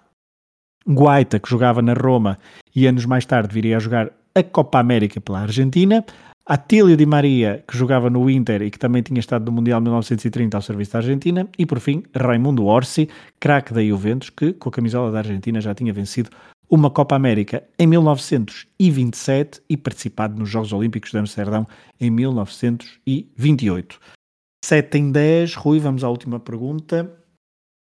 Guaita, 0.88 1.38
que 1.38 1.48
jogava 1.48 1.80
na 1.80 1.94
Roma 1.94 2.38
e 2.74 2.86
anos 2.86 3.06
mais 3.06 3.24
tarde 3.24 3.54
viria 3.54 3.76
a 3.76 3.80
jogar 3.80 4.10
a 4.34 4.42
Copa 4.42 4.78
América 4.78 5.20
pela 5.20 5.40
Argentina. 5.40 6.04
Atílio 6.46 6.94
Di 6.94 7.06
Maria, 7.06 7.64
que 7.66 7.76
jogava 7.76 8.10
no 8.10 8.28
Inter 8.28 8.60
e 8.60 8.70
que 8.70 8.78
também 8.78 9.02
tinha 9.02 9.18
estado 9.18 9.46
no 9.46 9.52
Mundial 9.52 9.80
1930 9.80 10.54
ao 10.54 10.62
serviço 10.62 10.92
da 10.92 10.98
Argentina, 10.98 11.48
e 11.58 11.64
por 11.64 11.80
fim, 11.80 12.02
Raimundo 12.14 12.66
Orsi, 12.66 13.08
craque 13.40 13.72
da 13.72 13.82
Juventus, 13.82 14.28
que 14.28 14.52
com 14.52 14.68
a 14.68 14.72
camisola 14.72 15.10
da 15.10 15.20
Argentina 15.20 15.58
já 15.58 15.74
tinha 15.74 15.90
vencido 15.90 16.28
uma 16.68 16.90
Copa 16.90 17.16
América 17.16 17.62
em 17.78 17.86
1927 17.86 19.62
e 19.70 19.76
participado 19.76 20.38
nos 20.38 20.50
Jogos 20.50 20.72
Olímpicos 20.74 21.12
de 21.12 21.18
Amsterdão 21.18 21.66
em 21.98 22.10
1928. 22.10 23.98
7 24.64 24.98
em 24.98 25.12
10, 25.12 25.54
Rui, 25.54 25.78
vamos 25.78 26.04
à 26.04 26.10
última 26.10 26.38
pergunta, 26.38 27.10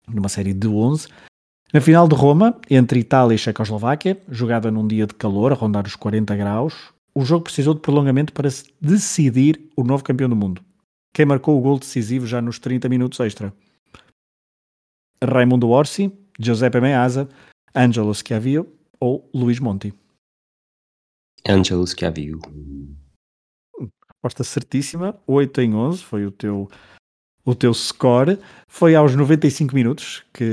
numa 0.07 0.29
série 0.29 0.53
de 0.53 0.67
11. 0.67 1.07
Na 1.73 1.81
final 1.81 2.07
de 2.07 2.13
Roma, 2.13 2.61
entre 2.69 2.99
Itália 2.99 3.33
e 3.33 3.37
Checoslováquia, 3.37 4.21
jogada 4.29 4.69
num 4.69 4.87
dia 4.87 5.07
de 5.07 5.15
calor, 5.15 5.51
a 5.51 5.55
rondar 5.55 5.87
os 5.87 5.95
40 5.95 6.35
graus, 6.35 6.93
o 7.15 7.25
jogo 7.25 7.45
precisou 7.45 7.73
de 7.73 7.79
prolongamento 7.79 8.31
para 8.31 8.47
se 8.51 8.71
decidir 8.79 9.71
o 9.75 9.83
novo 9.83 10.03
campeão 10.03 10.29
do 10.29 10.35
mundo. 10.35 10.63
Quem 11.11 11.25
marcou 11.25 11.57
o 11.57 11.61
gol 11.61 11.79
decisivo 11.79 12.27
já 12.27 12.39
nos 12.39 12.59
30 12.59 12.87
minutos 12.89 13.19
extra? 13.19 13.51
Raimundo 15.23 15.67
Orsi, 15.69 16.13
Giuseppe 16.39 16.79
Meazza, 16.79 17.27
Angelo 17.73 18.13
Schiavio 18.13 18.71
ou 18.99 19.27
Luís 19.33 19.59
Monti? 19.59 19.91
Angelo 21.49 21.87
Schiavio. 21.87 22.37
Resposta 24.11 24.43
certíssima, 24.43 25.19
8 25.25 25.61
em 25.61 25.73
11 25.73 26.03
foi 26.03 26.23
o 26.27 26.31
teu, 26.31 26.69
o 27.45 27.53
teu 27.53 27.73
score. 27.73 28.39
Foi 28.67 28.95
aos 28.95 29.15
95 29.15 29.73
minutos 29.75 30.23
que 30.33 30.45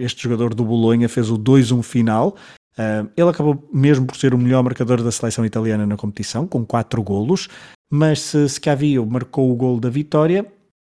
este 0.00 0.22
jogador 0.22 0.54
do 0.54 0.64
Bolonha 0.64 1.08
fez 1.08 1.30
o 1.30 1.38
2-1 1.38 1.82
final 1.82 2.36
Uh, 2.74 3.08
ele 3.16 3.28
acabou 3.28 3.68
mesmo 3.72 4.04
por 4.04 4.16
ser 4.16 4.34
o 4.34 4.38
melhor 4.38 4.62
marcador 4.62 5.00
da 5.00 5.12
seleção 5.12 5.46
italiana 5.46 5.86
na 5.86 5.96
competição, 5.96 6.46
com 6.46 6.66
4 6.66 7.00
golos, 7.04 7.48
mas 7.88 8.20
se 8.20 8.48
Schiavio 8.48 9.06
marcou 9.06 9.50
o 9.50 9.54
gol 9.54 9.78
da 9.78 9.88
vitória, 9.88 10.44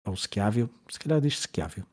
ou 0.07 0.14
Schiavio, 0.14 0.68
se 0.91 0.99
calhar 0.99 1.20
diz 1.22 1.41
Schiavio, 1.41 1.87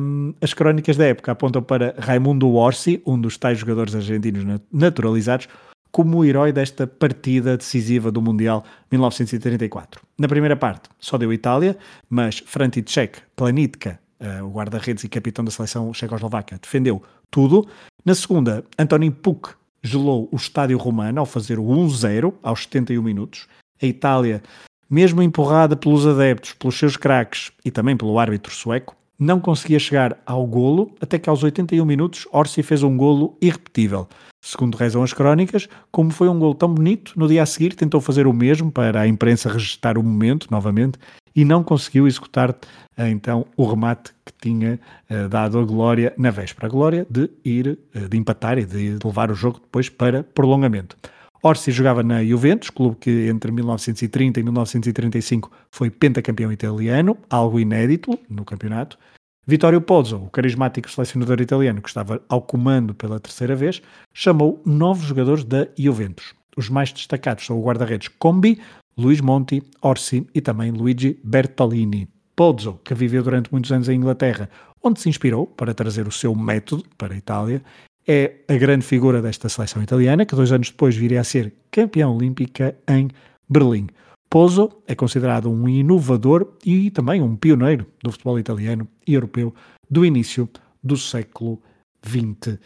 um, 0.00 0.34
as 0.40 0.52
crónicas 0.52 0.96
da 0.96 1.06
época 1.06 1.30
apontam 1.30 1.62
para 1.62 1.94
Raimundo 1.98 2.52
Orsi, 2.52 3.00
um 3.06 3.20
dos 3.20 3.38
tais 3.38 3.58
jogadores 3.58 3.94
argentinos 3.94 4.60
naturalizados, 4.72 5.46
como 5.92 6.18
o 6.18 6.24
herói 6.24 6.52
desta 6.52 6.86
partida 6.86 7.56
decisiva 7.56 8.10
do 8.10 8.22
Mundial 8.22 8.64
1934. 8.90 10.00
Na 10.18 10.26
primeira 10.26 10.56
parte 10.56 10.88
só 10.98 11.18
deu 11.18 11.32
Itália, 11.32 11.76
mas 12.08 12.42
František 12.46 13.20
Planitka, 13.36 14.00
uh, 14.18 14.44
o 14.44 14.50
guarda-redes 14.50 15.04
e 15.04 15.08
capitão 15.08 15.44
da 15.44 15.50
seleção 15.50 15.92
checoslovaca, 15.92 16.58
defendeu 16.60 17.02
tudo. 17.30 17.68
Na 18.04 18.14
segunda, 18.14 18.64
António 18.78 19.12
Puc 19.12 19.50
gelou 19.82 20.28
o 20.32 20.36
estádio 20.36 20.78
romano 20.78 21.20
ao 21.20 21.26
fazer 21.26 21.58
o 21.58 21.64
1-0 21.64 22.32
aos 22.42 22.62
71 22.62 23.02
minutos. 23.02 23.46
A 23.80 23.86
Itália, 23.86 24.42
mesmo 24.88 25.22
empurrada 25.22 25.76
pelos 25.76 26.06
adeptos, 26.06 26.54
pelos 26.54 26.78
seus 26.78 26.96
craques 26.96 27.52
e 27.64 27.70
também 27.70 27.96
pelo 27.96 28.18
árbitro 28.18 28.54
sueco, 28.54 28.96
não 29.22 29.38
conseguia 29.38 29.78
chegar 29.78 30.18
ao 30.26 30.44
golo, 30.46 30.92
até 31.00 31.18
que 31.18 31.30
aos 31.30 31.42
81 31.44 31.84
minutos 31.84 32.26
Orsi 32.32 32.62
fez 32.62 32.82
um 32.82 32.96
golo 32.96 33.36
irrepetível. 33.40 34.08
Segundo 34.40 34.74
rezam 34.74 35.04
as 35.04 35.12
crónicas, 35.12 35.68
como 35.92 36.10
foi 36.10 36.28
um 36.28 36.38
golo 36.38 36.54
tão 36.54 36.74
bonito, 36.74 37.12
no 37.14 37.28
dia 37.28 37.44
a 37.44 37.46
seguir 37.46 37.74
tentou 37.74 38.00
fazer 38.00 38.26
o 38.26 38.32
mesmo 38.32 38.72
para 38.72 39.00
a 39.00 39.06
imprensa 39.06 39.48
registrar 39.48 39.96
o 39.96 40.02
momento 40.02 40.48
novamente 40.50 40.98
e 41.36 41.44
não 41.44 41.62
conseguiu 41.62 42.08
executar 42.08 42.54
eh, 42.96 43.08
então 43.08 43.46
o 43.56 43.64
remate 43.64 44.12
que 44.26 44.32
tinha 44.40 44.80
uh, 45.08 45.28
dado 45.28 45.58
a 45.60 45.64
Glória 45.64 46.12
na 46.18 46.30
véspera. 46.30 46.66
A 46.66 46.70
Glória 46.70 47.06
de 47.08 47.30
ir, 47.44 47.78
uh, 47.94 48.08
de 48.08 48.18
empatar 48.18 48.58
e 48.58 48.64
de 48.64 48.98
levar 49.04 49.30
o 49.30 49.34
jogo 49.34 49.60
depois 49.60 49.88
para 49.88 50.24
prolongamento. 50.24 50.96
Orsi 51.44 51.72
jogava 51.72 52.04
na 52.04 52.24
Juventus, 52.24 52.70
clube 52.70 52.96
que 53.00 53.28
entre 53.28 53.50
1930 53.50 54.38
e 54.38 54.42
1935 54.44 55.50
foi 55.72 55.90
pentacampeão 55.90 56.52
italiano, 56.52 57.18
algo 57.28 57.58
inédito 57.58 58.16
no 58.30 58.44
campeonato. 58.44 58.96
Vittorio 59.44 59.80
Pozzo, 59.80 60.18
o 60.18 60.30
carismático 60.30 60.88
selecionador 60.88 61.40
italiano 61.40 61.82
que 61.82 61.88
estava 61.88 62.22
ao 62.28 62.40
comando 62.40 62.94
pela 62.94 63.18
terceira 63.18 63.56
vez, 63.56 63.82
chamou 64.14 64.62
nove 64.64 65.04
jogadores 65.04 65.42
da 65.42 65.66
Juventus. 65.76 66.32
Os 66.56 66.68
mais 66.68 66.92
destacados 66.92 67.44
são 67.44 67.58
o 67.58 67.64
guarda-redes 67.64 68.06
Combi, 68.20 68.60
Luís 68.96 69.20
Monti, 69.20 69.64
Orsi 69.80 70.24
e 70.32 70.40
também 70.40 70.70
Luigi 70.70 71.18
Bertolini. 71.24 72.08
Pozzo, 72.36 72.78
que 72.84 72.94
viveu 72.94 73.22
durante 73.22 73.50
muitos 73.50 73.72
anos 73.72 73.88
em 73.88 73.96
Inglaterra, 73.96 74.48
onde 74.80 75.00
se 75.00 75.08
inspirou 75.08 75.48
para 75.48 75.74
trazer 75.74 76.06
o 76.06 76.12
seu 76.12 76.36
método 76.36 76.84
para 76.96 77.14
a 77.14 77.16
Itália, 77.16 77.62
é 78.06 78.36
a 78.48 78.54
grande 78.54 78.84
figura 78.84 79.22
desta 79.22 79.48
seleção 79.48 79.82
italiana, 79.82 80.26
que 80.26 80.34
dois 80.34 80.52
anos 80.52 80.70
depois 80.70 80.96
viria 80.96 81.20
a 81.20 81.24
ser 81.24 81.52
campeã 81.70 82.08
olímpica 82.08 82.76
em 82.88 83.08
Berlim. 83.48 83.88
Pozzo 84.28 84.70
é 84.86 84.94
considerado 84.94 85.50
um 85.50 85.68
inovador 85.68 86.54
e 86.64 86.90
também 86.90 87.20
um 87.20 87.36
pioneiro 87.36 87.86
do 88.02 88.10
futebol 88.10 88.38
italiano 88.38 88.88
e 89.06 89.14
europeu 89.14 89.54
do 89.90 90.06
início 90.06 90.48
do 90.82 90.96
século 90.96 91.60
XX. 92.04 92.58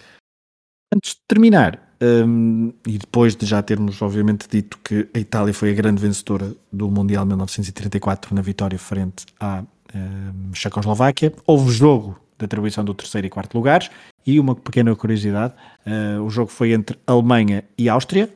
Antes 0.95 1.15
de 1.15 1.21
terminar, 1.27 1.87
um, 2.01 2.73
e 2.87 2.99
depois 2.99 3.35
de 3.35 3.45
já 3.45 3.61
termos, 3.63 4.01
obviamente, 4.01 4.47
dito 4.49 4.79
que 4.79 5.09
a 5.13 5.19
Itália 5.19 5.53
foi 5.53 5.71
a 5.71 5.75
grande 5.75 6.01
vencedora 6.01 6.55
do 6.73 6.89
Mundial 6.91 7.27
1934 7.27 8.35
na 8.35 8.43
vitória 8.43 8.79
frente 8.79 9.27
à 9.41 9.65
um, 9.95 10.55
Checoslováquia, 10.55 11.33
houve 11.47 11.73
jogo 11.73 12.17
de 12.39 12.45
atribuição 12.45 12.85
do 12.85 12.95
terceiro 12.95 13.27
e 13.27 13.31
quarto 13.31 13.55
lugares 13.55 13.91
e 14.27 14.41
uma 14.41 14.55
pequena 14.55 14.95
curiosidade: 14.95 15.55
uh, 15.87 16.23
o 16.23 16.31
jogo 16.31 16.51
foi 16.51 16.73
entre 16.73 16.99
Alemanha 17.07 17.65
e 17.79 17.89
Áustria, 17.89 18.29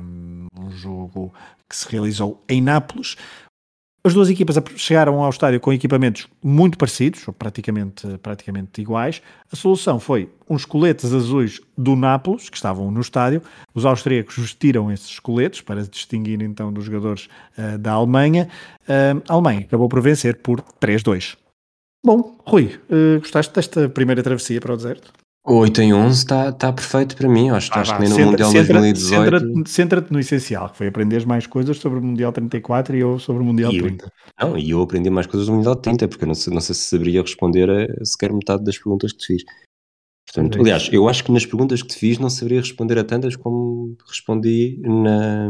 um, 0.00 0.46
um 0.58 0.70
jogo 0.70 1.32
que 1.68 1.76
se 1.76 1.90
realizou 1.90 2.42
em 2.48 2.60
Nápoles. 2.60 3.16
As 4.04 4.14
duas 4.14 4.30
equipas 4.30 4.56
chegaram 4.76 5.22
ao 5.22 5.28
estádio 5.28 5.60
com 5.60 5.72
equipamentos 5.72 6.28
muito 6.42 6.78
parecidos, 6.78 7.26
ou 7.26 7.34
praticamente, 7.34 8.06
praticamente 8.22 8.80
iguais. 8.80 9.20
A 9.52 9.56
solução 9.56 9.98
foi 9.98 10.30
uns 10.48 10.64
coletes 10.64 11.12
azuis 11.12 11.60
do 11.76 11.96
Nápoles, 11.96 12.48
que 12.48 12.56
estavam 12.56 12.90
no 12.90 13.00
estádio. 13.00 13.42
Os 13.74 13.84
austríacos 13.84 14.38
vestiram 14.38 14.90
esses 14.90 15.18
coletes 15.18 15.60
para 15.60 15.84
se 15.84 15.90
distinguir 15.90 16.40
então 16.40 16.72
dos 16.72 16.84
jogadores 16.84 17.28
uh, 17.58 17.76
da 17.76 17.92
Alemanha. 17.92 18.48
Uh, 18.84 19.22
a 19.28 19.32
Alemanha 19.34 19.60
acabou 19.60 19.88
por 19.88 20.00
vencer 20.00 20.36
por 20.36 20.62
3-2. 20.80 21.36
Bom, 22.04 22.38
Rui, 22.46 22.78
uh, 22.90 23.18
gostaste 23.20 23.52
desta 23.54 23.88
primeira 23.88 24.22
travessia 24.22 24.60
para 24.60 24.72
o 24.72 24.76
deserto? 24.76 25.12
8 25.50 25.80
em 25.80 25.94
11 25.94 26.18
está 26.18 26.52
tá 26.52 26.72
perfeito 26.72 27.16
para 27.16 27.28
mim. 27.28 27.48
Acho, 27.48 27.70
ah, 27.72 27.80
acho 27.80 27.94
que 27.94 28.00
nem 28.00 28.10
no 28.10 28.18
Mundial 28.18 28.50
centra, 28.50 28.80
2018. 28.80 29.08
Centra-te 29.08 29.70
centra 29.70 30.06
no 30.10 30.20
essencial, 30.20 30.68
que 30.68 30.76
foi 30.76 30.88
aprender 30.88 31.26
mais 31.26 31.46
coisas 31.46 31.78
sobre 31.78 31.98
o 31.98 32.02
Mundial 32.02 32.32
34 32.32 32.96
e 32.96 33.00
eu 33.00 33.18
sobre 33.18 33.42
o 33.42 33.46
Mundial 33.46 33.72
e 33.72 33.78
30. 33.78 34.04
Eu, 34.04 34.48
não, 34.48 34.58
e 34.58 34.70
eu 34.70 34.82
aprendi 34.82 35.08
mais 35.08 35.26
coisas 35.26 35.46
do 35.46 35.54
Mundial 35.54 35.76
30, 35.76 36.06
porque 36.06 36.24
eu 36.24 36.28
não 36.28 36.34
sei, 36.34 36.52
não 36.52 36.60
sei 36.60 36.74
se 36.74 36.82
saberia 36.82 37.22
responder 37.22 37.70
a 37.70 38.04
sequer 38.04 38.32
metade 38.32 38.62
das 38.62 38.76
perguntas 38.76 39.12
que 39.12 39.18
te 39.18 39.26
fiz. 39.26 39.44
Portanto, 40.26 40.58
é 40.58 40.60
aliás, 40.60 40.90
eu 40.92 41.08
acho 41.08 41.24
que 41.24 41.32
nas 41.32 41.46
perguntas 41.46 41.80
que 41.80 41.88
te 41.88 41.96
fiz 41.96 42.18
não 42.18 42.28
saberia 42.28 42.60
responder 42.60 42.98
a 42.98 43.04
tantas 43.04 43.34
como 43.34 43.96
respondi 44.06 44.78
na 44.82 45.48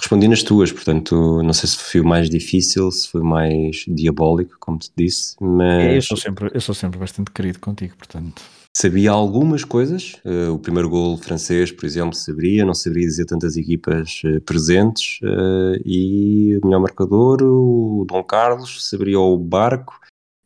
respondi 0.00 0.26
nas 0.26 0.42
tuas, 0.42 0.72
portanto, 0.72 1.42
não 1.42 1.52
sei 1.52 1.68
se 1.68 1.76
foi 1.76 2.00
o 2.00 2.04
mais 2.04 2.28
difícil, 2.28 2.90
se 2.90 3.08
foi 3.08 3.22
mais 3.22 3.84
diabólico, 3.86 4.56
como 4.58 4.78
te 4.78 4.90
disse, 4.96 5.36
mas... 5.40 5.84
É, 5.84 5.96
eu, 5.96 6.02
sou 6.02 6.16
sempre, 6.16 6.50
eu 6.52 6.60
sou 6.60 6.74
sempre 6.74 6.98
bastante 6.98 7.30
querido 7.30 7.58
contigo, 7.58 7.96
portanto... 7.96 8.42
Sabia 8.76 9.10
algumas 9.10 9.64
coisas, 9.64 10.14
uh, 10.24 10.52
o 10.54 10.58
primeiro 10.58 10.88
gol 10.88 11.18
francês, 11.18 11.72
por 11.72 11.84
exemplo, 11.84 12.14
sabia, 12.14 12.64
não 12.64 12.72
saberia 12.72 13.08
dizer 13.08 13.26
tantas 13.26 13.56
equipas 13.56 14.22
uh, 14.24 14.40
presentes, 14.42 15.18
uh, 15.22 15.80
e 15.84 16.56
o 16.62 16.66
melhor 16.66 16.80
marcador, 16.80 17.42
o 17.42 18.06
Dom 18.08 18.22
Carlos, 18.22 18.88
saberia 18.88 19.18
o 19.18 19.36
Barco, 19.36 19.98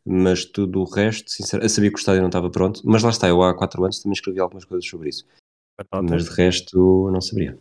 mas 0.06 0.44
tudo 0.44 0.80
o 0.80 0.84
resto, 0.84 1.30
sinceramente, 1.30 1.72
sabia 1.72 1.90
que 1.90 1.96
o 1.96 1.98
estádio 1.98 2.22
não 2.22 2.28
estava 2.28 2.50
pronto, 2.50 2.80
mas 2.84 3.02
lá 3.02 3.10
está, 3.10 3.28
eu 3.28 3.42
há 3.42 3.54
quatro 3.54 3.84
anos 3.84 4.00
também 4.00 4.14
escrevi 4.14 4.40
algumas 4.40 4.64
coisas 4.64 4.88
sobre 4.88 5.10
isso, 5.10 5.26
mas 6.02 6.24
de 6.24 6.30
resto 6.30 7.10
não 7.12 7.20
saberia. 7.20 7.58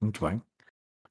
Muito 0.00 0.24
bem. 0.24 0.42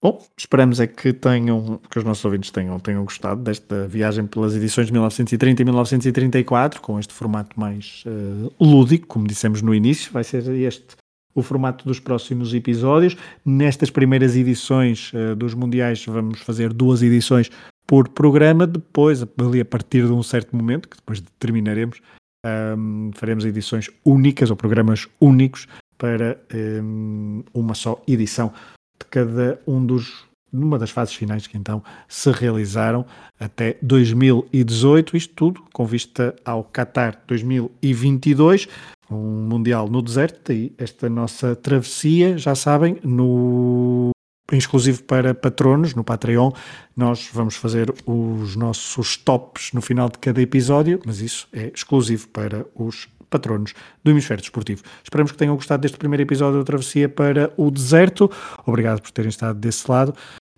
Bom, 0.05 0.23
esperamos 0.37 0.79
é 0.79 0.85
que 0.85 1.11
tenham, 1.11 1.79
que 1.89 1.97
os 1.97 2.03
nossos 2.03 2.23
ouvintes 2.23 2.51
tenham, 2.51 2.79
tenham 2.79 3.03
gostado 3.03 3.41
desta 3.41 3.87
viagem 3.87 4.27
pelas 4.27 4.55
edições 4.55 4.85
de 4.85 4.93
1930 4.93 5.63
e 5.63 5.65
1934, 5.65 6.79
com 6.79 6.99
este 6.99 7.11
formato 7.11 7.59
mais 7.59 8.03
uh, 8.05 8.53
lúdico, 8.63 9.07
como 9.07 9.25
dissemos 9.25 9.63
no 9.63 9.73
início, 9.73 10.11
vai 10.13 10.23
ser 10.23 10.47
este 10.47 10.95
o 11.33 11.41
formato 11.41 11.83
dos 11.85 11.99
próximos 11.99 12.53
episódios. 12.53 13.17
Nestas 13.43 13.89
primeiras 13.89 14.35
edições 14.35 15.11
uh, 15.11 15.35
dos 15.35 15.55
Mundiais 15.55 16.05
vamos 16.05 16.39
fazer 16.41 16.71
duas 16.71 17.01
edições 17.01 17.49
por 17.87 18.07
programa, 18.07 18.67
depois, 18.67 19.23
ali 19.39 19.59
a 19.59 19.65
partir 19.65 20.05
de 20.05 20.11
um 20.11 20.21
certo 20.21 20.55
momento, 20.55 20.87
que 20.87 20.97
depois 20.97 21.19
determinaremos, 21.19 21.99
um, 22.45 23.07
ehm, 23.07 23.11
faremos 23.15 23.43
edições 23.43 23.89
únicas 24.05 24.51
ou 24.51 24.55
programas 24.55 25.07
únicos 25.19 25.67
para 25.97 26.39
um, 26.53 27.41
ehm, 27.43 27.43
uma 27.55 27.73
só 27.73 27.99
edição 28.07 28.53
de 28.99 29.05
cada 29.09 29.59
um 29.67 29.85
dos 29.85 30.25
numa 30.51 30.79
das 30.79 30.89
fases 30.89 31.13
finais 31.13 31.47
que 31.47 31.57
então 31.57 31.83
se 32.07 32.31
realizaram 32.31 33.05
até 33.39 33.77
2018, 33.81 35.17
isto 35.17 35.33
tudo 35.35 35.63
com 35.73 35.85
vista 35.85 36.33
ao 36.45 36.63
Qatar 36.63 37.21
2022, 37.27 38.67
um 39.11 39.47
Mundial 39.47 39.89
no 39.89 40.01
deserto, 40.01 40.53
e 40.53 40.73
esta 40.77 41.09
nossa 41.09 41.55
travessia, 41.55 42.37
já 42.37 42.55
sabem, 42.55 42.97
no 43.03 44.11
exclusivo 44.51 45.03
para 45.03 45.33
patronos, 45.33 45.93
no 45.93 46.03
Patreon, 46.03 46.51
nós 46.95 47.29
vamos 47.33 47.55
fazer 47.55 47.93
os 48.05 48.55
nossos 48.55 49.17
tops 49.17 49.71
no 49.73 49.81
final 49.81 50.09
de 50.09 50.19
cada 50.19 50.41
episódio, 50.41 51.01
mas 51.05 51.19
isso 51.19 51.47
é 51.51 51.71
exclusivo 51.73 52.27
para 52.29 52.65
os 52.75 53.07
patronos 53.29 53.73
do 54.03 54.11
Hemisfério 54.11 54.41
Desportivo. 54.41 54.83
Esperamos 55.03 55.31
que 55.31 55.37
tenham 55.37 55.55
gostado 55.55 55.81
deste 55.81 55.97
primeiro 55.97 56.23
episódio 56.23 56.59
da 56.59 56.65
Travessia 56.65 57.09
para 57.09 57.51
o 57.57 57.69
Deserto. 57.71 58.29
Obrigado 58.65 59.01
por 59.01 59.11
terem 59.11 59.29
estado 59.29 59.59
desse 59.59 59.89
lado 59.89 60.13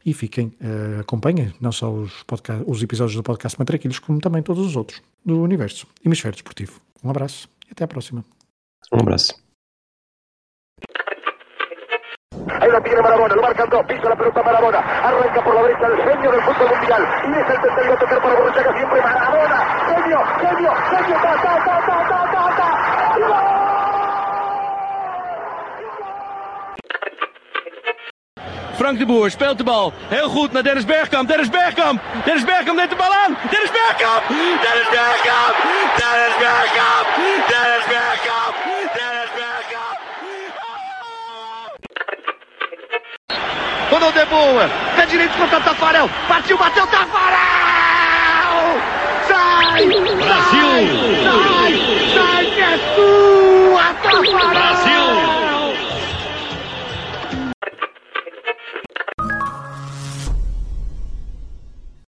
e 0.05 0.13
fiquem, 0.13 0.47
uh, 0.61 1.01
acompanhem 1.01 1.53
não 1.59 1.71
só 1.71 1.91
os, 1.91 2.23
podcast, 2.23 2.63
os 2.65 2.81
episódios 2.81 3.15
do 3.15 3.23
podcast 3.23 3.59
Matraquilhos, 3.59 3.99
como 3.99 4.19
também 4.19 4.41
todos 4.41 4.65
os 4.65 4.75
outros 4.75 5.01
do 5.25 5.41
Universo 5.41 5.85
Hemisfério 6.05 6.35
Desportivo. 6.35 6.79
Um 7.03 7.09
abraço 7.09 7.49
e 7.67 7.71
até 7.71 7.83
à 7.83 7.87
próxima. 7.87 8.23
Um 8.93 8.99
abraço. 8.99 9.46
Ahí 12.59 12.71
la 12.71 12.81
tiene 12.81 13.01
Marabona, 13.01 13.35
lo 13.35 13.41
marcan 13.41 13.69
dos, 13.69 13.85
pisa 13.85 14.09
la 14.09 14.15
pelota 14.15 14.41
Marabona, 14.43 14.79
arranca 14.79 15.41
por 15.43 15.55
la 15.55 15.61
derecha 15.63 15.87
el 15.87 15.97
genio 15.97 16.31
del 16.31 16.41
fútbol 16.41 16.69
mundial, 16.69 17.07
y 17.23 17.31
es 17.31 17.49
el 17.49 17.61
tercero 17.61 17.93
a 17.93 17.97
tocar 17.97 18.21
para 18.21 18.35
Borruchaga 18.35 18.73
siempre 18.73 19.01
Marabona, 19.01 19.57
genio, 19.87 20.19
genio, 20.41 20.73
genio, 20.89 21.15
ta, 21.21 21.33
ta, 21.41 21.63
ta, 21.65 21.81
ta, 21.85 21.97
ta, 22.09 22.31
ta, 22.31 22.55
ta, 22.57 23.57
Frank 28.77 28.99
de 28.99 29.05
Boer 29.05 29.31
speelt 29.31 29.57
de 29.57 29.63
bal. 29.63 29.93
Heel 30.07 30.29
goed 30.29 30.51
naar 30.51 30.63
Dennis 30.63 30.85
Bergkamp. 30.85 31.27
Dennis 31.27 31.49
Bergkamp. 31.49 32.01
Dennis 32.25 32.45
Bergkamp 32.45 32.77
neemt 32.77 32.89
de 32.89 32.95
bal 32.95 33.13
aan. 33.25 33.37
Dennis 33.49 33.71
Bergkamp. 33.71 34.27
Dennis 34.27 34.89
Bergkamp. 34.95 35.55
Dennis 35.99 36.35
Bergkamp. 36.43 37.07
Dennis 37.51 37.85
Bergkamp. 37.91 38.53
Dennis 38.63 38.76
Não 43.99 44.11
De 44.11 44.25
Boa. 44.25 44.69
Pé 44.95 45.05
direito 45.07 45.35
contra 45.37 45.59
Tafarel. 45.59 46.07
Partiu, 46.27 46.55
bateu 46.57 46.85
Tafarel! 46.85 47.07
Sai! 49.27 49.87
Brasil! 49.87 50.61
Sai! 50.63 50.85
Sai, 51.23 51.73
sai 52.13 52.45
que 52.45 52.61
é 52.61 52.77
sua, 52.95 53.93
Tafarel! 54.03 54.49
Brasil! 54.49 54.96